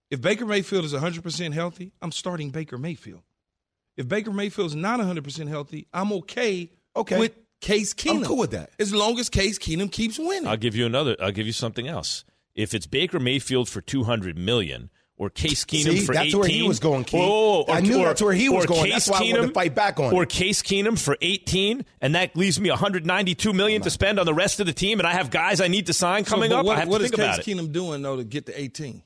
If 0.09 0.21
Baker 0.21 0.45
Mayfield 0.45 0.85
is 0.85 0.93
100 0.93 1.23
percent 1.23 1.53
healthy, 1.53 1.91
I'm 2.01 2.11
starting 2.11 2.49
Baker 2.49 2.77
Mayfield. 2.77 3.21
If 3.97 4.07
Baker 4.07 4.31
Mayfield 4.31 4.67
is 4.67 4.75
not 4.75 4.99
100 4.99 5.23
percent 5.23 5.49
healthy, 5.49 5.87
I'm 5.93 6.11
okay. 6.13 6.71
Okay. 6.95 7.19
with 7.19 7.33
Case 7.61 7.93
Keenum. 7.93 8.17
I'm 8.17 8.23
cool 8.25 8.37
with 8.37 8.51
that. 8.51 8.69
As 8.79 8.93
long 8.93 9.17
as 9.19 9.29
Case 9.29 9.57
Keenum 9.59 9.91
keeps 9.91 10.17
winning. 10.19 10.47
I'll 10.47 10.57
give 10.57 10.75
you 10.75 10.85
another. 10.85 11.15
I'll 11.21 11.31
give 11.31 11.47
you 11.47 11.53
something 11.53 11.87
else. 11.87 12.23
If 12.55 12.73
it's 12.73 12.87
Baker 12.87 13.19
Mayfield 13.19 13.69
for 13.69 13.81
two 13.81 14.03
hundred 14.03 14.37
million 14.37 14.89
or 15.19 15.29
Case 15.31 15.65
Keenum 15.65 15.83
See, 15.97 16.05
for 16.05 16.13
that's 16.13 16.27
18, 16.27 16.39
where 16.39 16.47
he 16.49 16.61
was 16.63 16.79
going, 16.79 17.03
Keith. 17.03 17.19
Whoa, 17.19 17.65
I 17.67 17.81
knew 17.81 17.97
that's 18.03 18.21
where 18.21 18.33
he 18.33 18.49
was 18.49 18.65
going. 18.67 18.83
Case 18.83 18.93
That's 18.93 19.09
why 19.09 19.17
I 19.17 19.31
wanted 19.31 19.47
to 19.47 19.53
fight 19.53 19.73
back 19.73 19.99
on 19.99 20.13
Or. 20.13 20.25
Case 20.27 20.61
Keenum 20.61 20.99
for 20.99 21.17
eighteen, 21.21 21.85
and 22.01 22.13
that 22.15 22.35
leaves 22.35 22.59
me 22.59 22.69
one 22.69 22.77
hundred 22.77 23.05
ninety-two 23.05 23.51
million 23.53 23.81
to 23.81 23.89
spend 23.89 24.19
on 24.19 24.25
the 24.27 24.33
rest 24.33 24.59
of 24.59 24.67
the 24.67 24.73
team, 24.73 24.99
and 24.99 25.07
I 25.07 25.13
have 25.13 25.31
guys 25.31 25.59
I 25.59 25.67
need 25.69 25.87
to 25.87 25.93
sign 25.93 26.23
So, 26.25 26.35
coming 26.35 26.51
up. 26.51 26.65
What, 26.65 26.77
I 26.77 26.81
have 26.81 26.87
what 26.89 26.99
to 26.99 27.05
is 27.05 27.09
think 27.11 27.19
about 27.21 27.37
Case 27.37 27.47
it. 27.47 27.57
Keenum 27.57 27.71
doing 27.71 28.01
though 28.03 28.17
to 28.17 28.23
get 28.23 28.45
to 28.45 28.59
18? 28.59 29.01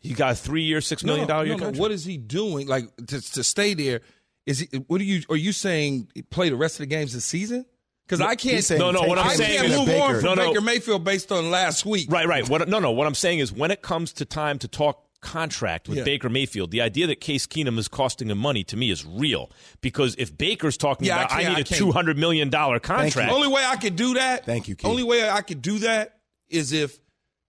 He 0.00 0.14
got 0.14 0.32
a 0.32 0.34
three-year, 0.34 0.80
six 0.80 1.04
million 1.04 1.28
dollar 1.28 1.44
year 1.44 1.54
no, 1.54 1.58
no. 1.58 1.64
contract. 1.66 1.80
What 1.80 1.92
is 1.92 2.04
he 2.04 2.16
doing? 2.16 2.66
Like 2.66 2.94
to, 2.96 3.20
to 3.20 3.44
stay 3.44 3.74
there? 3.74 4.00
Is 4.46 4.58
he? 4.58 4.66
What 4.88 5.00
are 5.00 5.04
you? 5.04 5.22
Are 5.30 5.36
you 5.36 5.52
saying 5.52 6.08
play 6.30 6.48
the 6.48 6.56
rest 6.56 6.74
of 6.76 6.78
the 6.80 6.86
games 6.86 7.12
this 7.12 7.24
season? 7.24 7.64
Because 8.04 8.20
I 8.20 8.34
can't. 8.34 8.56
He's 8.56 8.66
saying 8.66 8.80
No, 8.80 8.90
no, 8.90 9.02
what 9.02 9.16
I'm 9.16 9.26
I 9.26 9.28
Case 9.28 9.38
saying 9.38 9.60
can't 9.60 9.70
is- 9.70 9.78
move 9.78 9.86
Baker. 9.86 10.02
on 10.02 10.14
from 10.16 10.24
No, 10.24 10.34
no. 10.34 10.48
Baker 10.48 10.60
Mayfield 10.60 11.04
based 11.04 11.30
on 11.30 11.52
last 11.52 11.86
week. 11.86 12.10
Right, 12.10 12.26
right. 12.26 12.46
What, 12.48 12.68
no, 12.68 12.80
no. 12.80 12.90
What 12.90 13.06
I'm 13.06 13.14
saying 13.14 13.38
is 13.38 13.52
when 13.52 13.70
it 13.70 13.80
comes 13.80 14.12
to 14.14 14.24
time 14.24 14.58
to 14.58 14.66
talk 14.66 15.04
contract 15.22 15.88
with 15.88 15.98
Yeah. 15.98 16.04
Baker 16.04 16.28
Mayfield, 16.28 16.70
the 16.70 16.82
idea 16.82 17.06
that 17.06 17.20
Case 17.20 17.46
Keenum 17.46 17.78
is 17.78 17.88
costing 17.88 18.28
him 18.28 18.38
money 18.38 18.64
to 18.64 18.76
me 18.76 18.90
is 18.90 19.06
real. 19.06 19.50
Because 19.80 20.14
if 20.18 20.36
Baker's 20.36 20.76
talking 20.76 21.06
Yeah, 21.06 21.20
about 21.20 21.32
I, 21.32 21.42
can't- 21.44 21.56
need 21.56 21.72
I 21.72 21.76
a 21.76 21.78
two 21.78 21.92
hundred 21.92 22.18
million 22.18 22.50
dollar 22.50 22.74
you. 22.76 22.80
contract, 22.80 23.32
Only 23.32 23.48
way 23.48 23.64
I 23.64 23.76
could 23.76 23.96
do 23.96 24.14
that. 24.14 24.44
Thank 24.44 24.68
you, 24.68 24.74
Keith. 24.76 24.86
Only 24.90 25.02
way 25.04 25.28
I 25.28 25.40
could 25.40 25.62
do 25.62 25.78
that 25.78 26.18
is 26.50 26.72
if 26.72 26.98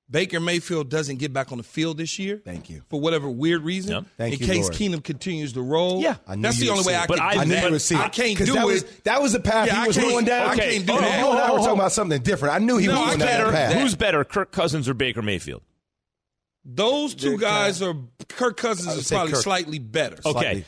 Baker 0.09 0.39
Mayfield 0.39 0.89
doesn't 0.89 1.15
get 1.17 1.33
back 1.33 1.51
on 1.51 1.57
the 1.57 1.63
field 1.63 1.97
this 1.97 2.19
year. 2.19 2.39
Thank 2.45 2.69
you. 2.69 2.83
For 2.89 2.99
whatever 2.99 3.27
weird 3.29 3.63
reason. 3.63 3.93
Yep. 3.93 4.03
Thank 4.17 4.33
in 4.35 4.39
you, 4.41 4.45
case 4.45 4.63
Lord. 4.63 4.73
Keenum 4.75 5.03
continues 5.03 5.53
to 5.53 5.61
roll. 5.63 6.01
Yeah. 6.01 6.17
I 6.27 6.35
knew 6.35 6.43
That's 6.43 6.59
the 6.59 6.69
only 6.69 6.83
way 6.85 6.93
I 6.95 7.05
it. 7.05 7.07
Can 7.09 7.19
I- 7.19 7.33
do 7.33 7.39
I 7.39 7.43
knew 7.45 7.55
that. 7.55 7.63
you 7.65 7.71
would 7.71 7.81
see 7.81 7.95
I 7.95 8.05
it. 8.05 8.11
can't 8.11 8.37
'Cause 8.37 8.47
do 8.47 8.53
that 8.53 8.63
it. 8.63 8.65
Was, 8.67 8.83
that 9.05 9.21
was 9.21 9.31
the 9.33 9.39
path 9.39 9.67
Yeah, 9.67 9.81
he 9.81 9.87
was 9.87 9.97
going 9.97 10.25
down. 10.25 10.49
I 10.51 10.55
can't 10.55 10.85
do 10.85 10.93
Oh, 10.93 10.99
that. 10.99 11.19
You 11.19 11.29
and 11.31 11.39
I 11.39 11.51
were 11.51 11.57
talking 11.59 11.73
about 11.73 11.91
something 11.93 12.21
different. 12.21 12.53
I 12.53 12.59
knew 12.59 12.77
he 12.77 12.87
No, 12.87 12.93
was 12.93 13.01
I 13.01 13.05
going 13.07 13.19
down 13.19 13.27
can't- 13.29 13.51
that 13.53 13.71
path. 13.73 13.81
Who's 13.81 13.95
better, 13.95 14.23
Kirk 14.23 14.51
Cousins 14.51 14.87
or 14.87 14.93
Baker 14.93 15.21
Mayfield? 15.23 15.63
Those 16.65 17.13
two 17.15 17.37
guys 17.37 17.81
are 17.81 17.95
Kirk 18.29 18.57
Cousins 18.57 18.95
is 18.95 19.09
probably 19.09 19.33
Kirk. 19.33 19.41
slightly 19.43 19.79
better. 19.79 20.15
Okay. 20.25 20.31
Slightly. 20.31 20.65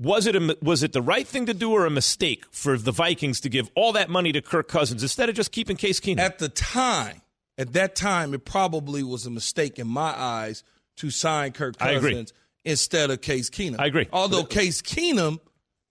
Was 0.00 0.26
it 0.26 0.36
a, 0.36 0.56
was 0.62 0.82
it 0.84 0.92
the 0.92 1.02
right 1.02 1.26
thing 1.26 1.46
to 1.46 1.54
do 1.54 1.72
or 1.72 1.84
a 1.86 1.90
mistake 1.90 2.44
for 2.52 2.76
the 2.78 2.92
Vikings 2.92 3.40
to 3.40 3.48
give 3.48 3.68
all 3.74 3.92
that 3.94 4.08
money 4.08 4.30
to 4.32 4.40
Kirk 4.40 4.68
Cousins 4.68 5.02
instead 5.02 5.28
of 5.28 5.34
just 5.34 5.50
keeping 5.50 5.76
Case 5.76 5.98
Keenum? 5.98 6.20
At 6.20 6.38
the 6.38 6.48
time, 6.48 7.20
at 7.56 7.72
that 7.72 7.96
time, 7.96 8.32
it 8.34 8.44
probably 8.44 9.02
was 9.02 9.26
a 9.26 9.30
mistake 9.30 9.78
in 9.80 9.88
my 9.88 10.10
eyes 10.16 10.62
to 10.98 11.10
sign 11.10 11.50
Kirk 11.52 11.74
I 11.80 11.92
agree. 11.92 12.10
Cousins 12.12 12.32
instead 12.64 13.10
of 13.10 13.20
Case 13.22 13.50
Keenum. 13.50 13.80
I 13.80 13.86
agree. 13.86 14.06
Although 14.12 14.44
Case 14.44 14.82
Keenum 14.82 15.40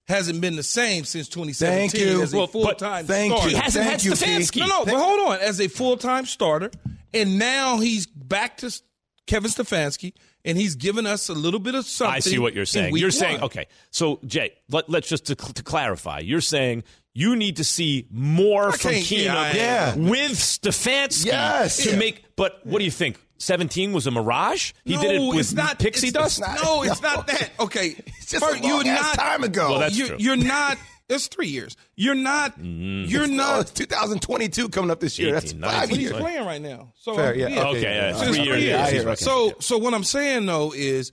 hasn't 0.07 0.39
been 0.39 0.55
the 0.55 0.63
same 0.63 1.03
since 1.03 1.27
2017 1.27 1.89
Thank 1.89 1.93
you. 2.01 2.21
as 2.21 2.33
a 2.33 2.37
Well, 2.37 2.47
full 2.47 2.65
time 2.75 3.05
thank 3.05 3.33
starter. 3.33 3.49
you. 3.49 3.55
he 3.57 3.61
hasn't 3.61 3.83
Thank 3.87 4.01
had 4.01 4.03
you, 4.05 4.11
Stefanski. 4.13 4.51
Keith. 4.53 4.61
No, 4.63 4.67
no, 4.67 4.85
but 4.85 4.95
hold 4.95 5.19
on. 5.31 5.39
As 5.41 5.59
a 5.59 5.67
full 5.67 5.97
time 5.97 6.25
starter, 6.25 6.71
and 7.13 7.37
now 7.37 7.79
he's 7.79 8.05
back 8.07 8.55
to 8.59 8.71
Kevin 9.27 9.51
Stefanski, 9.51 10.13
and 10.43 10.57
he's 10.57 10.75
given 10.75 11.05
us 11.05 11.29
a 11.29 11.33
little 11.33 11.59
bit 11.59 11.75
of 11.75 11.85
something. 11.85 12.15
I 12.15 12.19
see 12.19 12.39
what 12.39 12.53
you're 12.55 12.65
saying. 12.65 12.95
You're 12.97 13.11
saying, 13.11 13.41
okay, 13.43 13.67
so 13.91 14.19
Jay, 14.25 14.53
let, 14.69 14.89
let's 14.89 15.07
just 15.07 15.25
to, 15.27 15.35
to 15.35 15.63
clarify. 15.63 16.19
You're 16.19 16.41
saying 16.41 16.83
you 17.13 17.35
need 17.35 17.57
to 17.57 17.63
see 17.63 18.07
more 18.09 18.71
from 18.71 18.91
Keenum 18.93 19.25
yeah, 19.25 19.53
Yeah. 19.53 19.95
with 19.95 20.31
Stefanski 20.31 21.25
Yes. 21.25 21.83
to 21.83 21.91
Yeah. 21.91 21.97
make. 21.97 22.23
But 22.35 22.65
what 22.65 22.79
do 22.79 22.85
you 22.85 22.91
think? 22.91 23.19
17 23.39 23.93
was 23.93 24.07
a 24.07 24.11
mirage. 24.11 24.71
He 24.83 24.95
no, 24.95 25.01
did 25.01 25.11
it 25.21 25.27
with 25.27 25.39
it's 25.39 25.53
not 25.53 25.77
pixie 25.77 26.07
it's- 26.07 26.23
dust. 26.23 26.39
it's 26.39 26.47
not- 26.47 26.63
no, 26.63 26.83
it's 26.83 27.01
not 27.01 27.27
that. 27.27 27.51
Okay, 27.59 27.87
It's 28.07 28.31
just 28.31 28.43
First, 28.43 28.59
a 28.59 28.63
long 28.67 28.85
you're 28.85 28.93
ass 28.95 29.01
not 29.03 29.15
time 29.15 29.43
ago. 29.43 29.69
Well, 29.71 29.79
that's 29.79 29.97
you're, 29.97 30.07
true. 30.07 30.17
you're 30.19 30.35
not. 30.37 30.77
It's 31.09 31.27
three 31.27 31.47
years. 31.47 31.75
You're 31.95 32.15
not. 32.15 32.59
Mm-hmm. 32.59 33.09
You're 33.09 33.27
No, 33.27 33.35
not. 33.37 33.61
it's 33.61 33.71
2022 33.71 34.69
coming 34.69 34.91
up 34.91 34.99
this 34.99 35.17
year. 35.17 35.31
That's 35.31 35.53
five 35.53 35.59
19, 35.61 35.79
But 35.79 35.89
he's 35.89 35.99
years. 36.09 36.13
playing 36.21 36.45
right 36.45 36.61
now. 36.61 36.91
So 36.95 37.15
Fair, 37.15 37.35
yeah. 37.35 37.47
yeah. 37.47 37.67
Okay, 37.69 37.81
yeah, 37.81 38.13
So 38.13 38.19
three 38.25 38.27
it's 38.29 38.37
years. 38.39 38.63
Yeah, 38.63 38.89
years. 38.89 39.03
hear 39.03 39.09
it. 39.13 39.19
So, 39.19 39.53
so 39.59 39.77
what 39.77 39.93
I'm 39.93 40.03
saying 40.03 40.45
though 40.45 40.73
is, 40.75 41.11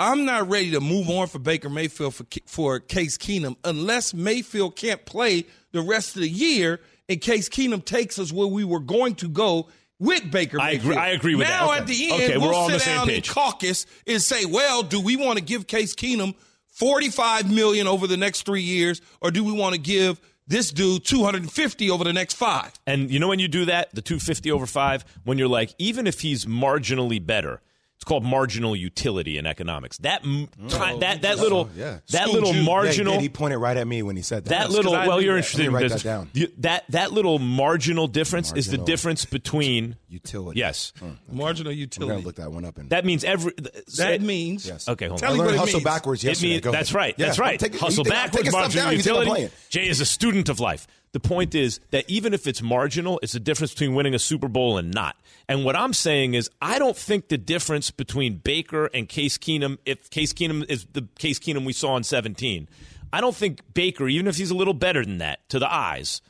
I'm 0.00 0.24
not 0.24 0.48
ready 0.48 0.70
to 0.72 0.80
move 0.80 1.08
on 1.10 1.26
for 1.26 1.38
Baker 1.40 1.68
Mayfield 1.68 2.14
for 2.14 2.24
for 2.46 2.78
Case 2.80 3.18
Keenum 3.18 3.56
unless 3.64 4.14
Mayfield 4.14 4.76
can't 4.76 5.04
play 5.04 5.44
the 5.72 5.82
rest 5.82 6.14
of 6.16 6.22
the 6.22 6.28
year, 6.28 6.80
and 7.08 7.20
Case 7.20 7.48
Keenum 7.48 7.84
takes 7.84 8.18
us 8.18 8.32
where 8.32 8.46
we 8.46 8.62
were 8.64 8.78
going 8.80 9.16
to 9.16 9.28
go 9.28 9.68
with 10.00 10.30
Baker 10.30 10.60
I 10.60 10.72
Mayfield. 10.74 10.84
agree- 10.92 10.96
I 10.96 11.08
agree 11.08 11.34
with 11.34 11.46
that. 11.48 11.60
now 11.60 11.70
Okay. 11.72 11.78
at 11.80 11.86
the 11.88 12.10
end, 12.12 12.22
Okay, 12.22 12.36
we're 12.38 12.46
we'll 12.46 12.54
all 12.54 12.64
on 12.66 12.70
sit 12.70 12.78
the 12.78 12.84
same 12.84 12.96
down 12.96 13.06
page. 13.08 13.28
and 13.28 13.34
caucus 13.36 13.86
and 14.06 14.22
say, 14.22 14.44
well, 14.44 14.82
do 14.84 15.00
we 15.00 15.16
want 15.16 15.38
to 15.40 15.44
give 15.44 15.66
Case 15.66 15.96
Keenum 15.96 16.34
45 16.78 17.52
million 17.52 17.88
over 17.88 18.06
the 18.06 18.16
next 18.16 18.42
three 18.42 18.62
years, 18.62 19.00
or 19.20 19.32
do 19.32 19.42
we 19.42 19.50
want 19.50 19.74
to 19.74 19.80
give 19.80 20.20
this 20.46 20.70
dude 20.70 21.04
250 21.04 21.90
over 21.90 22.04
the 22.04 22.12
next 22.12 22.34
five? 22.34 22.72
And 22.86 23.10
you 23.10 23.18
know 23.18 23.26
when 23.26 23.40
you 23.40 23.48
do 23.48 23.64
that, 23.64 23.92
the 23.94 24.00
250 24.00 24.52
over 24.52 24.64
five, 24.64 25.04
when 25.24 25.38
you're 25.38 25.48
like, 25.48 25.74
even 25.78 26.06
if 26.06 26.20
he's 26.20 26.46
marginally 26.46 27.24
better, 27.24 27.60
it's 27.98 28.04
called 28.04 28.22
marginal 28.22 28.76
utility 28.76 29.38
in 29.38 29.44
economics. 29.46 29.98
That 29.98 30.22
m- 30.24 30.46
mm. 30.56 30.70
ti- 30.70 30.76
oh, 30.94 30.98
that 31.00 31.22
that 31.22 31.38
little 31.38 31.68
yeah. 31.76 31.98
that 32.10 32.22
School 32.22 32.32
little 32.32 32.52
Jew. 32.52 32.62
marginal 32.62 33.14
Yeah, 33.14 33.20
he 33.22 33.28
pointed 33.28 33.58
right 33.58 33.76
at 33.76 33.88
me 33.88 34.04
when 34.04 34.14
he 34.14 34.22
said 34.22 34.44
that. 34.44 34.50
that 34.50 34.70
little 34.70 34.92
'cause 34.92 35.00
I 35.04 35.08
well 35.08 35.20
you're 35.20 35.32
that. 35.34 35.38
interested 35.38 35.66
in 35.66 35.72
write 35.72 35.80
business. 35.82 36.02
that 36.04 36.08
down. 36.08 36.30
You- 36.32 36.52
that 36.58 36.84
that 36.90 37.12
little 37.12 37.40
marginal 37.40 38.06
difference 38.06 38.52
is 38.52 38.68
the 38.70 38.78
difference 38.78 39.24
between 39.24 39.96
utility. 40.08 40.60
yes 40.60 40.92
hmm, 41.00 41.08
Marginal 41.36 41.72
I'm 41.72 41.78
utility. 41.78 42.12
gonna 42.14 42.24
look 42.24 42.36
that 42.36 42.52
one 42.52 42.64
up. 42.64 42.78
And 42.78 42.88
that 42.90 43.04
means 43.04 43.24
every 43.24 43.52
That 43.96 44.22
means 44.22 44.64
Yes. 44.64 44.88
okay 44.88 45.08
hold 45.08 45.18
Tell 45.18 45.32
on 45.32 45.34
me 45.38 45.42
I 45.42 45.46
what 45.46 45.46
learned 45.48 45.56
it 45.56 45.58
hustle 45.58 45.78
means. 45.80 45.84
backwards 45.84 46.22
yesterday. 46.22 46.50
means- 46.52 46.60
Go 46.62 46.70
that's 46.70 46.92
right. 46.94 47.14
Yeah, 47.18 47.26
That's 47.26 47.38
right. 47.40 47.58
take 47.58 47.74
it- 47.74 47.80
Hustle 47.80 48.04
you 48.06 48.10
think 48.12 48.14
backwards, 48.14 48.52
marginal 48.52 48.84
down, 48.84 48.92
you 48.92 48.98
think 49.02 49.06
utility. 49.06 49.28
playing. 49.30 49.50
Jay 49.70 49.88
is 49.88 50.00
a 50.00 50.06
student 50.06 50.48
of 50.48 50.60
life. 50.60 50.86
The 51.12 51.20
point 51.20 51.54
is 51.54 51.80
that 51.90 52.04
even 52.08 52.34
if 52.34 52.46
it's 52.46 52.62
marginal, 52.62 53.18
it's 53.22 53.32
the 53.32 53.40
difference 53.40 53.72
between 53.72 53.94
winning 53.94 54.14
a 54.14 54.18
Super 54.18 54.48
Bowl 54.48 54.76
and 54.76 54.92
not. 54.92 55.16
And 55.48 55.64
what 55.64 55.74
I'm 55.74 55.94
saying 55.94 56.34
is, 56.34 56.50
I 56.60 56.78
don't 56.78 56.96
think 56.96 57.28
the 57.28 57.38
difference 57.38 57.90
between 57.90 58.36
Baker 58.36 58.86
and 58.92 59.08
Case 59.08 59.38
Keenum, 59.38 59.78
if 59.86 60.10
Case 60.10 60.32
Keenum 60.32 60.64
is 60.68 60.86
the 60.92 61.08
Case 61.18 61.38
Keenum 61.38 61.64
we 61.64 61.72
saw 61.72 61.96
in 61.96 62.02
17, 62.02 62.68
I 63.12 63.20
don't 63.20 63.34
think 63.34 63.62
Baker, 63.72 64.06
even 64.06 64.26
if 64.26 64.36
he's 64.36 64.50
a 64.50 64.56
little 64.56 64.74
better 64.74 65.04
than 65.04 65.18
that 65.18 65.48
to 65.48 65.58
the 65.58 65.72
eyes, 65.72 66.20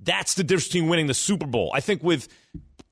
that's 0.00 0.34
the 0.34 0.44
difference 0.44 0.68
between 0.68 0.88
winning 0.88 1.06
the 1.06 1.14
Super 1.14 1.46
Bowl. 1.46 1.70
I 1.74 1.80
think 1.80 2.02
with 2.02 2.28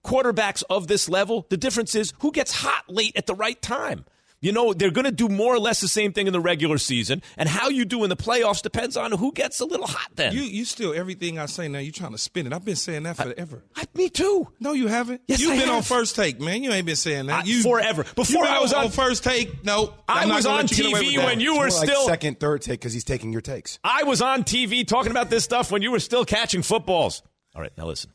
quarterbacks 0.04 0.62
of 0.68 0.86
this 0.88 1.08
level, 1.08 1.46
the 1.48 1.56
difference 1.56 1.94
is 1.94 2.12
who 2.20 2.32
gets 2.32 2.52
hot 2.52 2.84
late 2.88 3.12
at 3.16 3.26
the 3.26 3.34
right 3.34 3.60
time. 3.62 4.04
You 4.42 4.52
know, 4.52 4.74
they're 4.74 4.90
going 4.90 5.06
to 5.06 5.10
do 5.12 5.28
more 5.28 5.54
or 5.54 5.58
less 5.58 5.80
the 5.80 5.88
same 5.88 6.12
thing 6.12 6.26
in 6.26 6.34
the 6.34 6.40
regular 6.40 6.76
season, 6.76 7.22
and 7.38 7.48
how 7.48 7.68
you 7.70 7.84
do 7.86 8.02
in 8.04 8.10
the 8.10 8.16
playoffs 8.16 8.60
depends 8.60 8.96
on 8.98 9.12
who 9.12 9.32
gets 9.32 9.60
a 9.60 9.64
little 9.64 9.86
hot 9.86 10.10
then. 10.16 10.34
you 10.34 10.42
you 10.42 10.64
still 10.66 10.92
everything 10.92 11.38
I 11.38 11.46
say 11.46 11.68
now. 11.68 11.78
You're 11.78 11.92
trying 11.92 12.12
to 12.12 12.18
spin 12.18 12.46
it. 12.46 12.52
I've 12.52 12.64
been 12.64 12.76
saying 12.76 13.04
that 13.04 13.16
forever. 13.16 13.62
I- 13.76 13.86
me 13.94 14.10
too. 14.10 14.48
no, 14.60 14.72
you 14.72 14.88
haven't. 14.88 15.22
Yes, 15.28 15.40
You've 15.40 15.52
I 15.52 15.58
been 15.60 15.68
on 15.68 15.82
first 15.82 16.16
take, 16.16 16.40
man. 16.40 16.62
You 16.62 16.72
ain't 16.72 16.86
been 16.86 16.96
saying 16.96 17.26
that. 17.26 17.44
I- 17.44 17.46
You 17.46 17.62
forever. 17.62 18.04
Before 18.16 18.42
been 18.42 18.52
I 18.52 18.60
was 18.60 18.72
on- 18.72 18.90
first 18.90 19.22
take. 19.22 19.64
No, 19.64 19.94
I 20.08 20.22
I'm 20.22 20.28
not 20.28 20.36
was 20.36 20.46
on 20.46 20.56
let 20.56 20.70
you 20.72 20.76
get 20.76 20.86
away 20.86 21.04
TV 21.04 21.24
when 21.24 21.40
you 21.40 21.52
It's 21.52 21.58
were 21.58 21.68
more 21.68 21.78
like 21.80 21.88
still. 21.88 22.06
second, 22.06 22.40
third 22.40 22.62
take 22.62 22.80
because 22.80 22.92
he's 22.92 23.04
taking 23.04 23.30
your 23.32 23.42
takes. 23.42 23.78
I 23.84 24.02
was 24.02 24.20
on 24.20 24.42
TV 24.42 24.84
talking 24.84 25.12
about 25.12 25.30
this 25.30 25.44
stuff 25.44 25.70
when 25.70 25.82
you 25.82 25.92
were 25.92 26.00
still 26.00 26.24
catching 26.24 26.62
footballs. 26.62 27.22
All 27.54 27.62
right, 27.62 27.70
now 27.78 27.86
listen. 27.86 28.10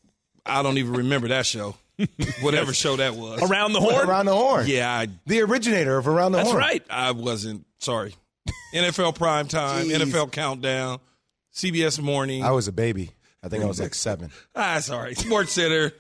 I 0.45 0.61
don't 0.63 0.77
even 0.77 0.93
remember 0.93 1.29
that 1.29 1.45
show. 1.45 1.75
Whatever 2.41 2.73
show 2.73 2.95
that 2.97 3.15
was. 3.15 3.41
Around 3.49 3.73
the 3.73 3.79
horn. 3.81 4.07
Around 4.07 4.25
the 4.27 4.35
horn. 4.35 4.65
Yeah, 4.67 4.91
I, 4.91 5.07
The 5.25 5.41
originator 5.41 5.97
of 5.97 6.07
Around 6.07 6.33
the 6.33 6.37
Horn. 6.43 6.45
That's 6.45 6.51
Horn. 6.51 6.61
right. 6.63 6.83
I 6.89 7.11
wasn't. 7.11 7.65
Sorry. 7.79 8.13
NFL 8.73 9.15
prime 9.15 9.47
time, 9.47 9.87
Jeez. 9.87 9.97
NFL 10.01 10.31
countdown, 10.31 10.99
CBS 11.55 11.99
morning. 11.99 12.43
I 12.43 12.51
was 12.51 12.67
a 12.67 12.71
baby. 12.71 13.11
I 13.43 13.49
think 13.49 13.63
I 13.63 13.67
was 13.67 13.79
like 13.79 13.93
seven. 13.95 14.31
ah, 14.55 14.79
sorry. 14.79 15.15
Sports 15.15 15.53
Center. 15.53 15.91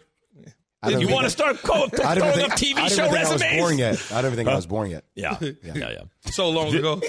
I 0.83 0.91
don't 0.91 1.01
You 1.01 1.07
think 1.07 1.15
want 1.15 1.23
to 1.23 1.27
I- 1.27 1.29
start 1.29 1.57
co- 1.63 1.85
I 1.85 1.87
throwing 2.15 2.19
don't 2.19 2.51
up 2.51 2.59
think, 2.59 2.77
TV 2.77 2.77
I 2.77 2.87
don't 2.87 2.89
show 2.89 3.05
even 3.05 3.11
think 3.15 3.25
I 3.27 3.33
was 3.33 3.41
resumes? 3.41 3.61
born 3.61 3.77
yet. 3.79 4.11
I 4.11 4.15
don't 4.21 4.25
even 4.33 4.35
think 4.37 4.49
I 4.49 4.55
was 4.55 4.65
born 4.67 4.89
yet. 4.91 5.03
Yeah, 5.15 5.37
yeah, 5.41 5.51
yeah. 5.63 5.73
yeah. 5.91 6.01
So 6.31 6.49
long 6.49 6.73
ago. 6.75 7.01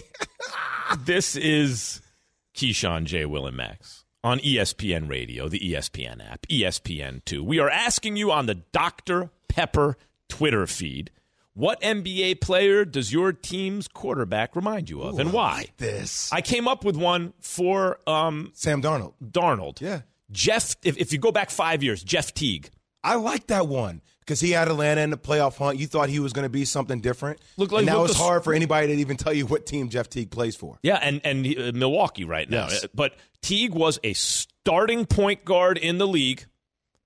This 1.04 1.36
is 1.36 2.00
Keyshawn 2.56 3.04
J. 3.04 3.26
Will 3.26 3.46
and 3.46 3.56
Max 3.56 3.97
on 4.24 4.38
ESPN 4.40 5.08
Radio, 5.08 5.48
the 5.48 5.60
ESPN 5.60 6.26
app, 6.28 6.46
ESPN2. 6.48 7.40
We 7.40 7.58
are 7.58 7.70
asking 7.70 8.16
you 8.16 8.32
on 8.32 8.46
the 8.46 8.56
Dr. 8.56 9.30
Pepper 9.48 9.96
Twitter 10.28 10.66
feed 10.66 11.10
what 11.58 11.80
NBA 11.80 12.40
player 12.40 12.84
does 12.84 13.12
your 13.12 13.32
team's 13.32 13.88
quarterback 13.88 14.54
remind 14.54 14.88
you 14.88 15.02
of 15.02 15.18
and 15.18 15.32
why? 15.32 15.66
This. 15.78 16.32
I 16.32 16.40
came 16.40 16.68
up 16.68 16.84
with 16.84 16.96
one 16.96 17.32
for 17.40 17.98
um, 18.06 18.52
Sam 18.54 18.80
Darnold. 18.80 19.14
Darnold. 19.20 19.80
Yeah. 19.80 20.02
Jeff, 20.30 20.76
if, 20.84 20.96
if 20.98 21.12
you 21.12 21.18
go 21.18 21.32
back 21.32 21.50
five 21.50 21.82
years, 21.82 22.04
Jeff 22.04 22.32
Teague. 22.32 22.70
I 23.02 23.16
like 23.16 23.48
that 23.48 23.66
one 23.66 24.02
because 24.28 24.40
he 24.40 24.50
had 24.50 24.68
Atlanta 24.68 25.00
in 25.00 25.08
the 25.08 25.16
playoff 25.16 25.56
hunt. 25.56 25.78
You 25.78 25.86
thought 25.86 26.10
he 26.10 26.20
was 26.20 26.34
going 26.34 26.42
to 26.44 26.50
be 26.50 26.66
something 26.66 27.00
different. 27.00 27.40
Look 27.56 27.72
like- 27.72 27.80
and 27.80 27.86
now 27.86 28.04
it's 28.04 28.12
the- 28.12 28.22
hard 28.22 28.44
for 28.44 28.52
anybody 28.52 28.88
to 28.88 28.92
even 28.92 29.16
tell 29.16 29.32
you 29.32 29.46
what 29.46 29.64
team 29.64 29.88
Jeff 29.88 30.10
Teague 30.10 30.30
plays 30.30 30.54
for. 30.54 30.78
Yeah, 30.82 30.96
and 30.96 31.22
and 31.24 31.46
uh, 31.46 31.72
Milwaukee 31.74 32.24
right 32.24 32.48
now. 32.48 32.68
Yes. 32.68 32.86
But 32.94 33.14
Teague 33.40 33.72
was 33.72 33.98
a 34.04 34.12
starting 34.12 35.06
point 35.06 35.46
guard 35.46 35.78
in 35.78 35.96
the 35.96 36.06
league. 36.06 36.44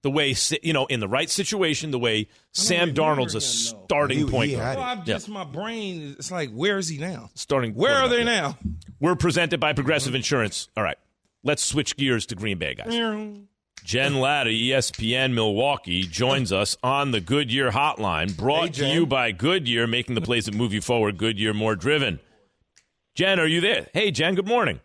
The 0.03 0.11
way 0.11 0.35
you 0.65 0.73
know, 0.73 0.87
in 0.87 0.99
the 0.99 1.07
right 1.07 1.31
situation, 1.31 1.93
the 1.93 1.99
way 2.01 2.27
Sam 2.51 2.93
Darnold's 2.93 3.35
a 3.35 3.39
him, 3.39 3.41
starting 3.87 4.19
He- 4.19 4.25
point 4.25 4.51
he 4.51 4.57
guard. 4.57 4.77
Well. 4.79 4.85
I'm 4.85 5.05
just 5.05 5.29
my 5.29 5.45
brain. 5.45 6.17
It's 6.19 6.33
like, 6.33 6.51
where 6.51 6.77
is 6.79 6.89
he 6.89 6.99
now? 6.99 7.31
Starting. 7.35 7.73
Where 7.75 7.93
are 7.95 8.09
they 8.09 8.25
quarterback. 8.25 8.57
now? 8.65 8.73
We're 8.99 9.15
presented 9.15 9.61
by 9.61 9.75
Progressive 9.75 10.17
Insurance. 10.17 10.69
All 10.77 10.83
right, 10.83 10.99
let's 11.45 11.63
switch 11.63 11.97
gears 11.97 12.27
to 12.27 12.35
Green 12.35 12.59
Bay, 12.59 12.75
guys. 12.75 12.89
Jen 13.85 14.21
Lada, 14.21 14.51
ESPN 14.51 15.35
Milwaukee, 15.35 16.03
joins 16.03 16.53
us 16.53 16.77
on 16.83 17.11
the 17.11 17.21
Goodyear 17.21 17.71
Hotline, 17.73 18.37
brought 18.37 18.77
Hey, 18.77 18.85
to 18.85 18.89
you 18.89 19.07
by 19.07 19.33
Goodyear, 19.33 19.87
making 19.87 20.15
the 20.15 20.21
plays 20.21 20.47
that 20.47 20.55
move 20.55 20.73
you 20.73 20.81
forward. 20.81 21.19
Goodyear 21.19 21.53
more 21.53 21.75
driven. 21.75 22.21
Jen, 23.15 23.41
are 23.41 23.47
you 23.47 23.61
there? 23.61 23.89
Hey, 23.93 24.11
Jen. 24.11 24.35
Good 24.35 24.47
morning. 24.47 24.81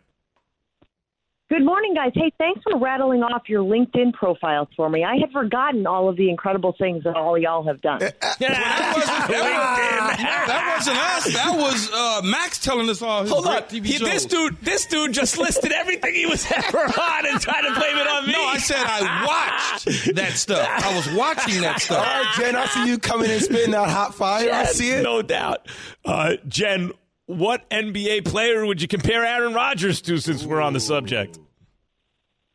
Good 1.50 1.64
morning, 1.64 1.94
guys. 1.94 2.12
Hey, 2.14 2.30
thanks 2.36 2.60
for 2.62 2.78
rattling 2.78 3.22
off 3.22 3.48
your 3.48 3.62
LinkedIn 3.62 4.12
profiles 4.12 4.68
for 4.76 4.90
me. 4.90 5.02
I 5.02 5.16
had 5.16 5.32
forgotten 5.32 5.86
all 5.86 6.10
of 6.10 6.16
the 6.18 6.28
incredible 6.28 6.74
things 6.78 7.04
that 7.04 7.16
all 7.16 7.38
y'all 7.38 7.66
have 7.66 7.80
done. 7.80 8.00
That 8.00 8.16
wasn't 10.76 10.98
us. 10.98 11.32
That 11.34 11.54
was 11.56 11.90
uh, 11.90 12.20
Max 12.24 12.58
telling 12.58 12.90
us 12.90 13.00
all 13.00 13.22
his 13.22 13.30
Hold 13.30 13.44
great 13.44 13.56
on. 13.56 13.62
TV 13.62 13.86
He- 13.86 13.92
shows. 13.94 14.08
this 14.10 14.26
dude, 14.26 14.60
this 14.60 14.86
dude 14.86 15.12
just 15.12 15.38
listed 15.38 15.72
everything 15.72 16.14
he 16.14 16.26
was 16.26 16.46
ever 16.54 16.78
on 16.80 17.26
and 17.26 17.40
tried 17.40 17.62
to 17.62 17.74
blame 17.74 17.96
it 17.96 18.06
on 18.06 18.26
me. 18.26 18.32
No, 18.32 18.44
I 18.44 18.58
said 18.58 18.76
I 18.80 19.26
watched 19.26 20.14
that 20.16 20.32
stuff. 20.32 20.68
I 20.68 20.94
was 20.96 21.08
watching 21.16 21.62
that 21.62 21.80
stuff. 21.80 22.06
all 22.06 22.22
right, 22.24 22.34
Jen, 22.36 22.56
I 22.56 22.66
see 22.66 22.88
you 22.88 22.98
coming 22.98 23.30
and 23.30 23.42
spitting 23.42 23.74
out 23.74 23.88
hot 23.88 24.14
fire. 24.14 24.50
I 24.52 24.64
see 24.66 24.90
it. 24.90 25.02
No 25.02 25.22
doubt. 25.22 25.66
Uh, 26.04 26.34
Jen, 26.46 26.92
what 27.26 27.68
NBA 27.70 28.24
player 28.24 28.64
would 28.64 28.80
you 28.80 28.88
compare 28.88 29.24
Aaron 29.24 29.52
Rodgers 29.54 30.00
to 30.02 30.18
since 30.18 30.44
we're 30.44 30.60
on 30.62 30.72
the 30.72 30.80
subject? 30.80 31.38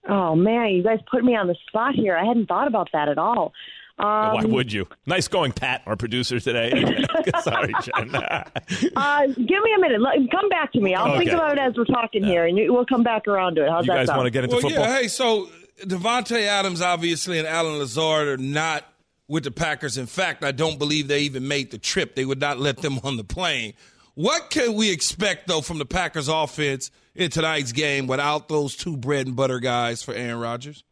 Oh 0.08 0.36
man, 0.36 0.70
you 0.70 0.84
guys 0.84 1.00
put 1.10 1.24
me 1.24 1.36
on 1.36 1.48
the 1.48 1.56
spot 1.68 1.96
here. 1.96 2.16
I 2.16 2.26
hadn't 2.26 2.48
thought 2.48 2.68
about 2.68 2.90
that 2.94 3.10
at 3.10 3.18
all. 3.18 3.54
Um, 4.00 4.34
Why 4.34 4.44
would 4.46 4.74
you? 4.74 4.88
Nice 5.06 5.28
going, 5.28 5.52
Pat, 5.52 5.84
our 5.86 5.96
producer 5.96 6.40
today. 6.40 6.72
Sorry, 7.44 7.74
Jen. 7.82 8.16
uh, 8.96 9.28
give 9.28 9.38
me 9.38 9.74
a 9.78 9.80
minute. 9.80 10.02
Let, 10.02 10.16
come 10.32 10.50
back 10.50 10.74
to 10.74 10.82
me. 10.82 10.96
I'll 10.96 11.18
think 11.18 11.32
about 11.32 11.54
it 11.54 11.60
as 11.60 11.76
we're 11.78 11.86
talking 11.86 12.24
here, 12.24 12.46
and 12.46 12.58
we'll 12.72 12.88
come 12.88 13.04
back 13.04 13.28
around 13.28 13.56
to 13.56 13.66
it. 13.66 13.70
How's 13.70 13.86
you 13.86 13.94
that 13.94 14.00
guys 14.00 14.08
sound? 14.08 14.18
want 14.18 14.28
to 14.28 14.32
get 14.32 14.46
into 14.46 14.56
well, 14.56 14.62
football? 14.64 14.86
yeah. 14.86 15.00
Hey, 15.00 15.08
so 15.08 15.48
Davante 15.82 16.42
Adams, 16.42 16.82
obviously, 16.82 17.38
and 17.38 17.48
Allen 17.48 17.78
Lazard 17.78 18.28
are 18.28 18.38
not 18.38 18.84
with 19.28 19.44
the 19.44 19.52
Packers. 19.52 19.98
In 19.98 20.08
fact, 20.08 20.44
I 20.44 20.52
don't 20.52 20.80
believe 20.80 21.08
they 21.08 21.22
even 21.22 21.48
made 21.48 21.70
the 21.70 21.78
trip. 21.78 22.16
They 22.16 22.26
would 22.26 22.42
not 22.42 22.60
let 22.60 22.78
them 22.78 23.00
on 23.04 23.18
the 23.18 23.24
plane. 23.24 23.74
What 24.16 24.52
can 24.52 24.76
we 24.76 24.92
expect 24.92 25.48
though 25.48 25.62
from 25.62 25.80
the 25.80 25.86
Packers 25.86 26.28
offense 26.28 26.92
in 27.16 27.32
tonight's 27.32 27.72
game 27.72 28.06
without 28.06 28.48
those 28.48 28.76
two 28.76 28.96
bread 28.96 29.26
and 29.26 29.36
butter 29.36 29.60
guys 29.60 30.04
for 30.04 30.14
Aaron 30.14 30.40
Rodgers? 30.40 30.84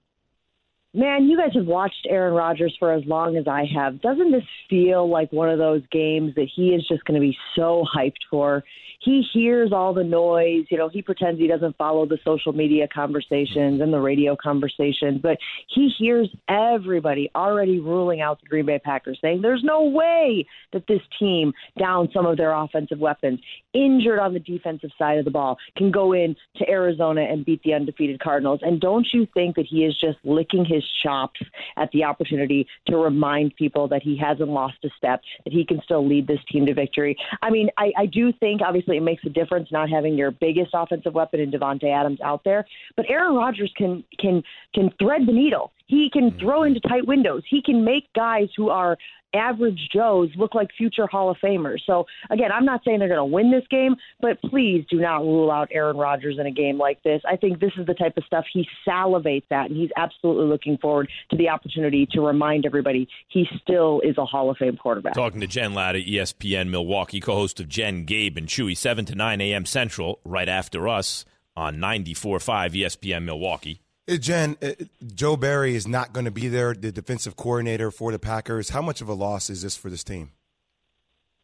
Man, 0.93 1.25
you 1.25 1.37
guys 1.37 1.51
have 1.53 1.67
watched 1.67 2.05
Aaron 2.09 2.33
Rodgers 2.33 2.75
for 2.77 2.91
as 2.91 3.05
long 3.05 3.37
as 3.37 3.47
I 3.47 3.65
have. 3.73 4.01
Doesn't 4.01 4.31
this 4.31 4.43
feel 4.69 5.07
like 5.07 5.31
one 5.31 5.49
of 5.49 5.57
those 5.57 5.83
games 5.89 6.35
that 6.35 6.49
he 6.53 6.69
is 6.69 6.85
just 6.87 7.05
going 7.05 7.15
to 7.15 7.25
be 7.25 7.37
so 7.55 7.85
hyped 7.95 8.23
for? 8.29 8.63
He 9.01 9.23
hears 9.33 9.71
all 9.73 9.93
the 9.93 10.03
noise. 10.03 10.65
You 10.69 10.77
know, 10.77 10.89
he 10.89 11.01
pretends 11.01 11.39
he 11.39 11.47
doesn't 11.47 11.75
follow 11.77 12.05
the 12.05 12.19
social 12.23 12.53
media 12.53 12.87
conversations 12.87 13.81
and 13.81 13.91
the 13.91 13.99
radio 13.99 14.35
conversations, 14.35 15.19
but 15.21 15.37
he 15.67 15.89
hears 15.97 16.29
everybody 16.47 17.31
already 17.35 17.79
ruling 17.79 18.21
out 18.21 18.39
the 18.41 18.47
Green 18.47 18.65
Bay 18.65 18.79
Packers, 18.79 19.17
saying 19.21 19.41
there's 19.41 19.63
no 19.63 19.83
way 19.83 20.45
that 20.73 20.85
this 20.87 21.01
team, 21.17 21.51
down 21.79 22.09
some 22.13 22.25
of 22.25 22.37
their 22.37 22.53
offensive 22.53 22.99
weapons, 22.99 23.39
injured 23.73 24.19
on 24.19 24.33
the 24.33 24.39
defensive 24.39 24.91
side 24.97 25.17
of 25.17 25.25
the 25.25 25.31
ball, 25.31 25.57
can 25.75 25.91
go 25.91 26.13
in 26.13 26.35
to 26.57 26.69
Arizona 26.69 27.21
and 27.21 27.43
beat 27.43 27.61
the 27.63 27.73
undefeated 27.73 28.19
Cardinals. 28.19 28.59
And 28.61 28.79
don't 28.79 29.07
you 29.13 29.27
think 29.33 29.55
that 29.55 29.65
he 29.65 29.83
is 29.85 29.97
just 29.99 30.17
licking 30.23 30.65
his 30.65 30.83
chops 31.01 31.39
at 31.77 31.89
the 31.91 32.03
opportunity 32.03 32.67
to 32.87 32.97
remind 32.97 33.55
people 33.55 33.87
that 33.87 34.03
he 34.03 34.15
hasn't 34.17 34.49
lost 34.49 34.77
a 34.83 34.89
step, 34.97 35.21
that 35.43 35.53
he 35.53 35.65
can 35.65 35.81
still 35.83 36.07
lead 36.07 36.27
this 36.27 36.39
team 36.51 36.65
to 36.67 36.73
victory? 36.73 37.17
I 37.41 37.49
mean, 37.49 37.69
I, 37.77 37.91
I 37.97 38.05
do 38.05 38.31
think 38.39 38.61
obviously 38.61 38.90
it 38.97 39.01
makes 39.01 39.23
a 39.25 39.29
difference 39.29 39.69
not 39.71 39.89
having 39.89 40.17
your 40.17 40.31
biggest 40.31 40.71
offensive 40.73 41.13
weapon 41.13 41.39
in 41.39 41.51
Davante 41.51 41.91
Adams 41.91 42.19
out 42.21 42.43
there, 42.43 42.65
but 42.95 43.09
Aaron 43.09 43.35
Rodgers 43.35 43.71
can 43.77 44.03
can 44.19 44.43
can 44.73 44.91
thread 44.99 45.21
the 45.27 45.33
needle. 45.33 45.71
He 45.87 46.09
can 46.11 46.31
mm-hmm. 46.31 46.39
throw 46.39 46.63
into 46.63 46.79
tight 46.79 47.05
windows. 47.05 47.43
He 47.49 47.61
can 47.61 47.83
make 47.83 48.11
guys 48.13 48.49
who 48.55 48.69
are 48.69 48.97
average 49.33 49.89
Joes 49.93 50.29
look 50.35 50.55
like 50.55 50.69
future 50.77 51.07
Hall 51.07 51.29
of 51.29 51.37
Famers. 51.37 51.79
So 51.85 52.05
again, 52.29 52.51
I'm 52.51 52.65
not 52.65 52.81
saying 52.83 52.99
they're 52.99 53.07
going 53.07 53.17
to 53.17 53.25
win 53.25 53.51
this 53.51 53.65
game, 53.69 53.95
but 54.19 54.41
please 54.41 54.85
do 54.89 54.99
not 54.99 55.21
rule 55.21 55.51
out 55.51 55.69
Aaron 55.71 55.97
Rodgers 55.97 56.37
in 56.39 56.45
a 56.45 56.51
game 56.51 56.77
like 56.77 57.01
this. 57.03 57.21
I 57.27 57.35
think 57.35 57.59
this 57.59 57.71
is 57.77 57.85
the 57.85 57.93
type 57.93 58.17
of 58.17 58.23
stuff 58.25 58.45
he 58.51 58.67
salivates 58.87 59.45
at, 59.51 59.69
and 59.69 59.77
he's 59.77 59.91
absolutely 59.97 60.45
looking 60.45 60.77
forward 60.77 61.09
to 61.29 61.37
the 61.37 61.49
opportunity 61.49 62.07
to 62.11 62.21
remind 62.21 62.65
everybody 62.65 63.07
he 63.27 63.47
still 63.61 64.01
is 64.01 64.17
a 64.17 64.25
Hall 64.25 64.49
of 64.49 64.57
Fame 64.57 64.77
quarterback. 64.77 65.13
Talking 65.13 65.41
to 65.41 65.47
Jen 65.47 65.73
Lada, 65.73 66.01
ESPN 66.01 66.69
Milwaukee, 66.69 67.19
co-host 67.19 67.59
of 67.59 67.67
Jen, 67.69 68.05
Gabe, 68.05 68.37
and 68.37 68.47
Chewy, 68.47 68.75
7 68.75 69.05
to 69.05 69.15
9 69.15 69.41
a.m. 69.41 69.65
Central, 69.65 70.19
right 70.23 70.49
after 70.49 70.87
us 70.87 71.25
on 71.55 71.77
94.5 71.77 72.71
ESPN 72.71 73.23
Milwaukee. 73.23 73.81
Jen, 74.07 74.57
uh, 74.61 74.71
Joe 75.13 75.37
Barry 75.37 75.75
is 75.75 75.87
not 75.87 76.13
going 76.13 76.25
to 76.25 76.31
be 76.31 76.47
there, 76.47 76.73
the 76.73 76.91
defensive 76.91 77.35
coordinator 77.35 77.91
for 77.91 78.11
the 78.11 78.19
Packers. 78.19 78.69
How 78.69 78.81
much 78.81 79.01
of 79.01 79.07
a 79.07 79.13
loss 79.13 79.49
is 79.49 79.61
this 79.61 79.77
for 79.77 79.89
this 79.89 80.03
team? 80.03 80.31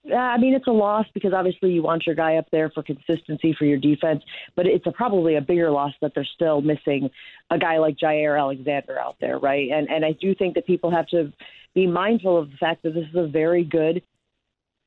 Uh, 0.10 0.16
I 0.16 0.38
mean, 0.38 0.54
it's 0.54 0.68
a 0.68 0.72
loss 0.72 1.06
because 1.14 1.34
obviously 1.34 1.72
you 1.72 1.84
want 1.84 2.06
your 2.06 2.16
guy 2.16 2.38
up 2.38 2.48
there 2.52 2.70
for 2.70 2.82
consistency 2.82 3.54
for 3.58 3.66
your 3.66 3.78
defense, 3.78 4.24
but 4.56 4.66
it's 4.66 4.86
a, 4.88 4.92
probably 4.92 5.36
a 5.36 5.42
bigger 5.42 5.70
loss 5.70 5.92
that 6.02 6.14
they're 6.16 6.28
still 6.36 6.62
missing 6.62 7.10
a 7.50 7.58
guy 7.58 7.78
like 7.78 7.98
Jaire 7.98 8.40
Alexander 8.40 8.98
out 9.00 9.18
there, 9.20 9.38
right? 9.38 9.70
And 9.70 9.90
and 9.90 10.06
I 10.06 10.14
do 10.14 10.34
think 10.34 10.56
that 10.56 10.66
people 10.66 10.92
have 10.92 11.08
to 11.08 11.34
be 11.76 11.88
mindful 11.88 12.38
of 12.38 12.52
the 12.52 12.58
fact 12.58 12.84
that 12.84 12.94
this 12.94 13.06
is 13.10 13.16
a 13.16 13.28
very 13.28 13.64
good 13.64 14.02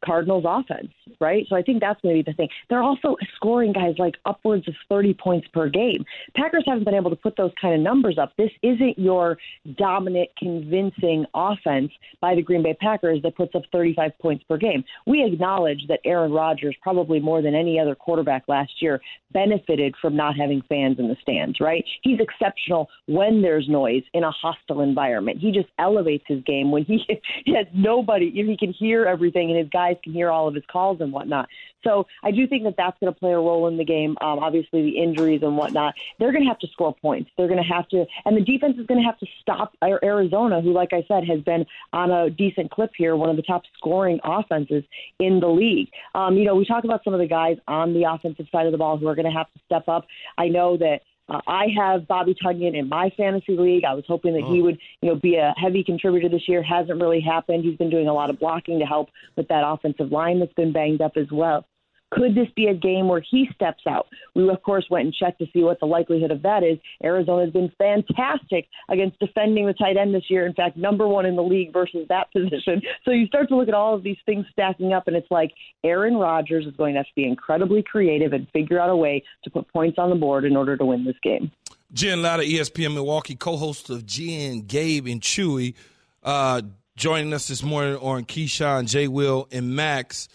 Cardinals 0.04 0.44
offense, 0.46 0.90
right? 1.20 1.44
So 1.48 1.56
I 1.56 1.62
think 1.62 1.80
that's 1.80 2.00
going 2.00 2.16
to 2.16 2.22
be 2.22 2.30
the 2.30 2.36
thing. 2.36 2.48
They're 2.68 2.82
also 2.82 3.16
scoring 3.36 3.72
guys 3.72 3.94
like 3.98 4.14
upwards 4.24 4.66
of 4.68 4.74
30 4.88 5.14
points 5.14 5.48
per 5.52 5.68
game. 5.68 6.04
Packers 6.36 6.64
haven't 6.66 6.84
been 6.84 6.94
able 6.94 7.10
to 7.10 7.16
put 7.16 7.36
those 7.36 7.52
kind 7.60 7.74
of 7.74 7.80
numbers 7.80 8.18
up. 8.18 8.32
This 8.36 8.50
isn't 8.62 8.98
your 8.98 9.36
dominant, 9.76 10.30
convincing 10.38 11.26
offense 11.34 11.90
by 12.20 12.34
the 12.34 12.42
Green 12.42 12.62
Bay 12.62 12.74
Packers 12.80 13.20
that 13.22 13.36
puts 13.36 13.54
up 13.54 13.62
35 13.72 14.12
points 14.20 14.44
per 14.44 14.56
game. 14.56 14.84
We 15.06 15.24
acknowledge 15.24 15.82
that 15.88 16.00
Aaron 16.04 16.32
Rodgers, 16.32 16.76
probably 16.82 17.20
more 17.20 17.42
than 17.42 17.54
any 17.54 17.78
other 17.78 17.94
quarterback 17.94 18.44
last 18.48 18.72
year, 18.80 19.00
benefited 19.32 19.94
from 20.00 20.16
not 20.16 20.36
having 20.36 20.62
fans 20.68 20.98
in 20.98 21.08
the 21.08 21.16
stands, 21.22 21.60
right? 21.60 21.84
He's 22.02 22.18
exceptional 22.20 22.88
when 23.06 23.42
there's 23.42 23.68
noise 23.68 24.02
in 24.14 24.24
a 24.24 24.30
hostile 24.30 24.80
environment. 24.80 25.38
He 25.40 25.52
just 25.52 25.68
elevates 25.78 26.24
his 26.26 26.42
game 26.44 26.70
when 26.70 26.84
he, 26.84 27.00
has 27.54 27.66
nobody, 27.74 28.30
he 28.30 28.56
can 28.56 28.72
hear 28.72 29.06
everything 29.06 29.50
and 29.50 29.58
his 29.58 29.68
guys 29.68 29.89
can 29.94 30.12
hear 30.12 30.30
all 30.30 30.48
of 30.48 30.54
his 30.54 30.64
calls 30.70 31.00
and 31.00 31.12
whatnot. 31.12 31.48
So 31.84 32.06
I 32.22 32.30
do 32.30 32.46
think 32.46 32.64
that 32.64 32.74
that's 32.76 32.98
going 33.00 33.12
to 33.12 33.18
play 33.18 33.32
a 33.32 33.38
role 33.38 33.66
in 33.68 33.76
the 33.76 33.84
game. 33.84 34.16
Um, 34.20 34.38
obviously, 34.38 34.82
the 34.82 34.98
injuries 34.98 35.42
and 35.42 35.56
whatnot, 35.56 35.94
they're 36.18 36.32
going 36.32 36.44
to 36.44 36.48
have 36.48 36.58
to 36.60 36.68
score 36.68 36.94
points. 36.94 37.30
They're 37.36 37.48
going 37.48 37.62
to 37.62 37.74
have 37.74 37.88
to, 37.88 38.04
and 38.24 38.36
the 38.36 38.42
defense 38.42 38.76
is 38.78 38.86
going 38.86 39.00
to 39.00 39.06
have 39.06 39.18
to 39.18 39.26
stop 39.40 39.76
Arizona, 39.82 40.60
who, 40.60 40.72
like 40.72 40.92
I 40.92 41.04
said, 41.08 41.26
has 41.26 41.40
been 41.40 41.64
on 41.92 42.10
a 42.10 42.30
decent 42.30 42.70
clip 42.70 42.90
here, 42.96 43.16
one 43.16 43.30
of 43.30 43.36
the 43.36 43.42
top 43.42 43.62
scoring 43.76 44.20
offenses 44.24 44.84
in 45.18 45.40
the 45.40 45.48
league. 45.48 45.88
Um, 46.14 46.36
you 46.36 46.44
know, 46.44 46.54
we 46.54 46.64
talk 46.64 46.84
about 46.84 47.02
some 47.04 47.14
of 47.14 47.20
the 47.20 47.26
guys 47.26 47.56
on 47.66 47.94
the 47.94 48.04
offensive 48.04 48.46
side 48.52 48.66
of 48.66 48.72
the 48.72 48.78
ball 48.78 48.98
who 48.98 49.08
are 49.08 49.14
going 49.14 49.30
to 49.30 49.36
have 49.36 49.50
to 49.52 49.60
step 49.64 49.88
up. 49.88 50.06
I 50.36 50.48
know 50.48 50.76
that 50.76 51.00
uh, 51.30 51.40
I 51.46 51.66
have 51.78 52.08
Bobby 52.08 52.34
Tonyan 52.34 52.76
in 52.76 52.88
my 52.88 53.10
fantasy 53.16 53.56
league. 53.56 53.84
I 53.84 53.94
was 53.94 54.04
hoping 54.06 54.34
that 54.34 54.44
he 54.50 54.62
would, 54.62 54.78
you 55.00 55.10
know, 55.10 55.14
be 55.14 55.36
a 55.36 55.54
heavy 55.56 55.84
contributor 55.84 56.28
this 56.28 56.48
year. 56.48 56.62
Hasn't 56.62 57.00
really 57.00 57.20
happened. 57.20 57.64
He's 57.64 57.76
been 57.76 57.90
doing 57.90 58.08
a 58.08 58.12
lot 58.12 58.30
of 58.30 58.38
blocking 58.38 58.78
to 58.80 58.84
help 58.84 59.08
with 59.36 59.46
that 59.48 59.62
offensive 59.64 60.10
line 60.10 60.40
that's 60.40 60.52
been 60.54 60.72
banged 60.72 61.00
up 61.00 61.12
as 61.16 61.26
well. 61.30 61.64
Could 62.10 62.34
this 62.34 62.48
be 62.56 62.66
a 62.66 62.74
game 62.74 63.08
where 63.08 63.22
he 63.28 63.48
steps 63.54 63.84
out? 63.88 64.08
We, 64.34 64.48
of 64.48 64.62
course, 64.62 64.84
went 64.90 65.04
and 65.04 65.14
checked 65.14 65.38
to 65.38 65.46
see 65.52 65.62
what 65.62 65.78
the 65.78 65.86
likelihood 65.86 66.30
of 66.30 66.42
that 66.42 66.64
is. 66.64 66.78
Arizona's 67.04 67.52
been 67.52 67.70
fantastic 67.78 68.66
against 68.88 69.18
defending 69.20 69.66
the 69.66 69.74
tight 69.74 69.96
end 69.96 70.14
this 70.14 70.28
year. 70.28 70.46
In 70.46 70.54
fact, 70.54 70.76
number 70.76 71.06
one 71.06 71.24
in 71.24 71.36
the 71.36 71.42
league 71.42 71.72
versus 71.72 72.06
that 72.08 72.32
position. 72.32 72.82
So 73.04 73.12
you 73.12 73.26
start 73.26 73.48
to 73.48 73.56
look 73.56 73.68
at 73.68 73.74
all 73.74 73.94
of 73.94 74.02
these 74.02 74.18
things 74.26 74.46
stacking 74.50 74.92
up, 74.92 75.06
and 75.06 75.16
it's 75.16 75.30
like 75.30 75.52
Aaron 75.84 76.16
Rodgers 76.16 76.66
is 76.66 76.74
going 76.76 76.94
to 76.94 76.98
have 76.98 77.06
to 77.06 77.14
be 77.14 77.24
incredibly 77.24 77.82
creative 77.82 78.32
and 78.32 78.48
figure 78.50 78.80
out 78.80 78.90
a 78.90 78.96
way 78.96 79.22
to 79.44 79.50
put 79.50 79.68
points 79.68 79.98
on 79.98 80.10
the 80.10 80.16
board 80.16 80.44
in 80.44 80.56
order 80.56 80.76
to 80.76 80.84
win 80.84 81.04
this 81.04 81.16
game. 81.22 81.52
Jen 81.92 82.22
Lada, 82.22 82.44
ESPN 82.44 82.94
Milwaukee, 82.94 83.34
co-host 83.34 83.90
of 83.90 84.06
Jen, 84.06 84.62
Gabe, 84.62 85.06
and 85.06 85.20
Chewy, 85.20 85.74
uh, 86.22 86.62
joining 86.96 87.32
us 87.32 87.48
this 87.48 87.62
morning 87.62 87.96
on 87.96 88.24
Keyshawn, 88.24 88.86
J. 88.86 89.08
Will, 89.08 89.48
and 89.50 89.74
Max. 89.74 90.28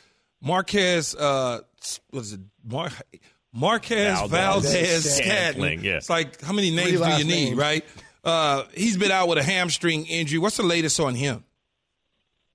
Marquez, 0.45 1.15
uh, 1.15 1.61
what 2.11 2.21
is 2.21 2.33
it? 2.33 2.39
Mar- 2.63 2.89
Marquez 3.51 4.17
Valdes 4.19 4.31
Valdes 4.31 4.69
Scantling, 5.15 5.31
Scantling. 5.33 5.83
yeah. 5.83 5.97
It's 5.97 6.09
like 6.09 6.41
how 6.41 6.53
many 6.53 6.71
names 6.71 7.01
do 7.01 7.09
you 7.09 7.23
need, 7.23 7.45
names. 7.45 7.57
right? 7.57 7.85
Uh, 8.23 8.63
he's 8.73 8.97
been 8.97 9.11
out 9.11 9.27
with 9.27 9.37
a 9.37 9.43
hamstring 9.43 10.05
injury. 10.05 10.39
What's 10.39 10.57
the 10.57 10.63
latest 10.63 10.99
on 10.99 11.15
him? 11.15 11.43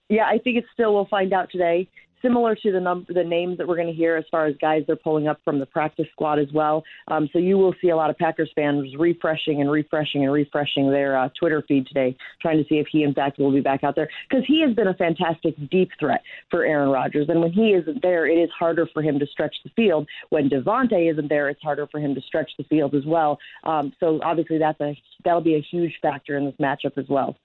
Yeah, 0.09 0.26
I 0.26 0.38
think 0.38 0.59
it's 0.59 0.66
still. 0.72 0.95
We'll 0.95 1.07
find 1.07 1.32
out 1.32 1.51
today. 1.51 1.88
Similar 2.22 2.54
to 2.56 2.72
the 2.72 2.80
number, 2.80 3.12
the 3.12 3.24
names 3.24 3.58
that 3.58 3.66
we're 3.66 3.76
going 3.76 3.88
to 3.88 3.94
hear 3.94 4.16
as 4.16 4.24
far 4.30 4.46
as 4.46 4.54
guys 4.60 4.82
they're 4.86 4.96
pulling 4.96 5.28
up 5.28 5.40
from 5.44 5.58
the 5.58 5.66
practice 5.66 6.06
squad 6.12 6.38
as 6.38 6.48
well. 6.52 6.82
Um, 7.08 7.28
so 7.32 7.38
you 7.38 7.56
will 7.56 7.74
see 7.80 7.88
a 7.88 7.96
lot 7.96 8.10
of 8.10 8.18
Packers 8.18 8.50
fans 8.54 8.94
refreshing 8.98 9.60
and 9.60 9.70
refreshing 9.70 10.22
and 10.22 10.32
refreshing 10.32 10.90
their 10.90 11.18
uh, 11.18 11.28
Twitter 11.38 11.62
feed 11.66 11.86
today, 11.86 12.16
trying 12.40 12.58
to 12.62 12.68
see 12.68 12.76
if 12.76 12.86
he 12.90 13.02
in 13.02 13.14
fact 13.14 13.38
will 13.38 13.52
be 13.52 13.60
back 13.60 13.84
out 13.84 13.96
there 13.96 14.08
because 14.28 14.44
he 14.46 14.62
has 14.62 14.74
been 14.74 14.88
a 14.88 14.94
fantastic 14.94 15.54
deep 15.70 15.90
threat 15.98 16.22
for 16.50 16.64
Aaron 16.64 16.90
Rodgers. 16.90 17.28
And 17.28 17.40
when 17.40 17.52
he 17.52 17.70
isn't 17.70 18.02
there, 18.02 18.26
it 18.26 18.36
is 18.36 18.50
harder 18.58 18.86
for 18.92 19.02
him 19.02 19.18
to 19.18 19.26
stretch 19.26 19.54
the 19.64 19.70
field. 19.70 20.06
When 20.28 20.48
Davante 20.48 21.10
isn't 21.10 21.28
there, 21.28 21.48
it's 21.48 21.62
harder 21.62 21.86
for 21.86 22.00
him 22.00 22.14
to 22.14 22.20
stretch 22.20 22.50
the 22.58 22.64
field 22.64 22.94
as 22.94 23.04
well. 23.06 23.38
Um, 23.64 23.92
so 24.00 24.20
obviously 24.22 24.58
that's 24.58 24.80
a 24.80 24.96
that'll 25.24 25.40
be 25.40 25.56
a 25.56 25.66
huge 25.70 25.94
factor 26.02 26.36
in 26.36 26.44
this 26.44 26.54
matchup 26.60 26.98
as 26.98 27.08
well. 27.08 27.36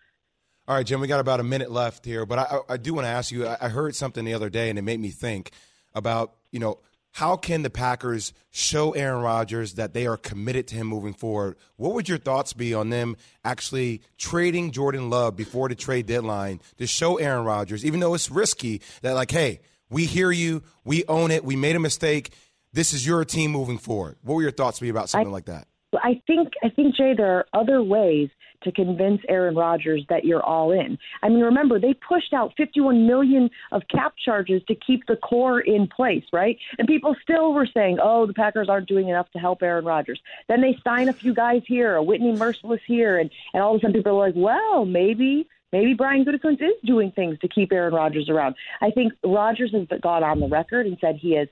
All 0.67 0.75
right, 0.75 0.85
Jim, 0.85 0.99
we 0.99 1.07
got 1.07 1.19
about 1.19 1.39
a 1.39 1.43
minute 1.43 1.71
left 1.71 2.05
here, 2.05 2.25
but 2.25 2.39
I, 2.39 2.43
I- 2.69 2.73
I 2.73 2.77
do 2.77 2.93
want 2.93 3.05
to 3.05 3.09
ask 3.09 3.31
you. 3.31 3.47
I 3.47 3.57
I 3.61 3.69
heard 3.69 3.95
something 3.95 4.25
the 4.25 4.33
other 4.33 4.49
day, 4.49 4.69
and 4.69 4.79
it 4.79 4.81
made 4.81 4.99
me 4.99 5.09
think 5.09 5.51
about 5.93 6.33
you 6.51 6.59
know 6.59 6.79
how 7.11 7.37
can 7.37 7.61
the 7.61 7.69
Packers 7.69 8.33
show 8.51 8.91
Aaron 8.91 9.21
Rodgers 9.21 9.75
that 9.75 9.93
they 9.93 10.05
are 10.07 10.17
committed 10.17 10.67
to 10.69 10.75
him 10.75 10.87
moving 10.87 11.13
forward? 11.13 11.55
What 11.77 11.93
would 11.93 12.09
your 12.09 12.17
thoughts 12.17 12.51
be 12.53 12.73
on 12.73 12.89
them 12.89 13.15
actually 13.45 14.01
trading 14.17 14.71
Jordan 14.71 15.09
Love 15.09 15.35
before 15.37 15.69
the 15.69 15.75
trade 15.75 16.07
deadline 16.07 16.59
to 16.77 16.87
show 16.87 17.17
Aaron 17.17 17.45
Rodgers, 17.45 17.85
even 17.85 17.99
though 18.01 18.15
it's 18.15 18.29
risky, 18.29 18.81
that 19.01 19.13
like, 19.13 19.31
hey, 19.31 19.61
we 19.89 20.05
hear 20.05 20.29
you, 20.31 20.61
we 20.83 21.05
own 21.05 21.31
it, 21.31 21.45
we 21.45 21.55
made 21.55 21.75
a 21.77 21.79
mistake. 21.79 22.33
This 22.73 22.91
is 22.91 23.05
your 23.07 23.23
team 23.23 23.51
moving 23.51 23.77
forward. 23.77 24.17
What 24.23 24.35
would 24.35 24.41
your 24.41 24.51
thoughts 24.51 24.79
be 24.81 24.89
about 24.89 25.07
something 25.09 25.31
like 25.31 25.45
that? 25.45 25.67
I 26.03 26.21
think 26.27 26.49
I 26.63 26.67
think 26.69 26.95
Jay, 26.97 27.13
there 27.15 27.37
are 27.37 27.45
other 27.53 27.81
ways 27.81 28.29
to 28.65 28.71
convince 28.71 29.21
Aaron 29.29 29.55
Rodgers 29.55 30.05
that 30.09 30.25
you're 30.25 30.43
all 30.43 30.71
in. 30.71 30.97
I 31.23 31.29
mean, 31.29 31.41
remember 31.41 31.79
they 31.79 31.93
pushed 31.93 32.33
out 32.33 32.53
51 32.57 33.07
million 33.07 33.49
of 33.71 33.83
cap 33.89 34.13
charges 34.23 34.61
to 34.67 34.75
keep 34.75 35.05
the 35.07 35.15
core 35.15 35.61
in 35.61 35.87
place, 35.87 36.25
right? 36.33 36.57
And 36.77 36.87
people 36.87 37.15
still 37.23 37.53
were 37.53 37.67
saying, 37.73 37.99
"Oh, 38.01 38.25
the 38.25 38.33
Packers 38.33 38.67
aren't 38.69 38.89
doing 38.89 39.07
enough 39.07 39.31
to 39.31 39.39
help 39.39 39.63
Aaron 39.63 39.85
Rodgers." 39.85 40.19
Then 40.49 40.61
they 40.61 40.77
sign 40.83 41.07
a 41.07 41.13
few 41.13 41.33
guys 41.33 41.61
here, 41.65 41.95
a 41.95 42.03
Whitney 42.03 42.33
Mercilus 42.33 42.81
here, 42.85 43.17
and 43.17 43.29
and 43.53 43.63
all 43.63 43.75
of 43.75 43.79
a 43.79 43.81
sudden 43.81 43.93
people 43.93 44.13
are 44.13 44.27
like, 44.27 44.35
"Well, 44.35 44.85
maybe." 44.85 45.47
maybe 45.71 45.93
Brian 45.93 46.23
Gutekunst 46.23 46.61
is 46.61 46.73
doing 46.85 47.11
things 47.11 47.37
to 47.39 47.49
keep 47.49 47.73
Aaron 47.73 47.93
Rodgers 47.93 48.29
around. 48.29 48.55
I 48.81 48.91
think 48.91 49.11
Rodgers 49.25 49.73
has 49.73 49.87
got 49.99 50.23
on 50.23 50.39
the 50.39 50.47
record 50.47 50.85
and 50.85 50.97
said 51.01 51.17
he 51.17 51.35
has 51.35 51.49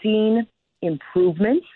seen 0.00 0.46
improvements 0.80 1.66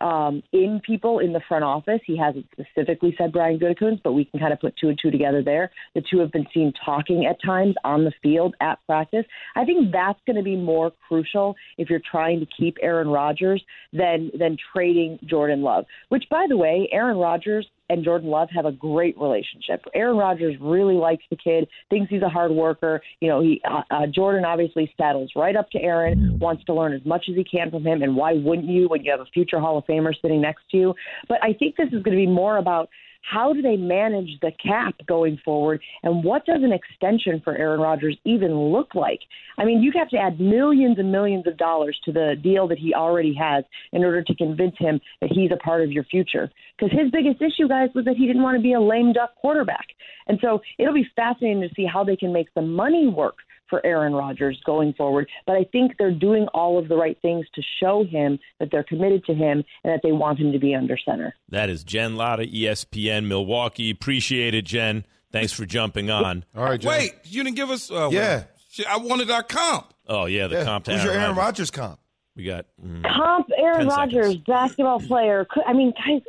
um, 0.00 0.42
in 0.52 0.80
people 0.84 1.18
in 1.20 1.32
the 1.32 1.40
front 1.48 1.64
office. 1.64 2.00
He 2.06 2.16
hasn't 2.16 2.46
specifically 2.52 3.14
said 3.18 3.32
Brian 3.32 3.58
Gutekunst, 3.58 4.02
but 4.02 4.12
we 4.12 4.24
can 4.24 4.40
kind 4.40 4.52
of 4.52 4.60
put 4.60 4.74
two 4.76 4.88
and 4.88 4.98
two 5.00 5.10
together 5.10 5.42
there. 5.42 5.70
The 5.94 6.02
two 6.10 6.18
have 6.20 6.32
been 6.32 6.46
seen 6.52 6.72
talking 6.84 7.26
at 7.26 7.36
times 7.44 7.74
on 7.84 8.04
the 8.04 8.12
field 8.22 8.54
at 8.60 8.78
practice. 8.86 9.24
I 9.54 9.64
think 9.64 9.92
that's 9.92 10.20
going 10.26 10.36
to 10.36 10.42
be 10.42 10.56
more 10.56 10.92
crucial 11.08 11.54
if 11.78 11.88
you're 11.90 12.00
trying 12.10 12.40
to 12.40 12.46
keep 12.46 12.76
Aaron 12.82 13.08
Rodgers 13.08 13.62
than 13.92 14.30
than 14.38 14.56
trading 14.72 15.18
Jordan 15.24 15.62
Love. 15.62 15.84
Which, 16.08 16.24
by 16.30 16.46
the 16.48 16.56
way, 16.56 16.88
Aaron 16.92 17.16
Rodgers 17.16 17.66
and 17.88 18.04
Jordan 18.04 18.30
Love 18.30 18.48
have 18.54 18.66
a 18.66 18.72
great 18.72 19.18
relationship. 19.18 19.84
Aaron 19.94 20.16
Rodgers 20.16 20.56
really 20.60 20.94
likes 20.94 21.24
the 21.30 21.36
kid, 21.36 21.68
thinks 21.90 22.10
he's 22.10 22.22
a 22.22 22.28
hard 22.28 22.50
worker. 22.50 23.00
You 23.20 23.28
know, 23.28 23.40
he 23.40 23.60
uh, 23.68 23.82
uh, 23.90 24.06
Jordan 24.06 24.44
obviously 24.44 24.92
saddles 24.96 25.30
right 25.36 25.56
up 25.56 25.70
to 25.70 25.80
Aaron, 25.80 26.38
wants 26.38 26.64
to 26.64 26.74
learn 26.74 26.92
as 26.92 27.04
much 27.04 27.26
as 27.28 27.36
he 27.36 27.44
can 27.44 27.70
from 27.70 27.86
him, 27.86 28.02
and 28.02 28.16
why 28.16 28.34
wouldn't 28.34 28.68
you 28.68 28.88
when 28.88 29.04
you 29.04 29.10
have 29.10 29.20
a 29.20 29.26
future 29.26 29.60
Hall 29.60 29.78
of 29.78 29.84
Famer 29.86 30.12
sitting 30.20 30.40
next 30.40 30.62
to 30.70 30.76
you? 30.76 30.94
But 31.28 31.38
I 31.42 31.52
think 31.52 31.76
this 31.76 31.88
is 31.88 32.02
going 32.02 32.16
to 32.16 32.22
be 32.22 32.26
more 32.26 32.58
about 32.58 32.88
how 33.30 33.52
do 33.52 33.62
they 33.62 33.76
manage 33.76 34.38
the 34.40 34.52
cap 34.62 34.94
going 35.06 35.38
forward? 35.44 35.80
And 36.02 36.22
what 36.22 36.46
does 36.46 36.62
an 36.62 36.72
extension 36.72 37.40
for 37.42 37.56
Aaron 37.56 37.80
Rodgers 37.80 38.16
even 38.24 38.54
look 38.54 38.94
like? 38.94 39.20
I 39.58 39.64
mean, 39.64 39.82
you 39.82 39.92
have 39.96 40.08
to 40.10 40.16
add 40.16 40.40
millions 40.40 40.98
and 40.98 41.10
millions 41.10 41.46
of 41.46 41.56
dollars 41.56 41.98
to 42.04 42.12
the 42.12 42.34
deal 42.40 42.68
that 42.68 42.78
he 42.78 42.94
already 42.94 43.34
has 43.34 43.64
in 43.92 44.04
order 44.04 44.22
to 44.22 44.34
convince 44.34 44.76
him 44.78 45.00
that 45.20 45.30
he's 45.32 45.50
a 45.50 45.56
part 45.56 45.82
of 45.82 45.90
your 45.90 46.04
future. 46.04 46.50
Because 46.78 46.96
his 46.96 47.10
biggest 47.10 47.42
issue, 47.42 47.68
guys, 47.68 47.88
was 47.94 48.04
that 48.04 48.16
he 48.16 48.26
didn't 48.26 48.42
want 48.42 48.56
to 48.56 48.62
be 48.62 48.74
a 48.74 48.80
lame 48.80 49.12
duck 49.12 49.34
quarterback. 49.36 49.86
And 50.28 50.38
so 50.40 50.60
it'll 50.78 50.94
be 50.94 51.06
fascinating 51.16 51.62
to 51.62 51.74
see 51.74 51.86
how 51.86 52.04
they 52.04 52.16
can 52.16 52.32
make 52.32 52.52
the 52.54 52.62
money 52.62 53.08
work 53.08 53.36
for 53.68 53.84
Aaron 53.84 54.12
Rodgers 54.14 54.60
going 54.64 54.92
forward. 54.94 55.28
But 55.46 55.56
I 55.56 55.64
think 55.72 55.92
they're 55.98 56.10
doing 56.12 56.46
all 56.54 56.78
of 56.78 56.88
the 56.88 56.96
right 56.96 57.18
things 57.22 57.46
to 57.54 57.62
show 57.80 58.04
him 58.04 58.38
that 58.60 58.70
they're 58.70 58.84
committed 58.84 59.24
to 59.26 59.34
him 59.34 59.64
and 59.84 59.92
that 59.92 60.00
they 60.02 60.12
want 60.12 60.38
him 60.38 60.52
to 60.52 60.58
be 60.58 60.74
under 60.74 60.96
center. 60.96 61.34
That 61.48 61.68
is 61.70 61.84
Jen 61.84 62.16
Lada, 62.16 62.46
ESPN 62.46 63.26
Milwaukee. 63.26 63.90
Appreciate 63.90 64.54
it, 64.54 64.62
Jen. 64.64 65.04
Thanks 65.32 65.52
for 65.52 65.66
jumping 65.66 66.10
on. 66.10 66.44
All 66.56 66.64
right, 66.64 66.80
Jen. 66.80 66.90
Wait, 66.90 67.14
you 67.24 67.42
didn't 67.44 67.56
give 67.56 67.70
us. 67.70 67.90
Uh, 67.90 68.08
Yeah. 68.12 68.44
well, 68.78 68.86
I 68.88 68.96
wanted 68.98 69.30
our 69.30 69.42
comp. 69.42 69.92
Oh 70.08 70.26
yeah, 70.26 70.46
the 70.46 70.56
Yeah. 70.56 70.64
comp. 70.64 70.84
to 70.84 70.92
Who's 70.92 71.02
your 71.04 71.12
Aaron 71.12 71.30
Rodgers. 71.30 71.36
Rodgers 71.38 71.70
comp? 71.72 71.98
We 72.36 72.44
got. 72.44 72.66
mm, 72.84 73.02
Comp 73.02 73.48
Aaron 73.56 73.78
10 73.80 73.86
Rodgers, 73.88 74.26
seconds. 74.26 74.44
basketball 74.46 75.00
player. 75.00 75.46
I 75.66 75.72
mean, 75.72 75.92
guys. 75.96 76.20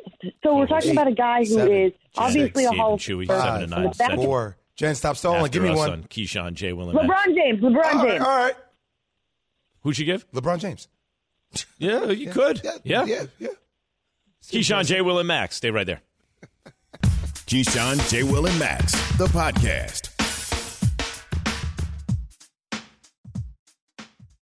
So 0.43 0.55
we're 0.55 0.65
talking 0.65 0.89
Eight, 0.91 0.93
about 0.93 1.07
a 1.07 1.11
guy 1.13 1.39
who 1.45 1.59
is 1.59 1.91
seven, 1.91 1.93
obviously 2.17 2.63
a 2.63 2.67
Stephen 2.69 2.77
Hall 2.79 2.93
of 2.93 2.99
Chewy, 3.01 3.25
Famer. 3.27 3.41
seven 3.41 3.61
to 3.61 3.67
nine. 3.67 3.81
The 3.83 3.88
basketball- 3.89 3.93
Second. 4.07 4.23
Four. 4.25 4.57
Jen, 4.78 4.95
stop 4.95 5.17
stalling. 5.17 5.39
After 5.39 5.49
Give 5.53 5.63
me 5.63 5.69
us 5.71 5.78
one. 5.78 5.91
on 5.91 6.03
Keyshawn, 6.03 6.53
Jay 6.53 6.71
Will, 6.71 6.89
and 6.91 6.99
LeBron 6.99 7.36
James. 7.36 7.59
LeBron 7.61 7.75
All 7.75 7.93
right, 8.03 8.09
James. 8.11 8.23
all 8.23 8.38
right. 8.38 8.55
Who'd 9.82 9.97
you 9.97 10.05
give? 10.05 10.30
LeBron 10.32 10.59
James. 10.59 10.88
Yeah, 11.80 12.05
you 12.07 12.30
could. 12.32 12.61
Yeah, 12.63 12.71
Yeah. 12.84 13.05
yeah, 13.05 13.23
yeah. 13.39 13.47
Keyshawn, 14.43 14.86
Jay 14.86 15.01
Will, 15.01 15.17
and 15.19 15.28
Max. 15.28 15.55
Stay 15.57 15.71
right 15.71 15.86
there. 15.88 16.01
Keyshawn, 17.47 18.07
J. 18.09 18.23
Will, 18.23 18.45
and 18.45 18.59
Max, 18.59 18.91
the 19.17 19.25
podcast. 19.28 20.07